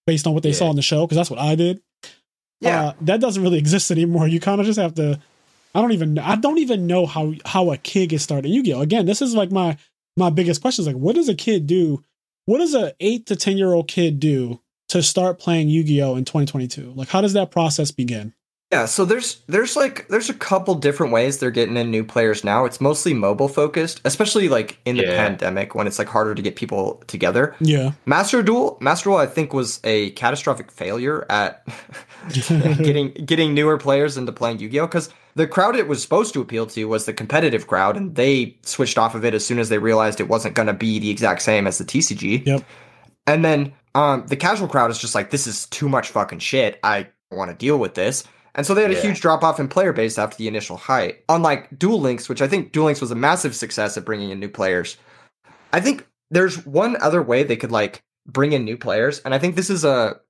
[0.05, 0.55] based on what they Yeah.
[0.55, 1.81] saw in the show because that's what I did.
[2.59, 2.87] yeah.
[2.87, 4.27] Uh, that doesn't really exist anymore.
[4.27, 5.17] You kind of just have to.
[5.73, 6.19] I don't even.
[6.19, 8.49] I don't even know how how a kid gets started.
[8.49, 8.81] Yu Gi Oh.
[8.81, 9.77] Again, this is like my
[10.17, 12.03] my biggest question is like, what does a kid do?
[12.45, 16.01] What does a eight to ten year old kid do to start playing Yu Gi
[16.03, 16.93] Oh in 2022?
[16.95, 18.33] Like, how does that process begin?
[18.71, 22.43] Yeah, so there's there's like there's a couple different ways they're getting in new players
[22.43, 22.65] now.
[22.65, 25.15] It's mostly mobile focused, especially like in the Yeah.
[25.15, 27.55] pandemic when it's like harder to get people together.
[27.59, 31.65] Yeah, Master Duel, Master Duel, I think was a catastrophic failure at
[32.29, 36.65] getting getting newer players into playing Yu-Gi-Oh because the crowd it was supposed to appeal
[36.67, 39.77] to was the competitive crowd, and they switched off of it as soon as they
[39.77, 42.45] realized it wasn't going to be the exact same as the TCG.
[42.45, 42.63] Yep.
[43.27, 46.79] And then um, the casual crowd is just like, this is too much fucking shit.
[46.83, 48.23] I want to deal with this.
[48.55, 51.23] And so they had a huge drop off in player base after the initial height.
[51.27, 54.39] Unlike Duel Links, which I think Duel Links was a massive success at bringing in
[54.39, 54.95] new players.
[55.73, 59.39] I think there's one other way they could like bring in new players, and I
[59.39, 60.21] think this is a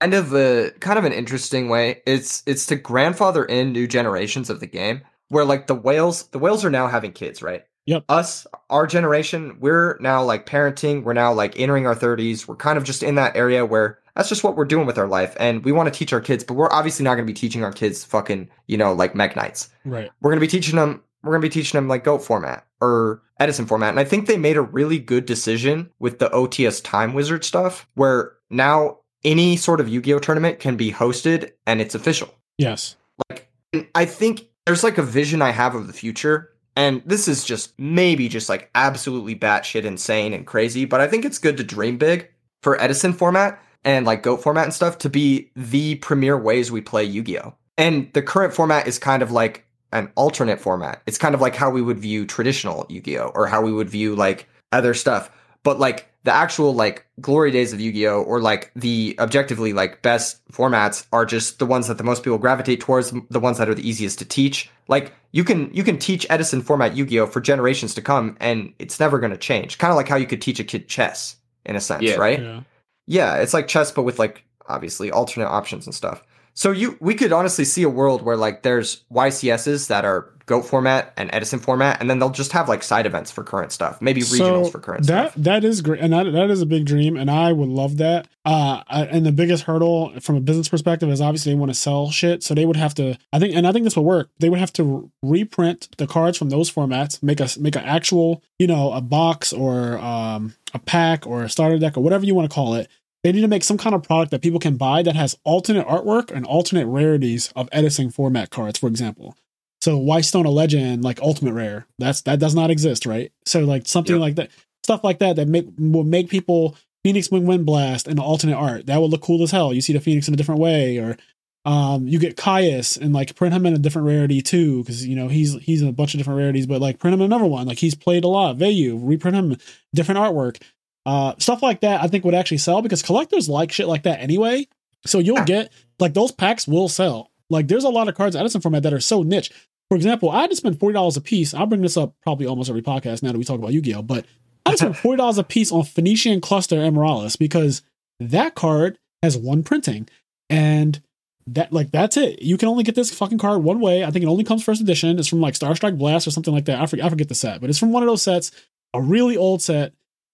[0.00, 2.02] kind of a kind of an interesting way.
[2.06, 6.38] It's it's to grandfather in new generations of the game, where like the whales, the
[6.38, 7.64] whales are now having kids, right?
[7.86, 8.04] Yep.
[8.08, 11.02] Us, our generation, we're now like parenting.
[11.02, 12.46] We're now like entering our 30s.
[12.46, 15.08] We're kind of just in that area where that's just what we're doing with our
[15.08, 17.38] life, and we want to teach our kids, but we're obviously not going to be
[17.38, 20.10] teaching our kids fucking you know like Mekk-Knights right.
[20.20, 22.66] we're going to be teaching them we're going to be teaching them like goat format
[22.80, 26.82] or edison format and i think they made a really good decision with the ots
[26.82, 31.94] time wizard stuff where now any sort of yu-gi-oh tournament can be hosted and it's
[31.94, 32.96] official Yes.
[33.28, 33.48] like
[33.94, 37.78] i think there's like a vision i have of the future and this is just
[37.78, 41.98] maybe just like absolutely batshit insane and crazy but i think it's good to dream
[41.98, 42.28] big
[42.62, 46.80] for edison format and like goat format and stuff to be the premier ways we
[46.80, 51.02] play yu-gi-oh and the current format is kind of like an alternate format.
[51.06, 54.14] It's kind of like how we would view traditional Yu-Gi-Oh or how we would view
[54.16, 55.30] like other stuff.
[55.64, 60.40] But like the actual like glory days of Yu-Gi-Oh or like the objectively like best
[60.52, 63.74] formats are just the ones that the most people gravitate towards, the ones that are
[63.74, 64.70] the easiest to teach.
[64.88, 69.00] Like you can you can teach Edison format Yu-Gi-Oh for generations to come and it's
[69.00, 69.78] never going to change.
[69.78, 71.36] Kind of like how you could teach a kid chess
[71.66, 72.14] in a sense, Yeah.
[72.16, 72.40] right?
[72.40, 72.60] Yeah.
[73.06, 76.22] Yeah, it's like chess, but with like obviously alternate options and stuff.
[76.54, 80.62] So you we could honestly see a world where like there's YCSs that are Goat
[80.62, 84.02] format and Edison format, and then they'll just have like side events for current stuff,
[84.02, 85.42] maybe regionals for current that stuff.
[85.44, 88.26] that is great and that, that is a big dream and i would love that
[88.44, 91.78] uh I- and the biggest hurdle from a business perspective is obviously they want to
[91.78, 94.30] sell shit so they would have to i think and i think this would work
[94.40, 98.42] they would have to reprint the cards from those formats make us make an actual
[98.58, 102.34] you know a box or um a pack or a starter deck or whatever you
[102.34, 102.88] want to call it
[103.22, 105.86] they need to make some kind of product that people can buy that has alternate
[105.86, 109.36] artwork and alternate rarities of Edison format cards, for example.
[109.80, 111.86] So why Stone a Legend like Ultimate Rare?
[111.98, 113.32] That's that does not exist, right?
[113.44, 114.20] So like something Yep.
[114.20, 114.50] like that,
[114.84, 118.86] stuff like that that make will make people Phoenix Wing Wind Blast and alternate art.
[118.86, 119.72] That would look cool as hell.
[119.74, 121.16] You see the Phoenix in a different way, or
[121.64, 125.16] um, you get Caius and like print him in a different rarity too, because you
[125.16, 127.66] know he's he's in a bunch of different rarities, but like print him another one.
[127.66, 128.58] Like he's played a lot.
[128.58, 129.56] Vayu, reprint him
[129.94, 130.60] different artwork.
[131.04, 134.20] Uh, stuff like that I think would actually sell because collectors like shit like that
[134.20, 134.68] anyway.
[135.04, 137.30] So you'll get like those packs will sell.
[137.50, 139.50] Like there's a lot of cards in Edison format that are so niche.
[139.88, 141.54] For example, I had to spend forty dollars a piece.
[141.54, 144.02] I'll bring this up probably almost every podcast now that we talk about Yu-Gi-Oh.
[144.02, 144.24] But
[144.64, 147.82] I had to spend forty dollars a piece on Phoenician Cluster Amaryllis because
[148.20, 150.08] that card has one printing,
[150.48, 151.02] and
[151.46, 152.40] that like that's it.
[152.42, 154.04] You can only get this fucking card one way.
[154.04, 155.18] I think it only comes first edition.
[155.18, 156.80] It's from like Star Strike Blast or something like that.
[156.80, 158.52] I forget, I forget the set, but it's from one of those sets,
[158.94, 159.92] a really old set,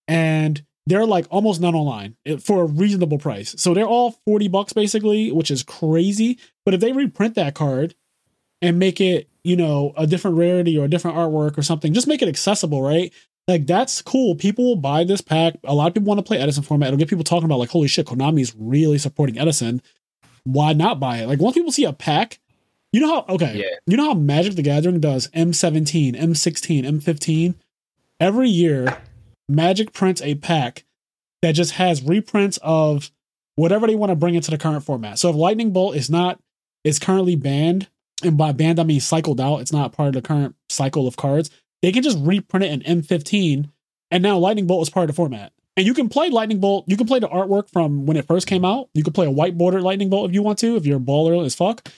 [0.09, 3.55] and they're like almost none online eh, for a reasonable price.
[3.59, 6.39] So they're all 40 bucks basically, which is crazy.
[6.65, 7.95] But if they reprint that card
[8.63, 12.09] and make it, you know, a different rarity or a different artwork or something, just
[12.09, 13.13] make it accessible, right?
[13.47, 14.35] Like that's cool.
[14.35, 15.55] People will buy this pack.
[15.65, 16.89] A lot of people want to play Edison format.
[16.89, 19.83] It'll get people talking about like, holy shit, Konami's really supporting Edison.
[20.45, 21.27] Why not buy it?
[21.29, 22.41] Like once people see a pack
[22.93, 23.57] You know how okay.
[23.59, 23.77] Yeah.
[23.87, 27.55] You know how Magic the Gathering does M17, M16, M15?
[28.21, 28.99] Every year,
[29.49, 30.85] Magic prints a pack
[31.43, 33.11] that just has reprints of
[33.57, 35.19] whatever they want to bring into the current format.
[35.19, 36.39] So if Lightning Bolt is not
[36.85, 37.89] is currently banned,
[38.23, 41.17] and by banned I mean cycled out, it's not part of the current cycle of
[41.17, 41.51] cards,
[41.83, 43.71] they can just reprint it in M15
[44.11, 45.53] and now Lightning Bolt is part of the format.
[45.77, 46.85] And you can play Lightning Bolt.
[46.89, 48.89] You can play the artwork from when it first came out.
[48.95, 51.01] You can play a white border Lightning Bolt if you want to, if you're a
[51.01, 51.89] baller as fuck.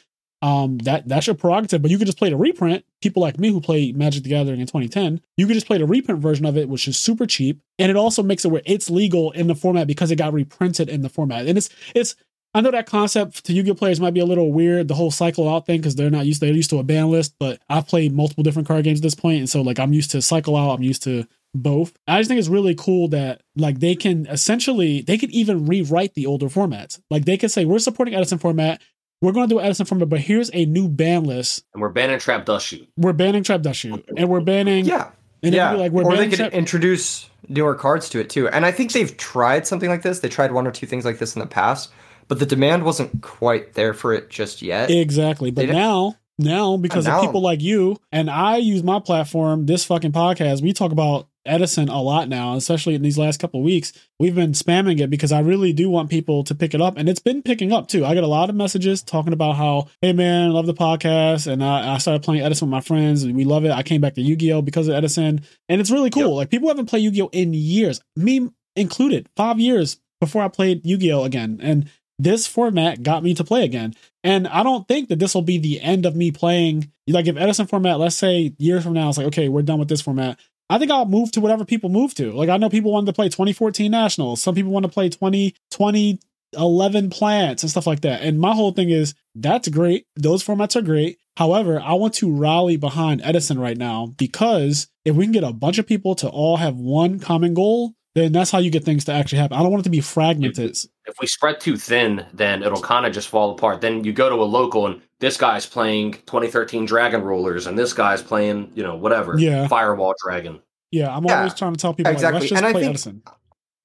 [0.43, 1.83] Um, that that's your prerogative.
[1.83, 2.85] But you can just play the reprint.
[3.03, 5.87] People like me who play Magic the Gathering in 2010, you can just play the
[5.87, 8.91] reprint version of it, which is super cheap, and it also makes it where it's
[8.91, 11.47] legal in the format because it got reprinted in the format.
[11.47, 12.15] And it's it's
[12.53, 15.49] I know that concept to Yu-Gi-Oh players might be a little weird, the whole cycle
[15.49, 17.35] out thing, because they're not used they're used to a ban list.
[17.39, 20.11] But I've played multiple different card games at this point, and so like I'm used
[20.13, 20.75] to cycle out.
[20.75, 21.93] I'm used to both.
[22.07, 26.15] I just think it's really cool that like they can essentially they could even rewrite
[26.15, 27.01] the older formats.
[27.11, 28.81] Like they could say we're supporting Edison format.
[29.21, 31.65] We're going to do Edison format, but here's a new ban list.
[31.75, 32.89] And we're banning Trap Dust Shoot.
[32.97, 35.11] We're banning Trap Dust Shoot, and we're banning Yeah.
[35.43, 35.73] and yeah.
[35.73, 38.49] yeah, like we're or they banning could Trap- introduce newer cards to it too.
[38.49, 40.21] And I think they've tried something like this.
[40.21, 41.91] They tried one or two things like this in the past,
[42.29, 44.91] but the demand wasn't quite there for it just yet.
[44.91, 45.51] Exactly.
[45.51, 50.13] But now, now because of people like you and I use my platform, this fucking
[50.13, 53.93] podcast, we talk about Edison a lot now, especially in these last couple weeks.
[54.19, 57.09] We've been spamming it because I really do want people to pick it up, and
[57.09, 58.05] it's been picking up too.
[58.05, 61.51] I get a lot of messages talking about how, hey man, I love the podcast,
[61.51, 63.23] and I, I started playing Edison with my friends.
[63.23, 63.71] and We love it.
[63.71, 66.25] I came back to Yu Gi Oh because of Edison, and it's really cool.
[66.25, 66.33] Yep.
[66.33, 69.29] Like people haven't played Yu Gi Oh in years, me included.
[69.35, 71.91] Five years before I played Yu Gi Oh again, and
[72.25, 73.95] this format got me to play again.
[74.23, 76.93] And I don't think that this will be the end of me playing.
[77.09, 79.89] Like if Edison format, let's say years from now, it's like, okay, we're done with
[79.89, 80.39] this format.
[80.69, 82.33] I think I'll move to whatever people move to.
[82.33, 84.41] Like I know people wanted to play 2014 Nationals.
[84.43, 86.21] Some people want to play 2020
[86.57, 88.23] 11 plants and stuff like that.
[88.23, 90.07] And my whole thing is that's great.
[90.17, 91.19] Those formats are great.
[91.37, 95.53] However, I want to rally behind Edison right now because if we can get a
[95.53, 99.05] bunch of people to all have one common goal, then that's how you get things
[99.05, 99.57] to actually happen.
[99.57, 100.77] I don't want it to be fragmented.
[101.11, 103.81] If we spread too thin, then it'll kind of just fall apart.
[103.81, 107.93] Then you go to a local and this guy's playing 2013 Dragon Rulers and this
[107.93, 109.39] guy's playing, you know, whatever.
[109.39, 109.67] Yeah.
[109.69, 110.61] Firewall Dragon.
[110.91, 112.35] Yeah, I'm Yeah, always trying to tell people exactly.
[112.35, 113.23] like, let's just And I think- Edison.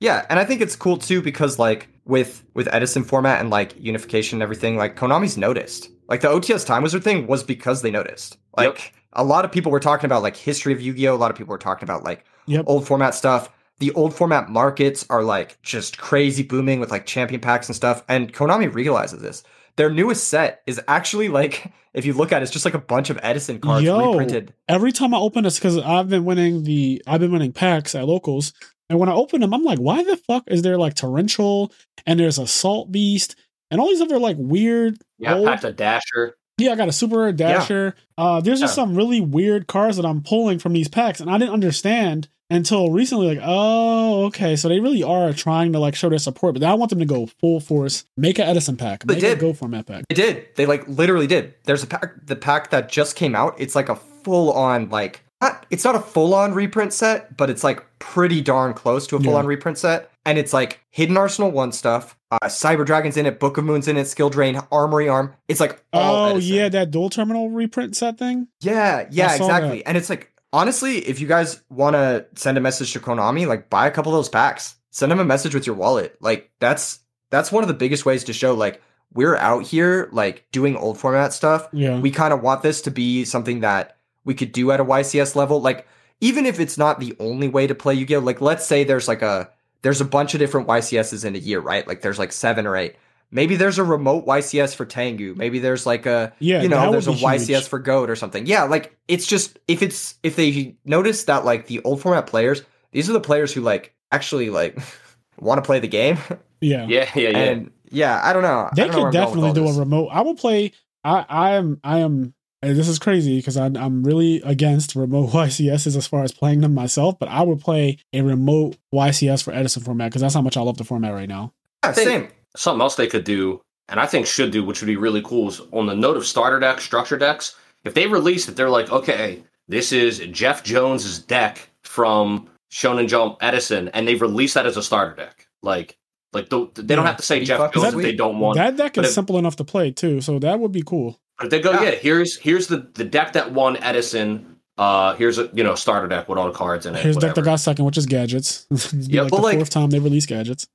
[0.01, 3.73] Yeah, and I think it's cool too because like with with Edison format and like
[3.79, 5.89] unification and everything, like Konami's noticed.
[6.09, 8.37] Like the OTS Time Wizard thing was because they noticed.
[8.57, 11.15] Like a lot of people were talking about like history of Yu-Gi-Oh.
[11.15, 12.65] A lot of people were talking about like Yep.
[12.67, 13.49] old format stuff.
[13.79, 18.03] The old format markets are like just crazy booming with like champion packs and stuff.
[18.07, 19.43] And Konami realizes this.
[19.75, 22.79] Their newest set is actually like, if you look at it, it's just like a
[22.79, 24.11] bunch of Edison cards Yo.
[24.11, 24.53] reprinted.
[24.69, 28.05] Every time I open this, because I've been winning the I've been winning packs at
[28.05, 28.53] locals,
[28.89, 31.73] and when I open them, I'm like, why the fuck is there like torrential
[32.05, 33.35] and there's a salt beast
[33.71, 36.37] and all these other like weird Yeah, old packed a Dasher.
[36.57, 37.95] Yeah, I got a super rare dasher.
[38.17, 38.83] Uh, there's just Yeah.
[38.85, 42.91] some really weird cards that I'm pulling from these packs, and I didn't understand until
[42.91, 43.27] recently.
[43.35, 46.73] Like, oh, okay, so they really are trying to like show their support, but I
[46.73, 49.39] want them to go full force, make an Edison pack, They make a did.
[49.39, 50.05] go format pack.
[50.09, 50.47] They did.
[50.55, 51.53] They like literally did.
[51.63, 52.25] There's a pack.
[52.25, 53.55] The pack that just came out.
[53.59, 55.21] It's like a full on like.
[55.41, 59.17] Not, it's not a full on reprint set, but it's like pretty darn close to
[59.17, 60.09] a full on reprint set.
[60.25, 62.17] And it's like Hidden Arsenal One stuff.
[62.31, 63.37] Uh, Cyber Dragon's in it.
[63.39, 64.05] Book of Moon's in it.
[64.05, 65.35] Skill Drain, Armory Arm.
[65.49, 66.55] It's like all Oh Edison.
[66.55, 68.47] yeah, that Duel Terminal reprint set thing.
[68.61, 69.85] Yeah, yeah, exactly.
[69.85, 73.69] And it's like honestly, if you guys want to send a message to Konami, like
[73.69, 74.75] buy a couple of those packs.
[74.89, 76.15] Send them a message with your wallet.
[76.21, 76.99] Like that's
[77.29, 78.81] that's one of the biggest ways to show like
[79.13, 81.67] we're out here like doing old format stuff.
[81.73, 84.85] Yeah, We kind of want this to be something that we could do at a
[84.85, 85.61] YCS level.
[85.61, 85.85] Like
[86.21, 89.21] even if it's not the only way to play Yu-Gi-Oh, like let's say there's like
[89.21, 89.49] a
[89.81, 91.85] there's a bunch of different YCSs in a year, right?
[91.85, 92.95] Like there's like seven or eight.
[93.31, 95.35] Maybe there's a remote YCS for Tengu.
[95.35, 96.61] Maybe there's like a yeah.
[96.61, 97.67] you know, there's a YCS huge.
[97.67, 98.45] for Goat or something.
[98.45, 102.63] Yeah, like it's just if it's if they notice that like the old format players,
[102.91, 104.79] these are the players who like actually like
[105.39, 106.17] want to play the game.
[106.61, 107.37] Yeah, Yeah, yeah, yeah.
[107.37, 108.69] And yeah, I don't know.
[108.75, 110.07] They don't could I'm going with definitely all do a remote.
[110.07, 110.71] I will play.
[111.03, 112.33] I I am I am.
[112.61, 116.73] and This is crazy because I'm really against remote YCSs as far as playing them
[116.73, 120.57] myself, but I would play a remote YCS for Edison format because that's how much
[120.57, 121.53] I love the format right now.
[121.83, 122.27] Yeah, think- same.
[122.55, 125.49] Something else they could do, and I think should do, which would be really cool,
[125.49, 127.55] is on the note of starter decks, structure decks.
[127.83, 133.37] If they release it, they're like, okay, this is Jeff Jones's deck from Shonen Jump
[133.41, 135.47] Edison, and they've released that as a starter deck.
[135.61, 135.97] Like,
[136.33, 138.57] like the, they don't have to say Jeff fucking Jones if they don't want.
[138.57, 141.19] that deck but is if- simple enough to play too, so that would be cool.
[141.37, 141.83] But if they go, Yeah.
[141.83, 144.57] yeah, here's here's the the deck that won Edison.
[144.77, 147.01] Uh, here's a you know starter deck with all the cards in it.
[147.03, 148.65] Here's deck that got second, which is gadgets.
[148.93, 150.67] Yeah, like but the like- fourth time they release gadgets.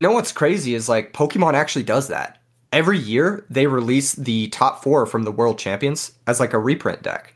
[0.00, 2.38] You know what's crazy is like Pokemon actually does that.
[2.72, 7.00] every year they release the top four from the world champions as like a reprint
[7.02, 7.32] deck.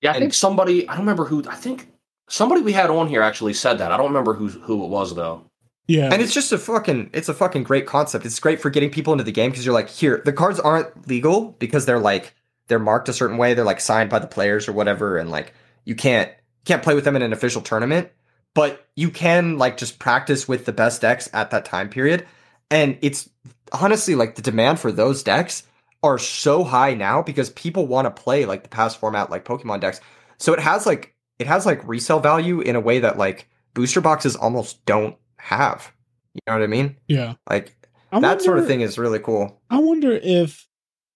[0.00, 0.88] Yeah, I And- think somebody.
[0.88, 1.44] I don't remember who.
[1.48, 1.88] I think
[2.28, 3.92] somebody we had on here actually said that.
[3.92, 5.44] I don't remember who who it was though.
[5.86, 6.08] Yeah.
[6.12, 8.24] And it's just a fucking it's a fucking great concept.
[8.26, 11.06] It's great for getting people into the game because you're like, here, the cards aren't
[11.06, 12.34] legal because they're like
[12.68, 15.52] they're marked a certain way, they're like signed by the players or whatever, and like
[15.84, 16.30] you can't
[16.64, 18.08] can't play with them in an official tournament.
[18.54, 22.26] But you can like just practice with the best decks at that time period.
[22.70, 23.28] And it's
[23.72, 25.62] honestly like the demand for those decks
[26.02, 29.80] are so high now because people want to play like the past format like Pokemon
[29.80, 30.00] decks.
[30.38, 34.00] So it has like it has like resale value in a way that like booster
[34.00, 35.92] boxes almost don't have.
[36.34, 36.96] You know what I mean?
[37.08, 37.34] yeah.
[37.48, 37.76] Like
[38.12, 39.60] I that sort of thing is really cool.
[39.70, 40.66] I wonder if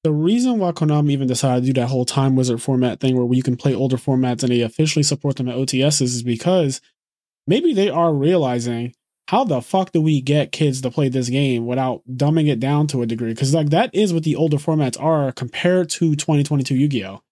[0.03, 3.33] the reason why Konami even decided to do that whole Time Wizard format thing where
[3.35, 6.81] you can play older formats and they officially support them at OTSs is because
[7.47, 8.95] maybe they are realizing
[9.29, 12.87] how the fuck do we get kids to play this game without dumbing it down
[12.89, 13.33] to a degree?
[13.33, 17.23] Because like that is what the older formats are compared to 2022 Yu-Gi-Oh.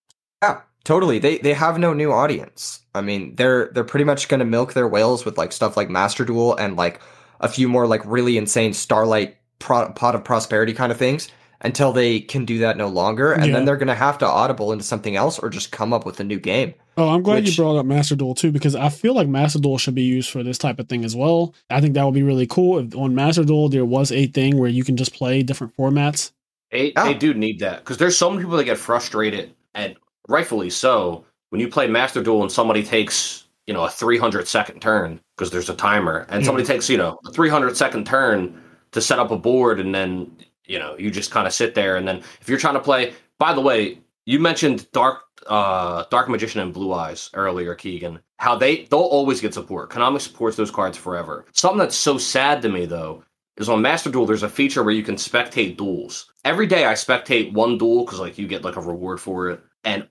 [0.42, 1.18] Yeah, totally.
[1.18, 2.80] They they have no new audience.
[2.94, 6.24] I mean, they're they're pretty much to milk their whales with like stuff like Master
[6.24, 7.00] Duel and like
[7.40, 11.28] a few more like really insane Starlight Pot of Prosperity kind of things
[11.62, 13.52] until they can do that no longer, and Yeah.
[13.52, 16.20] then they're going to have to audible into something else or just come up with
[16.20, 16.74] a new game.
[16.96, 19.58] Oh, I'm glad Which- you brought up Master Duel too, because I feel like Master
[19.58, 21.54] Duel should be used for this type of thing as well.
[21.70, 24.58] I think that would be really cool if on Master Duel there was a thing
[24.58, 26.32] where you can just play different formats.
[26.70, 27.04] They Yeah.
[27.04, 29.94] they do need that because there's so many people that get frustrated and
[30.28, 34.80] rightfully so when you play Master Duel and somebody takes you know a 300 second
[34.82, 38.54] turn because there's a timer and somebody takes you know a 300 second turn
[38.92, 40.30] to set up a board and then
[40.72, 43.12] you know you just kind of sit there and then if you're trying to play
[43.38, 48.56] by the way you mentioned dark uh dark magician and blue eyes earlier keegan how
[48.56, 52.68] they they'll always get support konami supports those cards forever something that's so sad to
[52.68, 53.22] me though
[53.58, 56.32] is on Master Duel, there's a feature where you can spectate duels.
[56.44, 59.62] Every day I spectate one duel because like you get like a reward for it.
[59.84, 60.08] And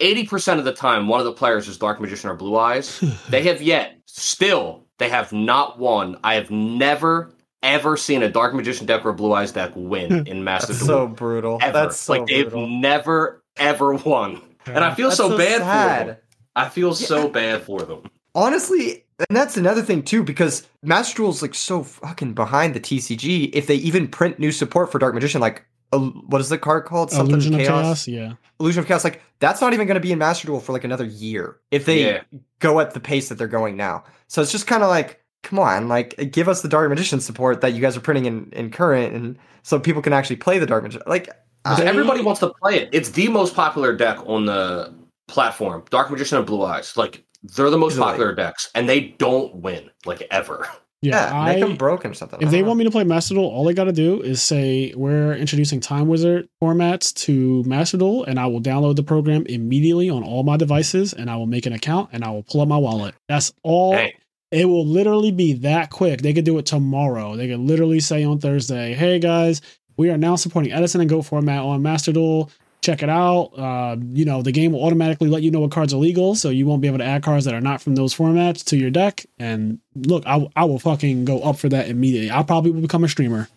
[0.00, 3.02] 80% of the time, one of the players is Dark Magician or Blue Eyes.
[3.28, 6.18] they have yet, still, they have not won.
[6.22, 7.30] I have never,
[7.62, 10.76] ever seen a Dark Magician deck or Blue Eyes deck win in Master Duel?
[10.78, 10.98] That's Duel.
[10.98, 11.58] so brutal.
[11.62, 11.72] ever.
[11.72, 12.68] That's so like they've brutal.
[12.68, 14.42] never, ever won.
[14.66, 16.16] And I feel That's so, bad for them.
[16.54, 18.02] I feel so bad for them.
[18.34, 23.50] Honestly, and that's another thing too, because Master Duel's like so fucking behind the TCG.
[23.52, 26.84] If they even print new support for Dark Magician, like uh, what is the card
[26.84, 27.10] called?
[27.10, 28.04] Something Illusion of Chaos?
[28.04, 28.32] Chaos, yeah.
[28.60, 29.04] Illusion of Chaos.
[29.04, 31.84] Like that's not even going to be in Master Duel for like another year if
[31.86, 32.22] they Yeah.
[32.60, 34.04] go at the pace that they're going now.
[34.26, 37.60] So it's just kind of like, come on, like give us the Dark Magician support
[37.60, 40.66] that you guys are printing in in current, and so people can actually play the
[40.66, 41.02] Dark Magician.
[41.06, 41.28] Like,
[41.64, 42.88] uh, everybody wants to play it.
[42.92, 44.94] It's the most popular deck on the
[45.26, 45.84] platform.
[45.90, 46.96] Dark Magician and Blue Eyes.
[46.96, 48.06] Like they're the most Easily.
[48.06, 50.68] popular decks, and they don't win like ever.
[51.00, 52.42] Yeah, yeah, make them broken or something.
[52.42, 54.92] if they want me to play Master Duel, all they got to do is say
[54.96, 60.10] we're introducing Time Wizard formats to Master Duel, and I will download the program immediately
[60.10, 62.68] on all my devices, and I will make an account, and I will pull up
[62.68, 63.14] my wallet.
[63.28, 63.92] That's all.
[63.92, 64.10] Dang.
[64.50, 66.22] It will literally be that quick.
[66.22, 67.36] They could do it tomorrow.
[67.36, 69.60] They could literally say on Thursday, "Hey guys,
[69.96, 72.50] we are now supporting Edison and Go format on Master Duel.
[72.80, 73.50] Check it out.
[73.58, 76.48] Uh, you know, the game will automatically let you know what cards are legal, so
[76.48, 78.88] you won't be able to add cards that are not from those formats to your
[78.90, 79.26] deck.
[79.38, 82.30] And look, I, I will fucking go up for that immediately.
[82.30, 83.48] I probably will become a streamer.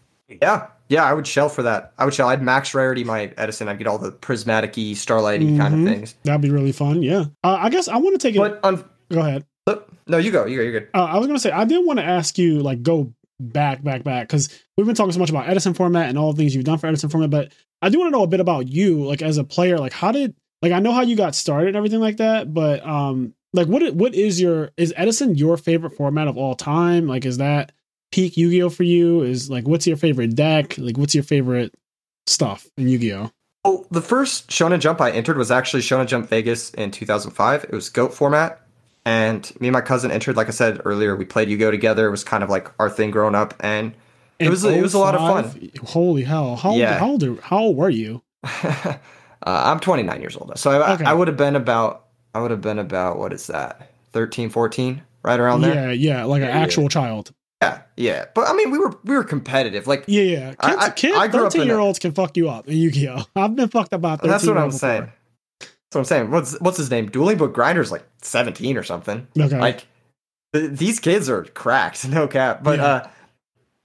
[0.41, 1.93] Yeah, yeah, I would shell for that.
[1.99, 2.27] I would shell.
[2.29, 3.67] I'd max rarity my Edison.
[3.67, 5.81] I'd get all the prismatic-y, starlighty kind Mhm.
[5.87, 6.15] of things.
[6.23, 7.03] That'd be really fun.
[7.03, 7.25] Yeah.
[7.43, 8.39] Uh, I guess I want to take it.
[8.39, 9.45] But on go ahead.
[10.11, 10.45] No, you go.
[10.45, 10.63] You go.
[10.63, 10.89] You're good.
[10.93, 14.03] Uh, I was gonna say I did want to ask you like go back, back,
[14.03, 16.65] back because we've been talking so much about Edison format and all the things you've
[16.65, 19.21] done for Edison format, but I do want to know a bit about you, like
[19.21, 19.77] as a player.
[19.77, 22.85] Like how did like I know how you got started and everything like that, but
[22.85, 27.07] um like what what is your is Edison your favorite format of all time?
[27.07, 27.71] Like is that
[28.11, 29.21] peak Yu-Gi-Oh for you?
[29.21, 30.77] Is like what's your favorite deck?
[30.77, 31.73] Like what's your favorite
[32.27, 33.31] stuff in Yu-Gi-Oh?
[33.63, 37.65] Well, the first Shonen Jump I entered was actually Shonen Jump Vegas in 2005.
[37.65, 38.61] It was GOAT format.
[39.05, 42.07] And me and my cousin entered, like I said earlier, we played Yu-Gi-Oh together.
[42.07, 43.53] It was kind of like our thing growing up.
[43.59, 43.93] And
[44.39, 45.71] It was- it was a lot of fun.
[45.85, 46.55] Holy hell!
[46.55, 46.97] How old, Yeah.
[46.99, 48.21] how old are- how old were you?
[48.43, 48.95] uh,
[49.45, 50.51] I'm 29 years old.
[50.57, 51.05] So I, Okay.
[51.05, 53.91] I would have been about, I would have been about, what is that?
[54.13, 55.91] 13, 14, right around there.
[55.93, 56.61] Yeah, yeah, like an Yeah, yeah.
[56.63, 57.31] actual child.
[57.61, 57.79] Yeah.
[57.95, 58.25] Yeah.
[58.33, 59.85] But I mean, we were, we were competitive.
[59.87, 60.47] Like, Yeah, yeah.
[60.49, 62.77] Kids, I- I- kids I grew 13 a- year olds can fuck you up in
[62.77, 63.23] Yu-Gi-Oh.
[63.35, 64.79] I've been fucked up by 13 that's what I'm before.
[64.79, 65.11] saying.
[65.93, 66.31] What I'm saying.
[66.31, 67.09] What's, what's his name?
[67.09, 69.27] Dueling Book Grinder's like 17 or something.
[69.39, 69.59] Okay.
[69.59, 69.85] like
[70.53, 72.85] th- these kids are cracked no cap but Yeah.
[72.85, 73.07] uh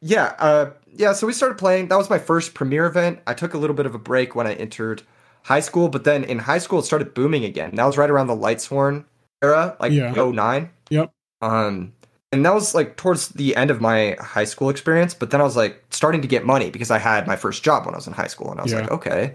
[0.03, 3.55] yeah uh yeah so we started playing that was my first premiere event i took
[3.55, 5.03] a little bit of a break when i entered
[5.45, 8.27] high school but then in high school it started booming again that was right around
[8.27, 9.05] the light sworn
[9.43, 10.13] era like Yeah.
[10.13, 11.11] 09 Yep.
[11.41, 11.93] um
[12.33, 15.15] And that was like towards the end of my high school experience.
[15.15, 17.87] But then I was like starting to get money because I had my first job
[17.87, 18.51] when I was in high school.
[18.51, 18.81] And I was Yeah.
[18.83, 19.35] like, okay,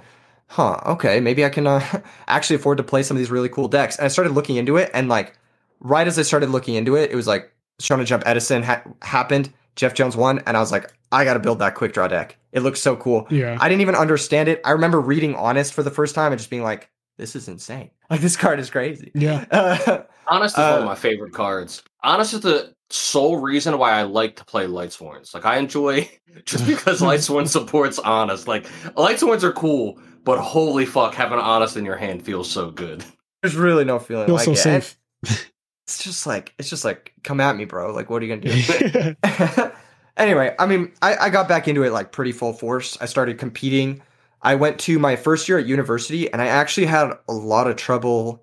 [0.52, 3.68] huh, okay, maybe I can uh, actually afford to play some of these really cool
[3.68, 3.98] decks.
[3.98, 4.92] And I started looking into it.
[4.94, 5.34] And like
[5.80, 7.52] right as I started looking into it, it was like
[7.82, 9.52] Shonen Jump Edison ha- happened.
[9.76, 10.42] Jeff Jones won.
[10.46, 12.38] And I was like, I got to build that quick draw deck.
[12.52, 13.26] It looks so cool.
[13.30, 13.58] Yeah.
[13.62, 14.60] I didn't even understand it.
[14.66, 17.90] I remember reading Honest for the first time and just being like, this is insane.
[18.12, 19.10] Like, this card is crazy.
[19.16, 19.46] Yeah.
[19.52, 21.82] Uh, Honest is one Uh, of my favorite cards.
[22.04, 25.34] Honest is the sole reason why I like to play Lightsworns.
[25.34, 26.10] Like I enjoy
[26.44, 28.50] just because Lightsworn supports Honest.
[28.50, 28.66] Like
[28.98, 33.04] Lightsworns are cool, but holy fuck, having Honest in your hand feels so good.
[33.42, 34.66] there's really no feeling Feel like so it.
[34.66, 35.48] And safe.
[35.88, 37.94] It's just like, it's just like, come at me, bro.
[37.94, 39.16] Like, what are you going to do?
[40.18, 42.98] anyway, I mean, I, I got back into it like pretty full force.
[43.02, 44.02] I started competing.
[44.42, 47.76] I went to my first year at university, and I actually had a lot of
[47.76, 48.42] trouble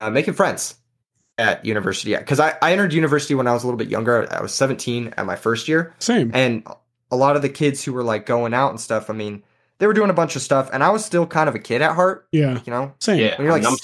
[0.00, 0.74] uh, making friends
[1.38, 4.26] at university because I, I entered university when I was a little bit younger.
[4.32, 6.32] I was 17 at my first year, Same.
[6.34, 6.66] and
[7.10, 9.10] a lot of the kids who were like going out and stuff.
[9.10, 9.44] I mean,
[9.78, 11.82] they were doing a bunch of stuff, and I was still kind of a kid
[11.82, 12.28] at heart.
[12.32, 12.60] Yeah.
[12.64, 13.18] You know, Same.
[13.18, 13.80] Yeah, When you're I mean, like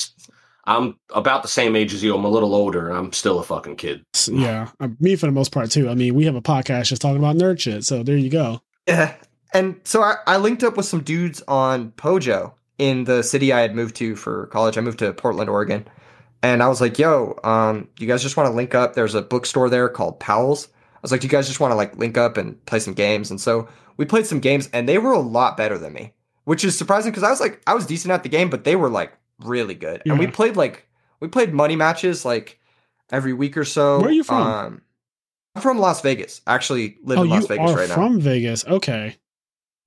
[0.66, 2.14] I'm, I'm about the same age as you.
[2.14, 4.04] I'm a little older, and I'm still a fucking kid.
[4.28, 4.68] Yeah.
[4.78, 5.88] Uh, me for the most part too.
[5.88, 7.84] I mean, we have a podcast just talking about nerd shit.
[7.84, 8.60] So there you go.
[8.86, 9.14] Yeah.
[9.52, 13.60] And so I, I linked up with some dudes on Pojo in the city I
[13.60, 14.78] had moved to for college.
[14.78, 15.86] I moved to Portland, Oregon.
[16.42, 18.94] And I was like, yo, um, you guys just want to link up?
[18.94, 20.68] There's a bookstore there called Powell's.
[20.68, 22.94] I was like, do you guys just want to like link up and play some
[22.94, 23.30] games?
[23.30, 23.68] And so
[24.00, 26.14] we played some games and they were a lot better than me,
[26.44, 28.74] which is surprising because I was like, I was decent at the game, but they
[28.74, 30.00] were like really good.
[30.06, 30.88] And we played like,
[31.20, 32.58] we played money matches like
[33.12, 33.98] every week or so.
[33.98, 34.42] Where are you from?
[34.42, 34.82] Um,
[35.54, 36.40] I'm from Las Vegas.
[36.46, 37.94] I actually live oh, in Las Vegas are right now.
[37.94, 38.64] from Vegas.
[38.64, 39.18] Okay.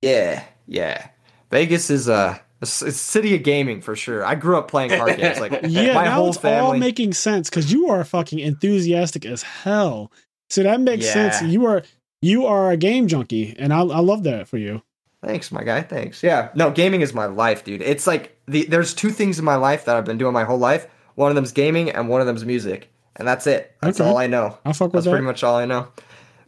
[0.00, 1.08] Yeah, yeah.
[1.50, 4.24] Vegas is a city of gaming for sure.
[4.24, 5.40] I grew up playing card games.
[5.40, 9.42] Like Yeah, my now whole it's all making sense because you are fucking enthusiastic as
[9.42, 10.12] hell.
[10.50, 11.42] So that makes sense.
[11.42, 11.82] You are
[12.24, 14.82] you are a game junkie, and I, I love that for you.
[15.24, 15.80] Thanks, my guy.
[15.82, 16.22] Thanks.
[16.22, 16.50] Yeah.
[16.54, 17.82] No, gaming is my life, dude.
[17.82, 20.58] It's like the there's two things in my life that I've been doing my whole
[20.58, 20.86] life.
[21.14, 23.74] One of them's gaming, and one of them's music, and that's it.
[23.80, 24.08] That's Okay.
[24.10, 24.58] all I know.
[24.64, 25.10] I'll fuck with That's that.
[25.10, 25.88] pretty much all I know.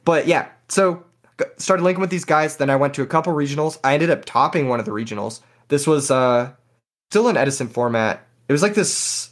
[0.05, 1.03] But yeah, so
[1.59, 2.57] started linking with these guys.
[2.59, 3.79] Then I went to a couple regionals.
[3.85, 5.41] I ended up topping one of the regionals.
[5.69, 6.53] This was uh
[7.11, 8.27] still in Edison format.
[8.49, 9.31] It was like this.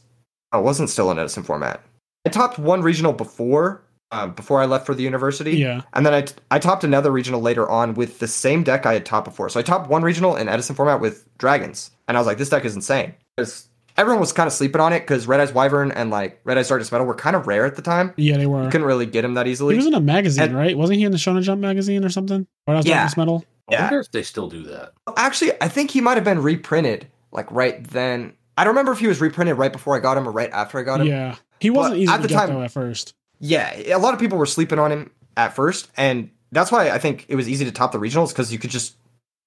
[0.52, 1.82] Oh, it wasn't still in Edison format.
[2.26, 3.82] I topped one regional before,
[4.14, 5.56] um, before I left for the university.
[5.58, 5.82] yeah.
[5.92, 8.94] And then I, t- I topped another regional later on with the same deck I
[8.94, 9.48] had topped before.
[9.48, 11.90] So I topped one regional in Edison format with dragons.
[12.08, 13.14] And I was like, this deck is insane.
[13.36, 16.58] Because everyone was kind of sleeping on it because Red Eyes Wyvern and like Red
[16.58, 18.12] Eyes Darkness Metal were kind of rare at the time.
[18.16, 18.64] Yeah, they were.
[18.64, 19.74] You couldn't really get them that easily.
[19.74, 20.76] He was in a magazine, And- right?
[20.76, 22.46] Wasn't he in the Shonen Jump magazine or something?
[22.66, 22.94] Or that was Yeah.
[22.96, 23.44] Darkness Metal?
[23.70, 24.92] I wonder if they still do that.
[25.16, 28.34] Actually, I think he might have been reprinted like right then.
[28.58, 30.78] I don't remember if he was reprinted right before I got him or right after
[30.78, 31.06] I got him.
[31.08, 31.36] Yeah.
[31.60, 33.14] He wasn't But easy at to the get time- though at first.
[33.46, 36.96] Yeah, a lot of people were sleeping on him at first, and that's why I
[36.98, 38.94] think it was easy to top the regionals because you could just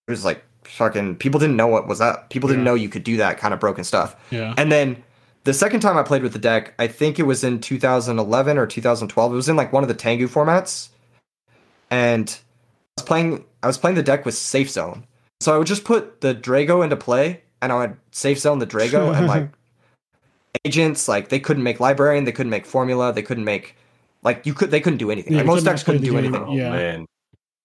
[0.08, 2.30] it was like fucking people didn't know what was up.
[2.30, 2.72] People didn't Yeah.
[2.72, 4.16] know you could do that kind of broken stuff.
[4.30, 4.54] Yeah.
[4.56, 5.02] And then
[5.46, 8.68] the second time I played with the deck, I think it was in 2011 or
[8.68, 9.32] 2012.
[9.32, 10.90] It was in like one of the Tengu formats,
[11.90, 13.46] and I was playing.
[13.64, 15.08] I was playing the deck with Safe Zone,
[15.40, 18.68] so I would just put the Drago into play, and I would Safe Zone the
[18.68, 19.50] Drago, and like
[20.66, 23.76] agents, like they couldn't make Librarian, they couldn't make Formula, they couldn't make
[24.28, 24.70] like you could.
[24.72, 25.34] They couldn't do anything.
[25.34, 26.26] Yeah, Like, most decks couldn't do game.
[26.26, 26.52] anything.
[26.52, 26.70] Yeah.
[26.72, 27.06] man,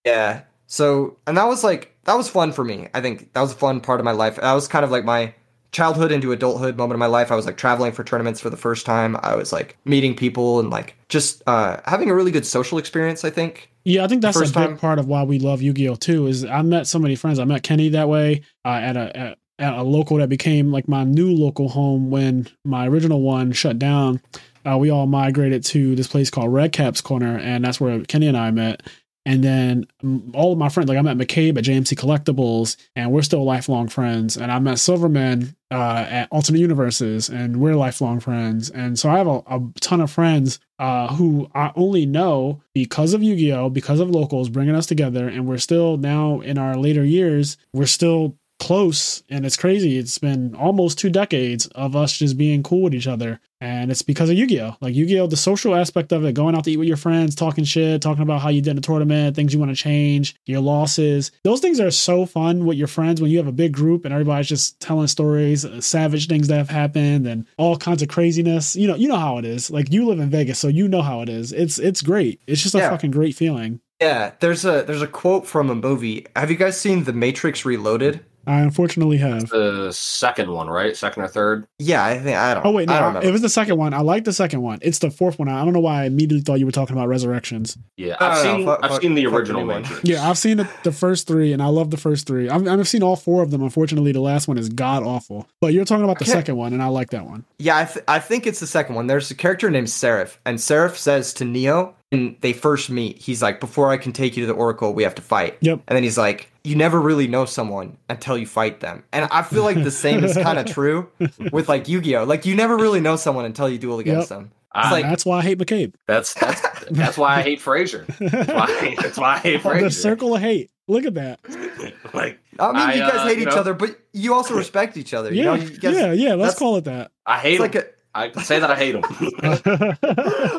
[0.05, 0.43] Yeah.
[0.67, 2.89] So, and that was like that was fun for me.
[2.95, 4.37] I think that was a fun part of my life.
[4.37, 5.35] That was kind of like my
[5.71, 7.31] childhood into adulthood moment of my life.
[7.33, 9.17] I was like traveling for tournaments for the first time.
[9.23, 13.25] I was like meeting people and like just uh having a really good social experience,
[13.25, 13.71] I think.
[13.85, 16.27] Yeah, I think that's a first big time- part of why we love Yu-Gi-Oh too.
[16.27, 17.39] Is I met so many friends.
[17.39, 20.89] I met Kenny that way uh, at a at, at a local that became like
[20.89, 24.21] my new local home when my original one shut down.
[24.65, 28.27] Uh, we all migrated to this place called Red Caps Corner, and that's where Kenny
[28.27, 28.83] and I met.
[29.25, 29.87] And then
[30.35, 33.87] all of my friends, like I met McCabe at JMC Collectibles, and we're still lifelong
[33.89, 34.37] friends.
[34.37, 38.69] And I met Silverman uh, at Alternate Universes, and we're lifelong friends.
[38.71, 43.15] And so I have a, a ton of friends uh, who I only know because
[43.15, 45.29] of Yu Gi Oh, because of locals bringing us together.
[45.29, 49.23] And we're still now in our later years, we're still close.
[49.29, 49.99] And it's crazy.
[49.99, 53.41] It's been almost two decades of us just being cool with each other.
[53.63, 54.77] And it's because of Yu Gi Oh!
[54.81, 55.29] Like Yu Gi Oh!
[55.29, 58.25] the social aspect of it, going out to eat with your friends, talking shit, talking
[58.25, 61.31] about how you did in a tournament, things you want to change, your losses.
[61.45, 64.13] Those things are so fun with your friends when you have a big group and
[64.13, 68.75] everybody's just telling stories, uh, savage things that have happened, and all kinds of craziness.
[68.75, 69.71] You know, you know how it is.
[69.71, 71.53] Like you live in Vegas, so you know how it is.
[71.53, 72.41] It's it's great.
[72.49, 72.91] It's just a Yeah.
[72.91, 73.79] fucking great feeling.
[74.01, 76.27] Yeah, there's a there's a quote from a movie.
[76.35, 78.25] Have you guys seen The Matrix Reloaded?
[78.47, 79.49] I unfortunately have.
[79.51, 80.97] The second one, right?
[80.97, 81.67] Second or third?
[81.79, 82.67] Yeah, I think I don't.
[82.67, 83.29] Oh wait, I don't no, remember.
[83.29, 83.95] it was the second one.
[83.95, 84.79] I like the second one.
[84.83, 85.49] It's the fourth one.
[85.49, 87.77] I don't know why I immediately thought you were talking about Resurrections.
[87.97, 89.85] Yeah, I've no, no, seen fuck- I've fuck- seen the the original one.
[90.03, 92.49] Yeah, I've seen the, the first three, and I love the first three.
[92.49, 93.63] I've, I've seen all four of them.
[93.63, 95.47] Unfortunately, the last one is god awful.
[95.61, 97.45] But you're talking about the second one, and I like that one.
[97.59, 99.07] Yeah, I, th- I think it's the second one.
[99.07, 101.95] There's a character named Seraph, and Seraph says to Neo, when
[102.41, 105.15] they first meet, he's like, "Before I can take you to the Oracle, we have
[105.17, 105.81] to fight." Yep.
[105.89, 109.43] And then he's like, "You never really know someone until you fight them." And I
[109.43, 111.09] feel like the same is kind of true
[111.53, 112.25] with like Yu-Gi-Oh.
[112.25, 114.39] Like you never really know someone until you duel against Yep.
[114.39, 114.51] them.
[114.75, 115.93] Ah, like- That's why I hate McCabe.
[116.07, 118.07] that's that's that's why I hate Frasier.
[118.19, 120.71] That's why, that's why I hate the circle of hate.
[120.89, 121.41] Look at that.
[122.15, 124.55] like I mean, I, you guys uh, hate you each know- other, but you also
[124.57, 125.31] respect each other.
[125.33, 126.35] You Yeah, know, you guys, yeah, yeah.
[126.35, 127.11] Let's call it that.
[127.27, 127.63] I hate It's him.
[127.63, 127.87] like a.
[128.15, 129.03] I can say that I hate him.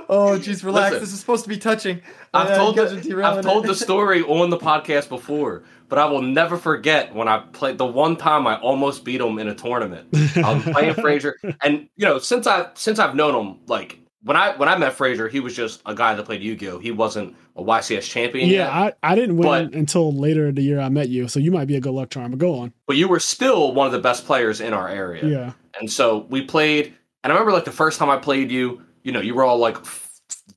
[0.09, 0.91] Oh, jeez, relax.
[0.91, 0.99] Listen.
[0.99, 2.01] this is supposed to be touching.
[2.33, 6.21] I've Uh, told the, I've told the story on the podcast before, but I will
[6.21, 10.07] never forget when I played the one time I almost beat him in a tournament.
[10.37, 14.37] I was playing Frazier, and you know, since I since I've known him, like when
[14.37, 16.79] I when I met Frazier, he was just a guy that played Yu-Gi-Oh.
[16.79, 18.49] He wasn't a YCS champion.
[18.49, 21.27] yeah, yet, I, I didn't win But- until later in the year I met you,
[21.27, 22.31] so you might be a good luck charm.
[22.31, 22.73] But go on.
[22.87, 25.25] but you were still one of the best players in our area.
[25.25, 25.51] Yeah.
[25.79, 26.93] And so we played,
[27.23, 29.57] and I remember like the first time I played you, you know, you were all
[29.57, 29.77] like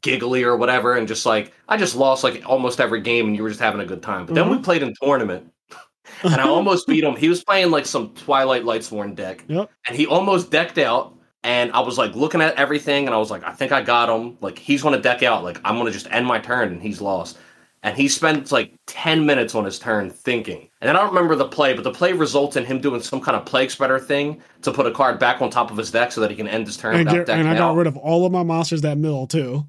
[0.02, 3.43] giggly or whatever, and just like I just lost like almost every game, and you
[3.43, 4.26] were just having a good time.
[4.26, 4.62] But then we Mhm.
[4.64, 5.52] played in tournament,
[6.22, 7.16] and I almost beat him.
[7.16, 9.70] He was playing like some Twilight Lightsworn deck, Yep.
[9.86, 11.12] and he almost decked out.
[11.44, 14.09] And I was like looking at everything, and I was like, I think I got
[14.09, 14.36] him.
[14.40, 15.44] Like he's gonna deck out.
[15.44, 17.38] Like I'm gonna just end my turn, and he's lost.
[17.86, 20.68] And he spends like 10 minutes on his turn thinking.
[20.80, 23.20] And then I don't remember the play, but the play results in him doing some
[23.20, 26.10] kind of plague spreader thing to put a card back on top of his deck
[26.10, 28.32] so that he can end his turn And, and I got rid of all of
[28.32, 29.68] my monsters that mill too.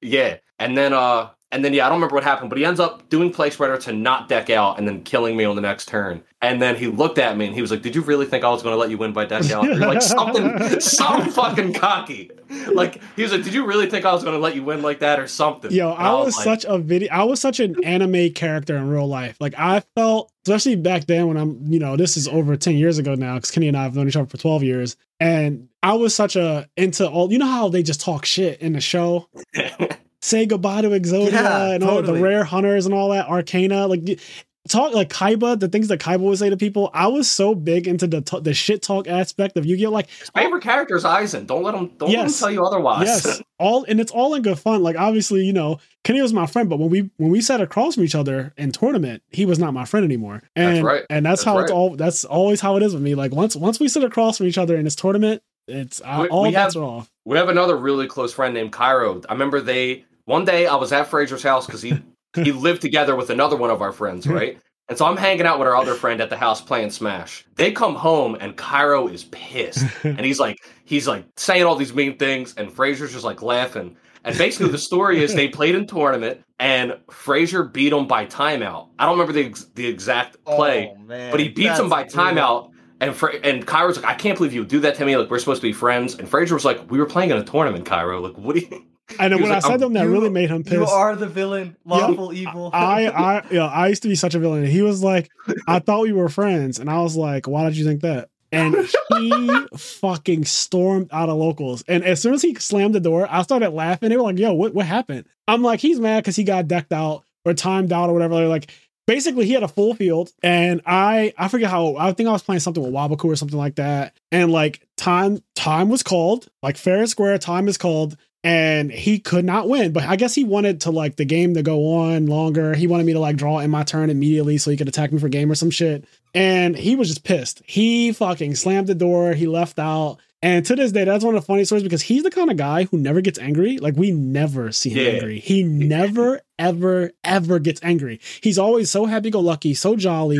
[0.00, 0.38] Yeah.
[0.58, 3.08] And then uh and then yeah, I don't remember what happened, but he ends up
[3.08, 6.22] doing plague spreader to not deck out and then killing me on the next turn.
[6.42, 8.50] And then he looked at me and he was like, Did you really think I
[8.50, 9.64] was gonna let you win by deck out?
[9.64, 12.30] You're like something something fucking cocky.
[12.72, 15.00] Like he was like, Did you really think I was gonna let you win like
[15.00, 15.70] that or something?
[15.70, 17.08] Yo, And I was like, such a video.
[17.10, 19.36] I was such an anime character in real life.
[19.40, 22.98] Like I felt, especially back then when I'm, you know, this is over ten years
[22.98, 23.36] ago now.
[23.36, 26.36] Because Kenny and I have known each other for twelve years, and I was such
[26.36, 27.32] a into all.
[27.32, 29.28] You know how they just talk shit in the show.
[30.20, 33.88] Say goodbye to Exodia Yeah, and all the rare hunters and all that Arkana.
[33.88, 34.20] Like
[34.68, 36.90] talk like Kaiba, the things that Kaiba would say to people.
[36.92, 39.90] I was so big into the t- the shit talk aspect of Yu Gi Oh.
[39.90, 41.46] Like His favorite character is Aizen.
[41.46, 43.06] Don't let him don't let him tell you otherwise.
[43.06, 46.46] yes all and it's all in good fun like obviously you know kenny was my
[46.46, 49.58] friend but when we when we sat across from each other in tournament he was
[49.58, 51.04] not my friend anymore and That's right.
[51.10, 53.56] and that's, That's how it's all that's always how it is with me like once
[53.56, 56.74] once we sit across from each other in this tournament it's We- all we bets
[56.74, 59.20] have- are off We have another really close friend named Cairo.
[59.28, 62.00] I remember they one day I was at Fraser's house because he
[62.34, 64.32] he lived together with another one of our friends, hmm.
[64.32, 64.58] right?
[64.88, 67.44] And so I'm hanging out with our other friend at the house playing Smash.
[67.56, 69.84] They come home and Cairo is pissed.
[70.04, 73.96] And he's like he's like saying all these mean things and Fraser's just like laughing.
[74.24, 78.88] And basically the story is they played in tournament and Fraser beat him by timeout.
[78.98, 81.88] I don't remember the ex- the exact oh, play, Oh, man, but he beats him
[81.88, 82.34] by that's brutal.
[82.34, 82.70] timeout.
[83.00, 85.16] And Fra- and Cairo's like, I can't believe you would do that to me.
[85.16, 86.16] Like we're supposed to be friends.
[86.16, 88.20] And Fraser was like, We were playing in a tournament, Cairo.
[88.20, 88.84] Like, what do you?
[89.18, 90.74] And when was i like, said "Um, them that you- really made him pissed.
[90.76, 92.70] You are the villain, lawful evil.
[92.72, 94.66] I, I, yeah, I used to be such a villain.
[94.66, 95.30] He was like,
[95.66, 98.28] I thought we were friends, and I was like, why did you think that?
[98.50, 98.74] And
[99.18, 101.84] he fucking stormed out of locals.
[101.86, 104.08] And as soon as he slammed the door, I started laughing.
[104.08, 105.26] They were like, yo, what, what happened?
[105.46, 108.36] I'm like, he's mad because he got decked out or timed out or whatever.
[108.36, 108.70] They're like,
[109.06, 111.96] basically, he had a full field, and I, I forget how.
[111.96, 114.14] I think I was playing something with Waboku or something like that.
[114.32, 117.36] And like time, time was called, like fair and square.
[117.36, 119.92] Time is called and he could not win.
[119.92, 122.74] But I guess he wanted to like the game to go on longer.
[122.74, 125.18] He wanted me to like draw in my turn immediately so he could attack me
[125.18, 126.04] for game or some shit.
[126.34, 127.62] And he was just pissed.
[127.66, 129.32] He fucking slammed the door.
[129.34, 130.18] He left out.
[130.40, 132.56] And to this day, that's one of the funny stories because he's the kind of
[132.56, 133.78] guy who never gets angry.
[133.78, 135.12] Like we never see him Yeah.
[135.14, 135.40] angry.
[135.40, 138.20] He never, ever, ever gets angry.
[138.40, 140.38] He's always so happy go lucky, so jolly,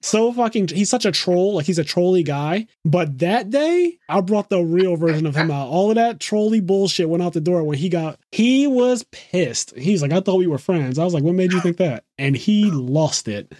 [0.00, 2.66] so fucking he's such a troll like he's a trolley guy.
[2.84, 5.68] But that day i brought the real version of him out.
[5.68, 9.76] All of that trolley bullshit went out the door when he got he was pissed.
[9.76, 10.98] He's like i thought we were friends.
[10.98, 12.04] I was like what made you think that?
[12.16, 13.52] And he lost it.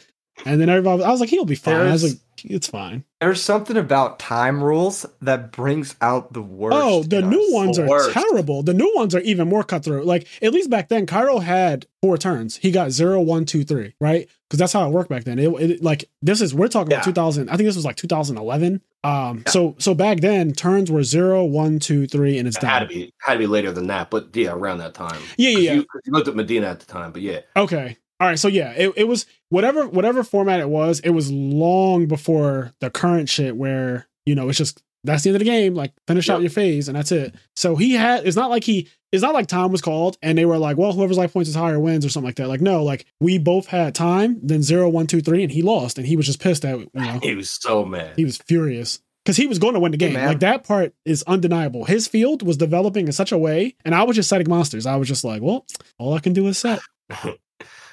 [0.47, 1.75] And then everybody i was like he'll be fine.
[1.75, 3.05] I was like it's fine.
[3.21, 6.77] There's something about time rules that brings out the worst.
[6.81, 8.13] oh the new ones The are worst.
[8.13, 8.63] terrible.
[8.63, 10.05] The new ones are even more cutthroat.
[10.07, 12.57] Like at least back then cairo had four turns.
[12.57, 14.29] He got zero one two three right?
[14.49, 15.39] Because that's how it worked back then.
[15.39, 18.81] It, it like this is we're talking about 2000 i think this was like 2011
[19.05, 22.79] um so so back then turns were zero one two three and it's It had
[22.81, 25.21] to be had to be later than that, but yeah, around that time.
[25.37, 25.73] yeah yeah, yeah.
[25.75, 28.73] You, you looked at Medina at the time, but yeah, okay All right, so yeah,
[28.73, 31.01] it, it was whatever whatever format it was.
[31.01, 35.37] It was long before the current shit where you know it's just that's the end
[35.37, 35.75] of the game.
[35.75, 37.35] Like finish out your phase and that's it.
[37.55, 38.27] So he had.
[38.27, 38.89] It's not like he.
[39.13, 41.55] It's not like time was called and they were like, well, whoever's life points is
[41.55, 42.49] higher wins or something like that.
[42.49, 44.39] Like no, like we both had time.
[44.43, 46.91] Then zero, one, two, three, and he lost and he was just pissed at you
[46.95, 48.15] know He was so mad.
[48.17, 50.15] he was furious because he was going to win the game.
[50.15, 50.27] man.
[50.27, 51.85] like that part is undeniable.
[51.85, 54.85] His field was developing in such a way, and I was just setting monsters.
[54.85, 55.65] I was just like, well,
[55.99, 56.81] all I can do is set.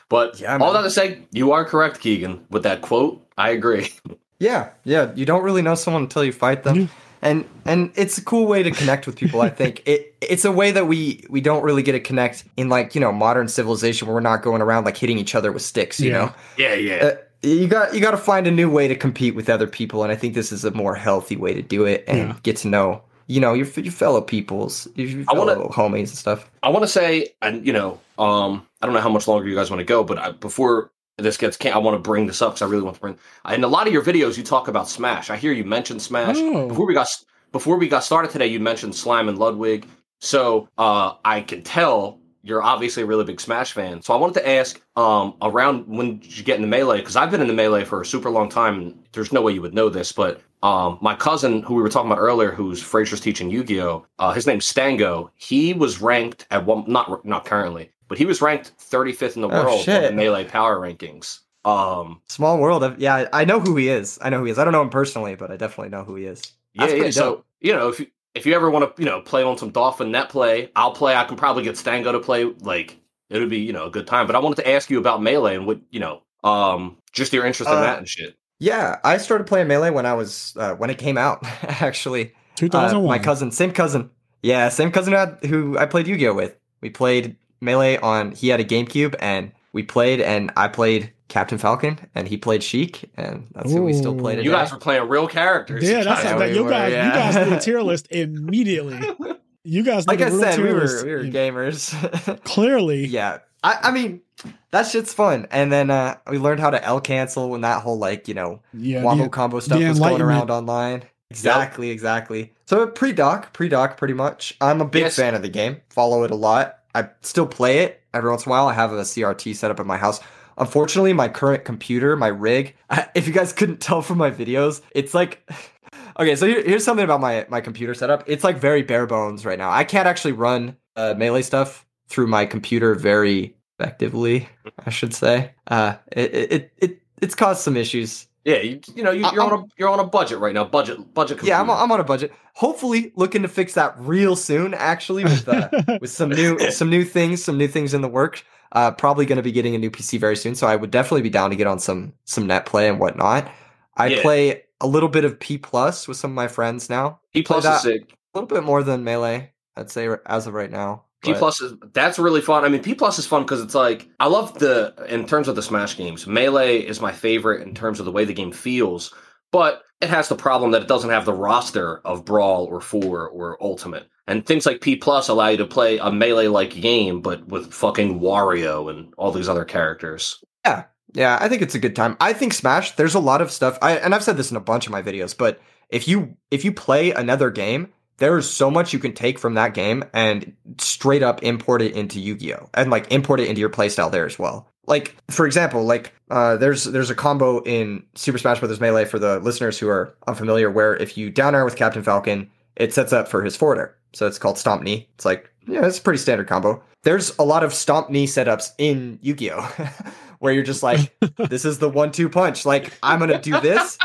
[0.10, 3.26] But Yeah, all that to say, you are correct, Keegan, with that quote.
[3.38, 3.90] I agree.
[4.38, 5.14] Yeah, yeah.
[5.16, 6.90] You don't really know someone until you fight them.
[7.22, 9.82] And and it's a cool way to connect with people, I think.
[9.88, 13.00] It it's a way that we we don't really get to connect in like, you
[13.02, 16.12] know, modern civilization where we're not going around like hitting each other with sticks, you
[16.12, 16.18] Yeah.
[16.18, 16.34] know.
[16.58, 16.96] Yeah, yeah.
[17.06, 20.04] Uh, you got you got to find a new way to compete with other people
[20.04, 22.36] and I think this is a more healthy way to do it and Yeah.
[22.44, 26.18] get to know, you know, your your fellow peoples, your I wanna- fellow homies and
[26.26, 26.52] stuff.
[26.62, 29.56] I want to say, and you know, um, I don't know how much longer you
[29.56, 32.40] guys want to go, but I, before this gets, can I want to bring this
[32.40, 33.18] up because I really want to bring.
[33.50, 35.32] In a lot of your videos, you talk about Smash.
[35.32, 36.68] I hear you mention Smash Oh.
[36.68, 37.08] before we got
[37.52, 38.46] before we got started today.
[38.46, 39.88] You mentioned Slime and Ludwig,
[40.22, 44.04] so uh, I can tell you're obviously a really big Smash fan.
[44.04, 47.00] So I wanted to ask, um, around when did you get into melee?
[47.00, 48.76] Because I've been in the melee for a super long time.
[48.82, 51.90] And there's no way you would know this, but um, my cousin, who we were
[51.90, 55.32] talking about earlier, who's Fraser's teaching Yu-Gi-Oh, uh, his name's Stango.
[55.36, 59.50] He was ranked at one, not not currently, but he was ranked 35th in the
[59.50, 60.10] Oh, world on shit.
[60.12, 61.40] the melee power rankings.
[61.64, 62.84] Um, Small world.
[62.84, 64.20] Of, yeah, I know who he is.
[64.22, 64.60] I know who he is.
[64.60, 66.42] I don't know him personally, but I definitely know who he is.
[66.74, 66.98] yeah, That's yeah.
[67.00, 69.58] pretty So you know, if you if you ever want to, you know, play on
[69.58, 71.16] some Dolphin net play, I'll play.
[71.16, 72.44] I can probably get Stango to play.
[72.44, 72.98] Like
[73.30, 74.28] it would be, you know, a good time.
[74.28, 77.46] But I wanted to ask you about melee and what, you know, um, just your
[77.46, 78.36] interest in Uh, that and shit.
[78.60, 81.40] Yeah, I started playing Melee when I was uh, when it came out.
[81.64, 83.08] Actually, Uh, 2001.
[83.08, 84.10] my cousin, same cousin,
[84.44, 86.56] yeah, same cousin who I played Yu-Gi-Oh with.
[86.82, 88.32] We played Melee on.
[88.32, 92.64] He had a GameCube, and we played, and I played Captain Falcon, and he played
[92.64, 94.44] Sheik, and that's who we still played.
[94.44, 95.84] You guys were playing real characters.
[95.84, 96.92] Yeah, that's Yeah, that, we you were, guys.
[96.94, 97.08] yeah.
[97.08, 99.00] You guys did a tier list immediately.
[99.68, 102.44] You guys, like did I a real said, we tier were list we were gamers.
[102.44, 104.22] Clearly, yeah, I, I mean
[104.70, 105.48] that shit's fun.
[105.50, 108.62] And then uh, we learned how to L cancel when that whole like you know
[108.76, 109.02] yeah.
[109.02, 111.02] wombo the- combo stuff was going around online.
[111.32, 112.54] Exactly, exactly.
[112.68, 114.56] So pre doc, pre doc, pretty much.
[114.62, 115.16] I'm a big Yes.
[115.16, 115.82] fan of the game.
[115.90, 116.78] Follow it a lot.
[116.96, 118.68] I still play it every once in a while.
[118.68, 120.22] I have a CRT set up in my house.
[120.58, 122.76] Unfortunately, my current computer, my rig,
[123.16, 125.48] if you guys couldn't tell from my videos, it's like.
[126.18, 128.24] Okay, so here, here's something about my my computer setup.
[128.26, 129.70] It's like very bare bones right now.
[129.70, 134.48] I can't actually run uh, melee stuff through my computer very effectively.
[134.86, 135.52] I should say.
[135.68, 138.28] Uh, it it it it's caused some issues.
[138.46, 140.64] Yeah, you, you know, you, you're on a you're on a budget right now.
[140.64, 141.42] Budget budget.
[141.44, 141.84] Yeah, I'm, computer.
[141.84, 142.32] I'm on a budget.
[142.54, 144.76] Hopefully, looking to fix that real soon.
[144.76, 145.68] Actually, with uh,
[146.02, 148.44] with some new some new things, some new things in the works.
[148.72, 151.22] Uh, probably going to be getting a new PC very soon, so I would definitely
[151.22, 153.50] be down to get on some some net play and whatnot.
[153.98, 154.22] I Yeah.
[154.22, 157.20] play a little bit of P plus with some of my friends now.
[157.34, 158.12] P plus is sick.
[158.12, 161.05] A little bit more than melee, I'd say as of right now.
[161.26, 162.64] P plus is that's really fun.
[162.64, 165.56] I mean, P plus is fun because it's like I love the in terms of
[165.56, 166.28] the Smash games.
[166.28, 169.14] Melee is my favorite in terms of the way the game feels,
[169.52, 173.30] but it has the problem that it doesn't have the roster of Brawl or Four
[173.30, 174.08] or Ultimate.
[174.28, 177.74] And things like P plus allow you to play a melee like game, but with
[177.74, 180.44] fucking Wario and all these other characters.
[180.66, 182.18] Yeah, yeah, I think it's a good time.
[182.20, 183.78] I think Smash, there's a lot of stuff.
[183.82, 186.66] I and I've said this in a bunch of my videos, but if you if
[186.66, 191.24] you play another game, there's so much you can take from that game and straight
[191.24, 192.70] up import it into Yu-Gi-Oh!
[192.74, 194.70] and like import it into your playstyle there as well.
[194.88, 198.80] Like for example, like uh, there's there's a combo in Super Smash Bros.
[198.80, 202.50] Melee for the listeners who are unfamiliar, where if you down air with Captain Falcon,
[202.76, 203.96] it sets up for his forward air.
[204.14, 205.10] So it's called Stomp Knee.
[205.16, 206.84] It's like yeah, it's a pretty standard combo.
[207.04, 209.92] There's a lot of Stomp Knee setups in Yu-Gi-Oh!
[210.40, 211.16] where you're just like,
[211.50, 212.66] this is the one-two punch.
[212.66, 213.98] Like I'm gonna do this.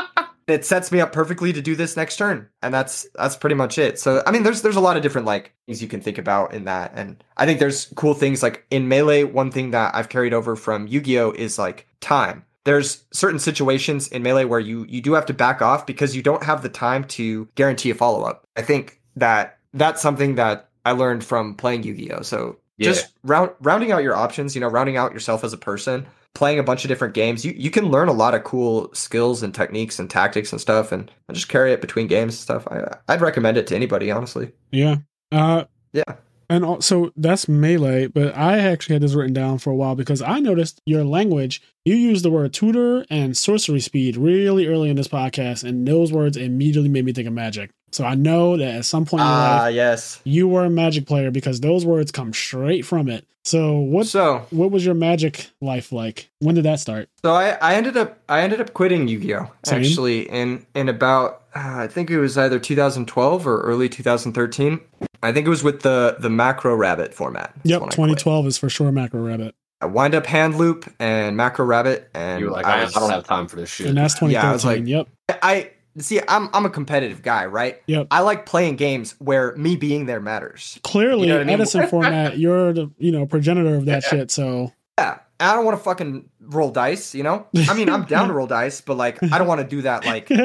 [0.51, 3.77] It sets me up perfectly to do this next turn, and that's that's pretty much
[3.77, 3.99] it.
[3.99, 6.53] So I mean, there's there's a lot of different like things you can think about
[6.53, 9.23] in that, and I think there's cool things like in melee.
[9.23, 12.45] One thing that I've carried over from Yu-Gi-Oh is like time.
[12.63, 16.21] There's certain situations in melee where you you do have to back off because you
[16.21, 18.45] don't have the time to guarantee a follow up.
[18.55, 22.21] I think that that's something that I learned from playing Yu-Gi-Oh.
[22.21, 26.07] So just round rounding out your options, you know, rounding out yourself as a person,
[26.33, 29.43] playing a bunch of different games, you, you can learn a lot of cool skills
[29.43, 32.67] and techniques and tactics and stuff, and just carry it between games and stuff.
[32.67, 34.51] I, I'd recommend it to anybody, honestly.
[34.71, 34.97] yeah.
[35.31, 36.15] Uh, Yeah.
[36.49, 40.21] And also that's melee, but I actually had this written down for a while because
[40.21, 41.61] I noticed your language.
[41.85, 46.11] You used the word tutor and sorcery speed really early in this podcast, and those
[46.11, 47.71] words immediately made me think of magic.
[47.91, 50.19] So I know that at some point in your Ah, life yes.
[50.23, 53.25] you were a Magic player because those words come straight from it.
[53.43, 56.29] So what So, what was your Magic life like?
[56.39, 57.09] When did that start?
[57.23, 59.81] so I, I ended up I ended up quitting Yu-Gi-Oh Same.
[59.81, 64.79] actually in in about uh, I think it was either 2012 or early 2013.
[65.23, 67.53] I think it was with the the Macro Rabbit format.
[67.63, 67.95] Yep, when quit.
[67.95, 72.39] 2012 is for sure Macro Rabbit, I wind up hand loop and Macro Rabbit, and
[72.39, 73.87] You were like, I, was- I don't have time for this shit.
[73.87, 74.31] and that's 2013.
[74.43, 75.07] Yeah, I was like- yep,
[75.41, 76.19] I see.
[76.27, 77.81] I'm I'm a competitive guy, right?
[77.87, 78.07] Yep.
[78.11, 80.79] I like playing games where me being there matters.
[80.83, 81.55] clearly You know I mean?
[81.55, 82.37] Edison format.
[82.37, 84.31] You're the you know progenitor of that shit.
[84.31, 87.15] So Yeah, I don't want to fucking roll dice.
[87.15, 89.67] You know, I mean, I'm down to roll dice, but like, I don't want to
[89.67, 90.37] do that like he's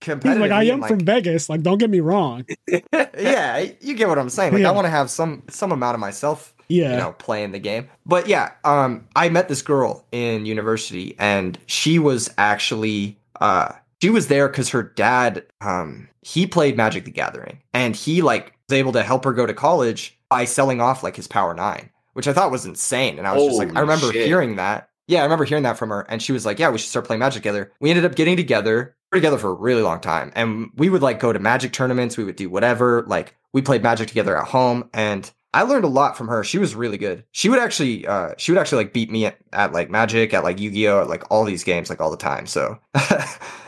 [0.00, 0.40] competitively.
[0.40, 1.48] like, I am and, from Vegas.
[1.48, 2.44] Like, don't get me wrong.
[2.68, 4.52] yeah, you get what I'm saying.
[4.52, 4.70] Like, Yeah.
[4.70, 7.88] I want to have some some amount of myself Yeah, you know, playing the game.
[8.06, 13.72] But yeah, um, I met this girl in university, and she was actually uh,
[14.02, 18.54] she was there because her dad, um, he played Magic the Gathering, and he like
[18.68, 21.90] was able to help her go to college by selling off like his Power Nine,
[22.14, 23.18] which I thought was insane.
[23.18, 24.26] And I was just like, I remember shit.
[24.26, 24.88] hearing that.
[25.06, 27.04] Yeah, I remember hearing that from her, and she was like, "Yeah, we should start
[27.04, 30.70] playing Magic together." We ended up getting together, together for a really long time, and
[30.76, 32.16] we would like go to Magic tournaments.
[32.16, 33.04] We would do whatever.
[33.06, 36.42] Like we played Magic together at home, and I learned a lot from her.
[36.42, 37.24] She was really good.
[37.30, 40.42] She would actually, uh, she would actually like beat me at, at like Magic, at
[40.42, 42.46] like Yu Gi Oh, at like all these games, like all the time.
[42.46, 42.76] So,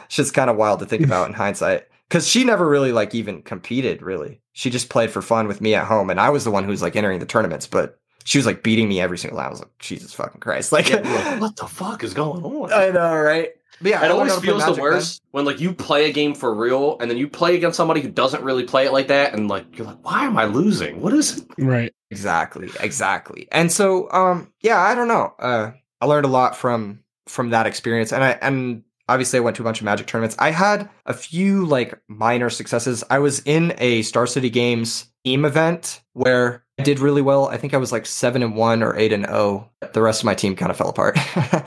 [0.09, 1.87] shit's kind of wild to think about in hindsight.
[2.09, 4.03] Because she never really like even competed.
[4.03, 6.65] Really, she just played for fun with me at home, and I was the one
[6.65, 7.99] who was like entering the tournaments, but.
[8.25, 9.47] She was like beating me every single time.
[9.47, 10.73] I was like, Jesus fucking Christ!
[10.73, 12.73] Like, Yeah, like, what the fuck is going on?
[12.73, 13.51] I know, right?
[13.81, 14.83] But yeah, it always how to play feels the Magic then.
[14.83, 18.01] worst when like you play a game for real and then you play against somebody
[18.01, 21.01] who doesn't really play it like that and like you're like why am i losing
[21.01, 21.93] what is it right.
[22.11, 23.47] Exactly, exactly.
[23.53, 25.33] And so, um, yeah, I don't know.
[25.39, 29.57] Uh, I learned a lot from from that experience, and I and obviously I went
[29.57, 30.37] to a bunch of Magic tournaments.
[30.39, 33.05] I had a few like minor successes.
[33.11, 37.49] I was in a Star City Games team event where I did really well.
[37.49, 39.71] I think I was like seven and one or eight and zero.
[39.93, 41.19] The rest of my team kind of fell apart.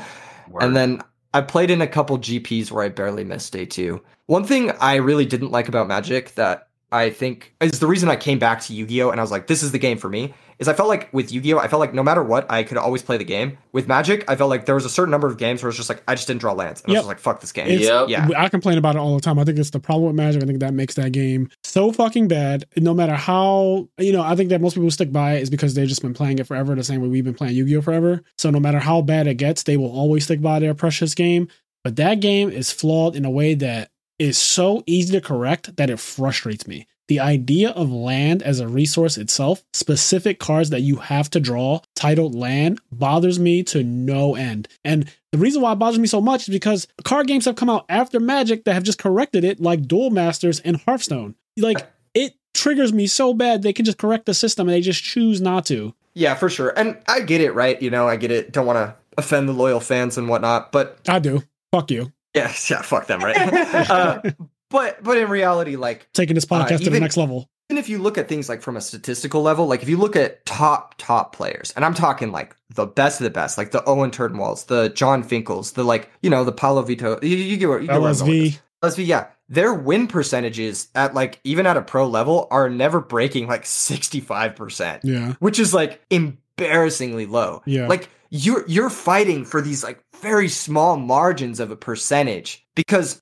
[0.60, 1.02] And then
[1.34, 4.02] I played in a couple GPs where I barely missed day two.
[4.26, 8.16] One thing I really didn't like about Magic that I think is the reason I
[8.16, 9.10] came back to Yu Gi Oh!
[9.12, 10.34] and I was like, this is the game for me.
[10.58, 11.60] Is I felt like with Yu Gi Oh!
[11.60, 13.58] I felt like no matter what, I could always play the game.
[13.72, 15.88] With Magic, I felt like there was a certain number of games where it's just
[15.88, 16.82] like, I just didn't draw lands.
[16.82, 17.80] And I was just like, fuck this game.
[17.80, 18.10] Yep.
[18.10, 18.28] Yeah.
[18.36, 19.40] I complain about it all the time.
[19.40, 20.44] I think it's the problem with Magic.
[20.44, 22.66] I think that makes that game so fucking bad.
[22.76, 25.76] No matter how, you know, I think that most people stick by it is because
[25.76, 27.82] they've just been playing it forever, the same way we've been playing Yu Gi Oh
[27.82, 28.22] forever.
[28.38, 31.48] So no matter how bad it gets, they will always stick by their precious game.
[31.84, 35.90] But that game is flawed in a way that is so easy to correct that
[35.90, 36.86] it frustrates me.
[37.08, 41.82] The idea of land as a resource itself, specific cards that you have to draw
[41.96, 44.68] titled land, bothers me to no end.
[44.86, 47.70] And the reason why it bothers me so much is because card games have come
[47.70, 51.34] out after Magic that have just corrected it, like Duel Masters and Hearthstone.
[51.58, 55.04] Like it triggers me so bad they can just correct the system and they just
[55.04, 55.96] choose not to.
[56.14, 56.74] Yeah, for sure.
[56.78, 57.82] And I get it, right?
[57.82, 58.52] You know, I get it.
[58.52, 61.42] Don't want to offend the loyal fans and whatnot, but I do.
[61.72, 62.12] Fuck you.
[62.34, 63.38] Yeah, yeah, fuck them, right?
[63.90, 64.22] uh,
[64.70, 67.50] but but in reality, like Taking this podcast to the next level.
[67.70, 70.16] even if you look at things like from a statistical level, like if you look
[70.16, 73.84] at top top players, and I'm talking like the best of the best, like the
[73.86, 77.68] Owen Turtenwalds, the Jon Finkels, the like you know the Paulo Vitor, you, you get
[77.70, 78.60] where you get where I'm going with LSV.
[78.82, 78.96] this.
[78.98, 83.48] LSV, yeah, their win percentages at like even at a pro level are never breaking
[83.48, 85.34] like 65 percent, Yeah.
[85.40, 87.62] which is like embarrassingly low.
[87.66, 87.88] Yeah.
[87.88, 93.22] like you're you're fighting for these like very small margins of a percentage because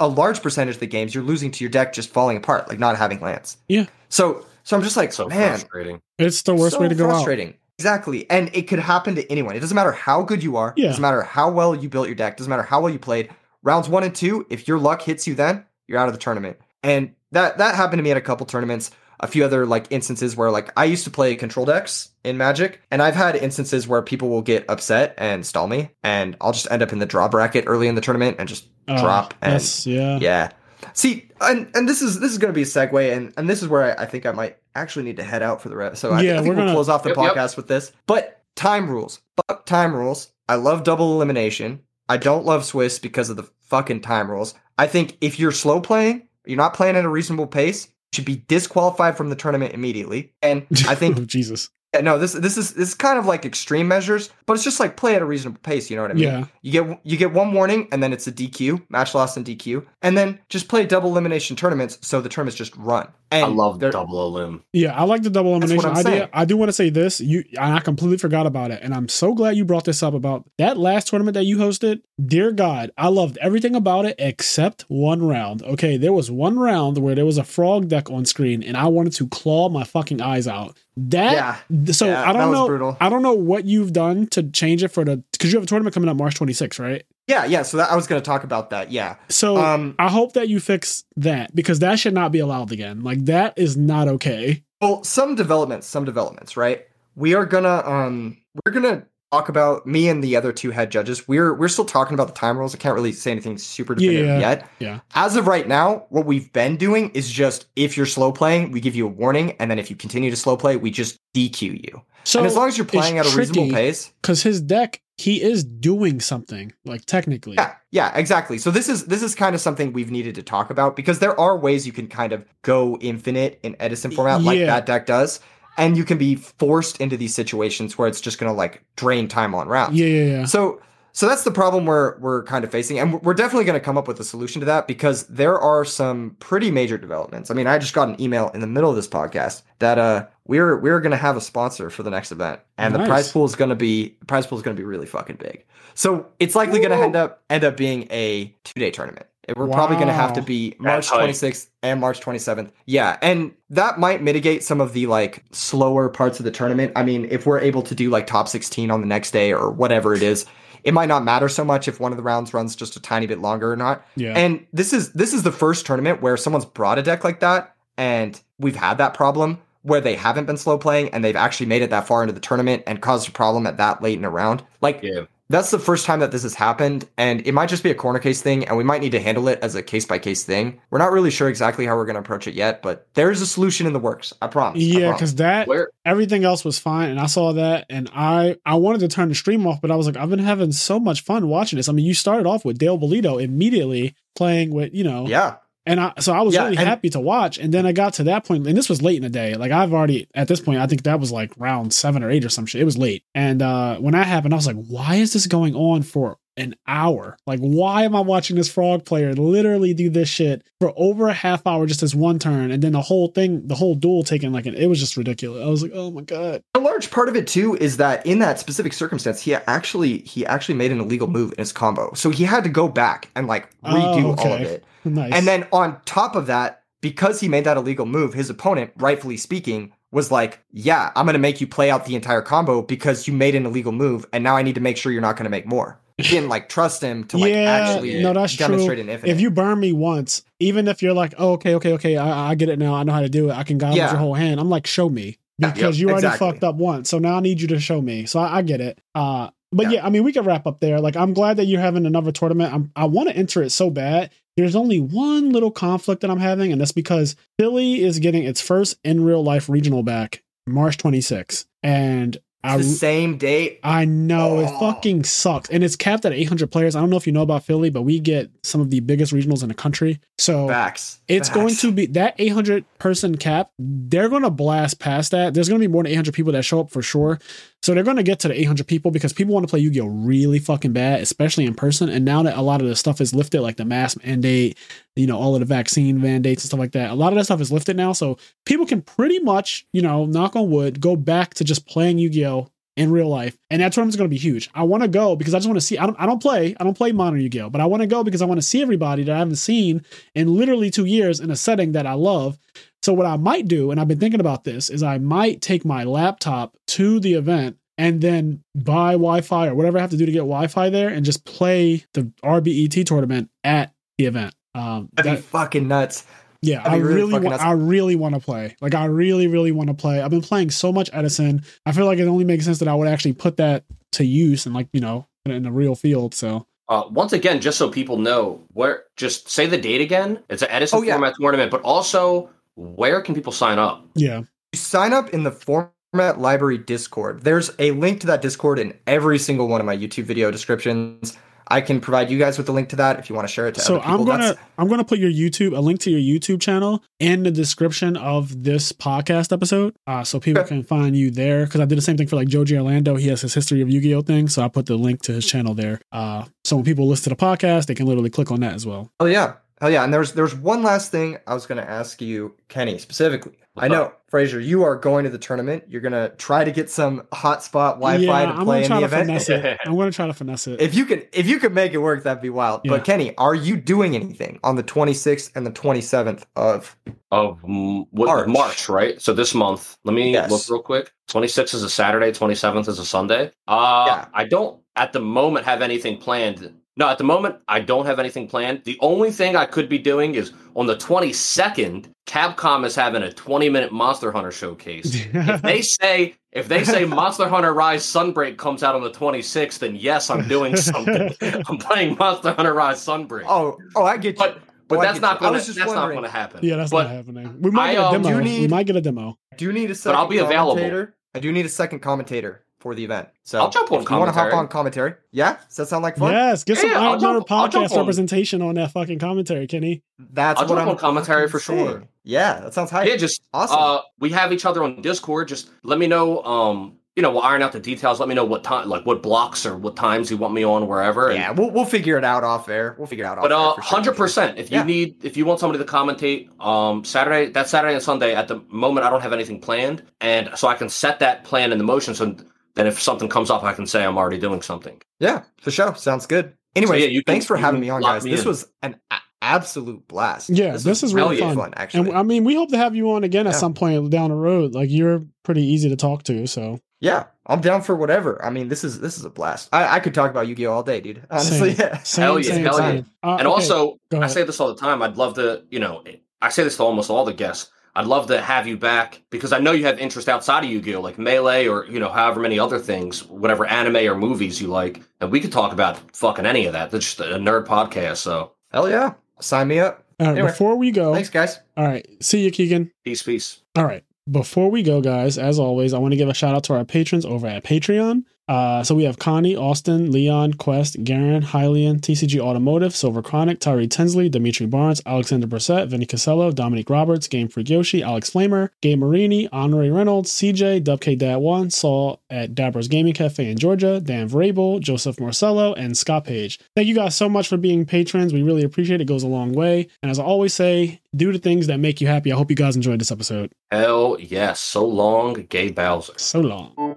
[0.00, 2.78] a large percentage of the games you're losing to your deck just falling apart, like
[2.78, 3.56] not having lands.
[3.68, 3.86] Yeah.
[4.08, 7.06] So so I'm just like, so man, frustrating It's the worst so way to go
[7.06, 7.10] out.
[7.12, 7.54] frustrating.
[7.78, 9.56] Exactly, and it could happen to anyone.
[9.56, 10.72] It doesn't matter how good you are.
[10.76, 10.84] Yeah.
[10.84, 12.36] It doesn't matter how well you built your deck.
[12.36, 13.30] Doesn't matter how well you played.
[13.62, 16.58] Rounds one and two, if your luck hits you, then you're out of the tournament.
[16.82, 18.90] And that that happened to me at a couple tournaments.
[19.24, 22.80] A few other like instances where like I used to play control decks in Magic,
[22.90, 26.70] and I've had instances where people will get upset and stall me, and I'll just
[26.70, 29.54] end up in the draw bracket early in the tournament and just Uh, drop and
[29.54, 30.18] That's, yeah.
[30.20, 30.50] yeah.
[30.92, 33.62] See, and and this is this is going to be a segue, and and this
[33.62, 36.00] is where I, I think I might actually need to head out for the rest.
[36.02, 37.34] So I, Yeah, I think we're we'll gonna- close off the Yep, yep.
[37.34, 37.92] podcast with this.
[38.06, 40.30] But time rules, fuck time rules.
[40.48, 41.80] I love double elimination.
[42.10, 44.54] I don't love Swiss because of the fucking time rules.
[44.76, 48.24] I think if you're slow playing, you're not playing at a reasonable pace, you should
[48.24, 50.32] be disqualified from the tournament immediately.
[50.42, 51.70] And I think oh, Jesus.
[51.94, 54.80] yeah, no, this this is this is kind of like extreme measures, but it's just
[54.80, 55.90] like play at a reasonable pace.
[55.90, 56.24] You know what I mean?
[56.24, 56.44] Yeah.
[56.62, 59.84] You get you get one warning, and then it's a DQ, match loss and DQ,
[60.02, 63.08] and then just play double elimination tournaments so the tournaments just run.
[63.30, 64.62] And I love they're- double elim.
[64.72, 66.02] Yeah, I like the double elimination I'm idea.
[66.04, 66.28] saying.
[66.32, 67.20] I do want to say this.
[67.20, 68.80] You and I completely forgot about it.
[68.82, 72.02] And I'm so glad you brought this up about that last tournament that you hosted.
[72.24, 75.62] Dear God, I loved everything about it except one round.
[75.64, 78.86] Okay, there was one round where there was a frog deck on screen and I
[78.86, 80.76] wanted to claw my fucking eyes out.
[80.96, 81.32] That
[81.68, 81.92] Yeah.
[81.92, 82.96] so Yeah, I don't know brutal.
[83.00, 85.66] I don't know what you've done to change it for the because you have a
[85.66, 87.04] tournament coming up March 26th, right?
[87.26, 87.62] Yeah, yeah.
[87.62, 88.92] So that, I was going to talk about that.
[88.92, 89.16] Yeah.
[89.28, 89.94] So Um.
[89.98, 93.00] I hope that you fix that because that should not be allowed again.
[93.02, 94.62] Like that is not okay.
[94.80, 96.86] Well, some developments, some developments, right?
[97.16, 98.36] We are gonna um
[98.66, 101.26] we're gonna talk about me and the other two head judges.
[101.26, 102.74] We're we're still talking about the time rules.
[102.74, 104.68] I can't really say anything super definitive Yeah, yet.
[104.80, 105.00] yeah.
[105.14, 108.80] As of right now, what we've been doing is just if you're slow playing, we
[108.80, 111.62] give you a warning, and then if you continue to slow play, we just DQ
[111.84, 112.02] you.
[112.24, 115.40] So and as long as you're playing at a reasonable pace, because his deck he
[115.40, 118.58] is doing something like technically Yeah, yeah, exactly.
[118.58, 121.38] So this is this is kind of something we've needed to talk about because there
[121.38, 124.66] are ways you can kind of go infinite in Edison format like Yeah.
[124.66, 125.38] that deck does.
[125.76, 129.54] And you can be forced into these situations where it's just gonna like drain time
[129.54, 129.96] on rounds.
[129.96, 130.80] yeah yeah yeah So
[131.14, 133.96] so that's the problem we're we're kind of facing, and we're definitely going to come
[133.96, 137.50] up with a solution to that because there are some pretty major developments.
[137.50, 140.26] I mean, I just got an email in the middle of this podcast that uh
[140.46, 143.08] we're we're going to have a sponsor for the next event, and the Nice.
[143.08, 145.64] prize pool is going to be prize pool is going to be really fucking big.
[145.94, 149.26] So it's likely going to end up end up being a two day tournament.
[149.56, 152.70] We're probably going to have to be March 26th and March 27th.
[152.86, 156.92] Yeah, and that might mitigate some of the like slower parts of the tournament.
[156.96, 159.70] I mean, if we're able to do like top 16 on the next day or
[159.70, 160.46] whatever it is,
[160.84, 163.26] it might not matter so much if one of the rounds runs just a tiny
[163.26, 164.06] bit longer or not.
[164.16, 167.40] yeah And this is this is the first tournament where someone's brought a deck like
[167.40, 171.66] that and we've had that problem where they haven't been slow playing and they've actually
[171.66, 174.24] made it that far into the tournament and caused a problem at that late in
[174.24, 174.62] a round.
[174.80, 175.22] Like Yeah.
[175.54, 178.18] That's the first time that this has happened and it might just be a corner
[178.18, 180.80] case thing and we might need to handle it as a case by case thing.
[180.90, 183.46] We're not really sure exactly how we're going to approach it yet but there's a
[183.46, 187.18] solution in the works i promise yeah because that Where everything else was fine and
[187.18, 190.06] i saw that and i i wanted to turn the stream off but i was
[190.06, 191.88] like i've been having so much fun watching this.
[191.88, 196.00] I mean you started off with dale bolito immediately playing with you know yeah and
[196.00, 197.58] i so i was Yeah, really happy to watch.
[197.58, 199.54] And then i got to that point and this was late in the day.
[199.54, 202.44] Like i've already at this point i think that was like round seven or eight
[202.44, 202.80] or some shit.
[202.80, 203.24] It was late.
[203.34, 206.76] And uh when that happened i was like why is this going on for an
[206.86, 207.36] hour?
[207.48, 211.32] Like why am i watching this frog player literally do this shit for over a
[211.32, 212.70] half hour just as one turn?
[212.70, 215.64] And then the whole thing the whole duel taken like an, it was just ridiculous.
[215.64, 216.62] I was like oh my god.
[216.74, 220.46] A large part of it too is that in that specific circumstance he actually he
[220.46, 222.12] actually made an illegal move in his combo.
[222.14, 225.46] So he had to go back and like redo Oh, all of it nice and
[225.46, 229.92] then on top of that because he made that illegal move his opponent rightfully speaking
[230.10, 233.34] was like yeah i'm going to make you play out the entire combo because you
[233.34, 235.50] made an illegal move and now i need to make sure you're not going to
[235.50, 239.02] make more he didn't like trust him to like yeah, actually no, that's demonstrate true.
[239.02, 242.16] an infinite If you burn me once, even if you're like, oh, okay, okay, okay,
[242.16, 242.94] I, I get it now.
[242.94, 243.54] I know how to do it.
[243.54, 244.10] I can guide Yeah.
[244.10, 244.60] your whole hand.
[244.60, 246.50] I'm like, show me because yep, you already exactly.
[246.52, 247.10] fucked up once.
[247.10, 248.26] So now I need you to show me.
[248.26, 249.00] So I, I get it.
[249.12, 249.92] Uh, but Yeah.
[249.98, 250.06] yeah.
[250.06, 251.00] I mean, we can wrap up there.
[251.00, 252.72] Like, I'm glad that you're having another tournament.
[252.72, 254.30] I'm, I want to enter it so bad.
[254.56, 258.60] There's only one little conflict that I'm having, and that's because Philly is getting its
[258.60, 264.60] first in real life regional back March 26th, and I the same date I know
[264.60, 264.80] it Oh.
[264.80, 266.96] fucking sucks, and it's capped at 800 players.
[266.96, 269.32] I don't know if you know about Philly, but we get some of the biggest
[269.32, 270.18] regionals in the country.
[270.38, 271.56] So facts it's Facts.
[271.56, 273.70] going to be that 800 person cap.
[273.78, 275.54] They're going to blast past that.
[275.54, 277.38] There's going to be more than 800 people that show up for sure.
[277.82, 280.06] So they're going to get to the 800 people because people want to play Yu-Gi-Oh
[280.06, 282.08] really fucking bad, especially in person.
[282.08, 284.78] And now that a lot of the stuff is lifted, like the mask mandate,
[285.16, 287.44] you know, all of the vaccine mandates and stuff like that, a lot of that
[287.44, 288.12] stuff is lifted now.
[288.12, 292.18] So people can pretty much, you know, knock on wood, go back to just playing
[292.18, 292.53] Yu-Gi-Oh
[292.96, 293.56] in real life.
[293.70, 294.70] And that tournament's going to be huge.
[294.74, 295.98] I want to go because I just want to see.
[295.98, 296.16] I don't.
[296.20, 296.76] I don't play.
[296.78, 298.82] I don't play modern Yu-Gi-Oh, but I want to go because I want to see
[298.82, 300.04] everybody that I haven't seen
[300.34, 302.58] in literally two years in a setting that I love.
[303.02, 305.84] So what I might do, and I've been thinking about this, is I might take
[305.84, 310.26] my laptop to the event and then buy Wi-Fi or whatever I have to do
[310.26, 314.54] to get Wi-Fi there, and just play the RBET tournament at the event.
[314.74, 316.24] Um, that'd that- be fucking nuts
[316.64, 317.62] yeah, I really really, fucking want.
[317.62, 318.76] I really want to play.
[318.80, 320.20] Like, I really, really want to play.
[320.20, 321.62] I've been playing so much Edison.
[321.86, 324.66] I feel like it only makes sense that I would actually put that to use
[324.66, 326.34] and, like, you know, in, in a real field.
[326.34, 330.38] So, Uh, once again, just so people know, where just say the date again.
[330.50, 331.14] It's an Edison Oh, yeah.
[331.14, 334.04] format tournament, but also where can people sign up?
[334.14, 334.38] yeah,
[334.72, 338.92] you sign up in the format library discord there's a link to that discord in
[339.06, 341.36] every single one of my youtube video descriptions
[341.68, 343.66] I can provide you guys with the link to that if you want to share
[343.68, 344.12] it to So other people.
[344.20, 347.42] I'm gonna That's- I'm gonna put your YouTube a link to your YouTube channel in
[347.44, 350.68] the description of this podcast episode, uh, so people Okay.
[350.68, 351.64] can find you there.
[351.64, 353.16] Because I did the same thing for like Joji Orlando.
[353.16, 355.74] He has his history of Yu-Gi-Oh thing, so I put the link to his channel
[355.74, 356.00] there.
[356.12, 358.84] Uh, so when people listen to the podcast, they can literally click on that as
[358.86, 359.10] well.
[359.20, 359.54] Oh yeah.
[359.80, 360.04] Oh yeah.
[360.04, 363.54] And there's there's one last thing I was gonna ask you, Kenny, specifically.
[363.76, 364.20] I know, up?
[364.28, 365.84] Fraser, you are going to the tournament.
[365.88, 368.96] You're gonna try to get some hotspot Wi-Fi yeah, to I'm play gonna in try
[368.96, 369.26] the to event.
[369.26, 369.78] finesse it.
[369.86, 370.80] I'm gonna try to finesse it.
[370.80, 372.82] If you can if you could make it work, that'd be wild.
[372.84, 372.90] Yeah.
[372.92, 376.96] But Kenny, are you doing anything on the 26th and the 27th of
[377.30, 378.48] of what, March.
[378.48, 378.88] March.
[378.88, 379.20] right?
[379.20, 379.96] So this month.
[380.04, 380.50] Let me Yes.
[380.50, 381.12] look real quick.
[381.28, 383.50] 26th is a Saturday, 27th is a Sunday.
[383.66, 384.24] Uh Yeah.
[384.34, 386.74] I don't at the moment have anything planned.
[386.96, 388.84] No, at the moment I don't have anything planned.
[388.84, 393.28] The only thing I could be doing is on the 22nd, Capcom is having a
[393.28, 395.12] 20-minute Monster Hunter showcase.
[395.32, 399.80] if they say if they say Monster Hunter Rise Sunbreak comes out on the 26th,
[399.80, 401.34] then yes, I'm doing something.
[401.68, 403.44] I'm playing Monster Hunter Rise Sunbreak.
[403.48, 404.38] Oh, oh, I get you.
[404.38, 406.60] but but Oh, that's not going to just that's not going to happen.
[406.62, 407.60] yeah, that's but not happening.
[407.60, 408.42] We might I, get a um, demo.
[408.42, 409.38] do we might get a demo.
[409.52, 410.74] I do need a second but I'll be available.
[410.74, 411.16] commentator.
[411.34, 413.28] I do need a second commentator for the event.
[413.44, 414.58] So I'll jump on if you want to hop commentary.
[414.60, 415.14] on commentary.
[415.32, 415.56] Yeah?
[415.68, 416.32] Does that sound like fun?
[416.32, 420.02] Yes, get some Yeah, I'll Iron jump- podcast representation on that fucking commentary, Kenny.
[420.18, 421.86] That's I'll what jump I'm on commentary fucking for sure.
[421.92, 422.08] saying.
[422.24, 423.08] Yeah, that sounds hype.
[423.08, 423.78] Yeah, just Awesome.
[423.80, 425.48] Uh, we have each other on Discord.
[425.48, 426.42] Just let me know.
[426.44, 428.18] Um, you know, we'll iron out the details.
[428.18, 430.88] Let me know what time, like what blocks or what times you want me on,
[430.88, 431.28] wherever.
[431.28, 432.96] and- yeah, we'll we'll figure it out off air.
[432.98, 433.82] We'll figure it out But uh, off air.
[433.84, 434.24] for sure, hundred for sure.
[434.26, 434.58] percent.
[434.58, 434.82] If you Yeah.
[434.84, 438.34] need, if you want somebody to commentate, um, Saturday, that Saturday and Sunday.
[438.34, 441.70] At the moment, I don't have anything planned, and so I can set that plan
[441.70, 442.16] in the motion.
[442.16, 442.34] So
[442.74, 445.00] then, if something comes up, I can say I'm already doing something.
[445.20, 445.94] Yeah, for sure.
[445.94, 446.54] Sounds good.
[446.76, 448.24] Anyway, yeah, thanks for having me on, guys.
[448.24, 448.48] me this in.
[448.48, 450.50] was an a- absolute blast.
[450.50, 451.54] Yeah, this is really Hell yeah.
[451.54, 451.74] fun.
[451.76, 452.08] actually.
[452.08, 454.36] And I mean, we hope to have you on again at some point down the
[454.36, 454.74] road.
[454.74, 458.44] Like you're pretty easy to talk to, so yeah, I'm down for whatever.
[458.44, 459.68] I mean, this is this is a blast.
[459.72, 461.22] I, I could talk about Yu-Gi-Oh all day, dude.
[461.30, 461.86] Honestly, Same.
[461.88, 461.98] yeah.
[461.98, 463.00] same, Hell yeah, same, hell yeah.
[463.22, 465.02] Uh, and okay, also, go I say this all the time.
[465.02, 466.02] I'd love to, you know,
[466.42, 467.70] I say this to almost all the guests.
[467.96, 471.00] I'd love to have you back because I know you have interest outside of Yu-Gi-Oh,
[471.00, 475.00] like Melee or you know, however many other things, whatever anime or movies you like,
[475.20, 476.90] and we could talk about fucking any of that.
[476.90, 478.16] That's just a nerd podcast.
[478.16, 479.14] So Hell yeah.
[479.40, 480.04] Sign me up.
[480.20, 480.48] All right, anyway.
[480.48, 481.58] before we go, Thanks, guys.
[481.76, 482.90] all right, see you, Keegan.
[483.04, 483.60] peace, peace.
[483.76, 484.02] All right.
[484.30, 486.84] Before we go, guys, as always, I want to give a shout out to our
[486.84, 488.22] patrons over at Patreon.
[488.46, 493.88] Uh, so we have Connie, Austin, Leon, Quest, Garen, Hylian, TCG Automotive, Silver Chronic, Tyree
[493.88, 498.98] Tinsley, Dimitri Barnes, Alexander Brissett, Vinny Casello, Dominique Roberts, Game Freak Yoshi, Alex Flamer, Gabe
[498.98, 504.28] Marini, Honorary Reynolds, CJ, Dubk Dad One, Saul at Dabbers Gaming Cafe in Georgia, Dan
[504.28, 506.58] Vrabel, Joseph Marcello, and Scott Page.
[506.74, 508.32] Thank you guys so much for being patrons.
[508.32, 509.04] We really appreciate it.
[509.04, 509.88] It goes a long way.
[510.02, 512.32] And as I always say, do the things that make you happy.
[512.32, 513.52] I hope you guys enjoyed this episode.
[513.70, 514.60] Hell yes.
[514.60, 516.14] So long, Gay Bowser.
[516.16, 516.96] So long.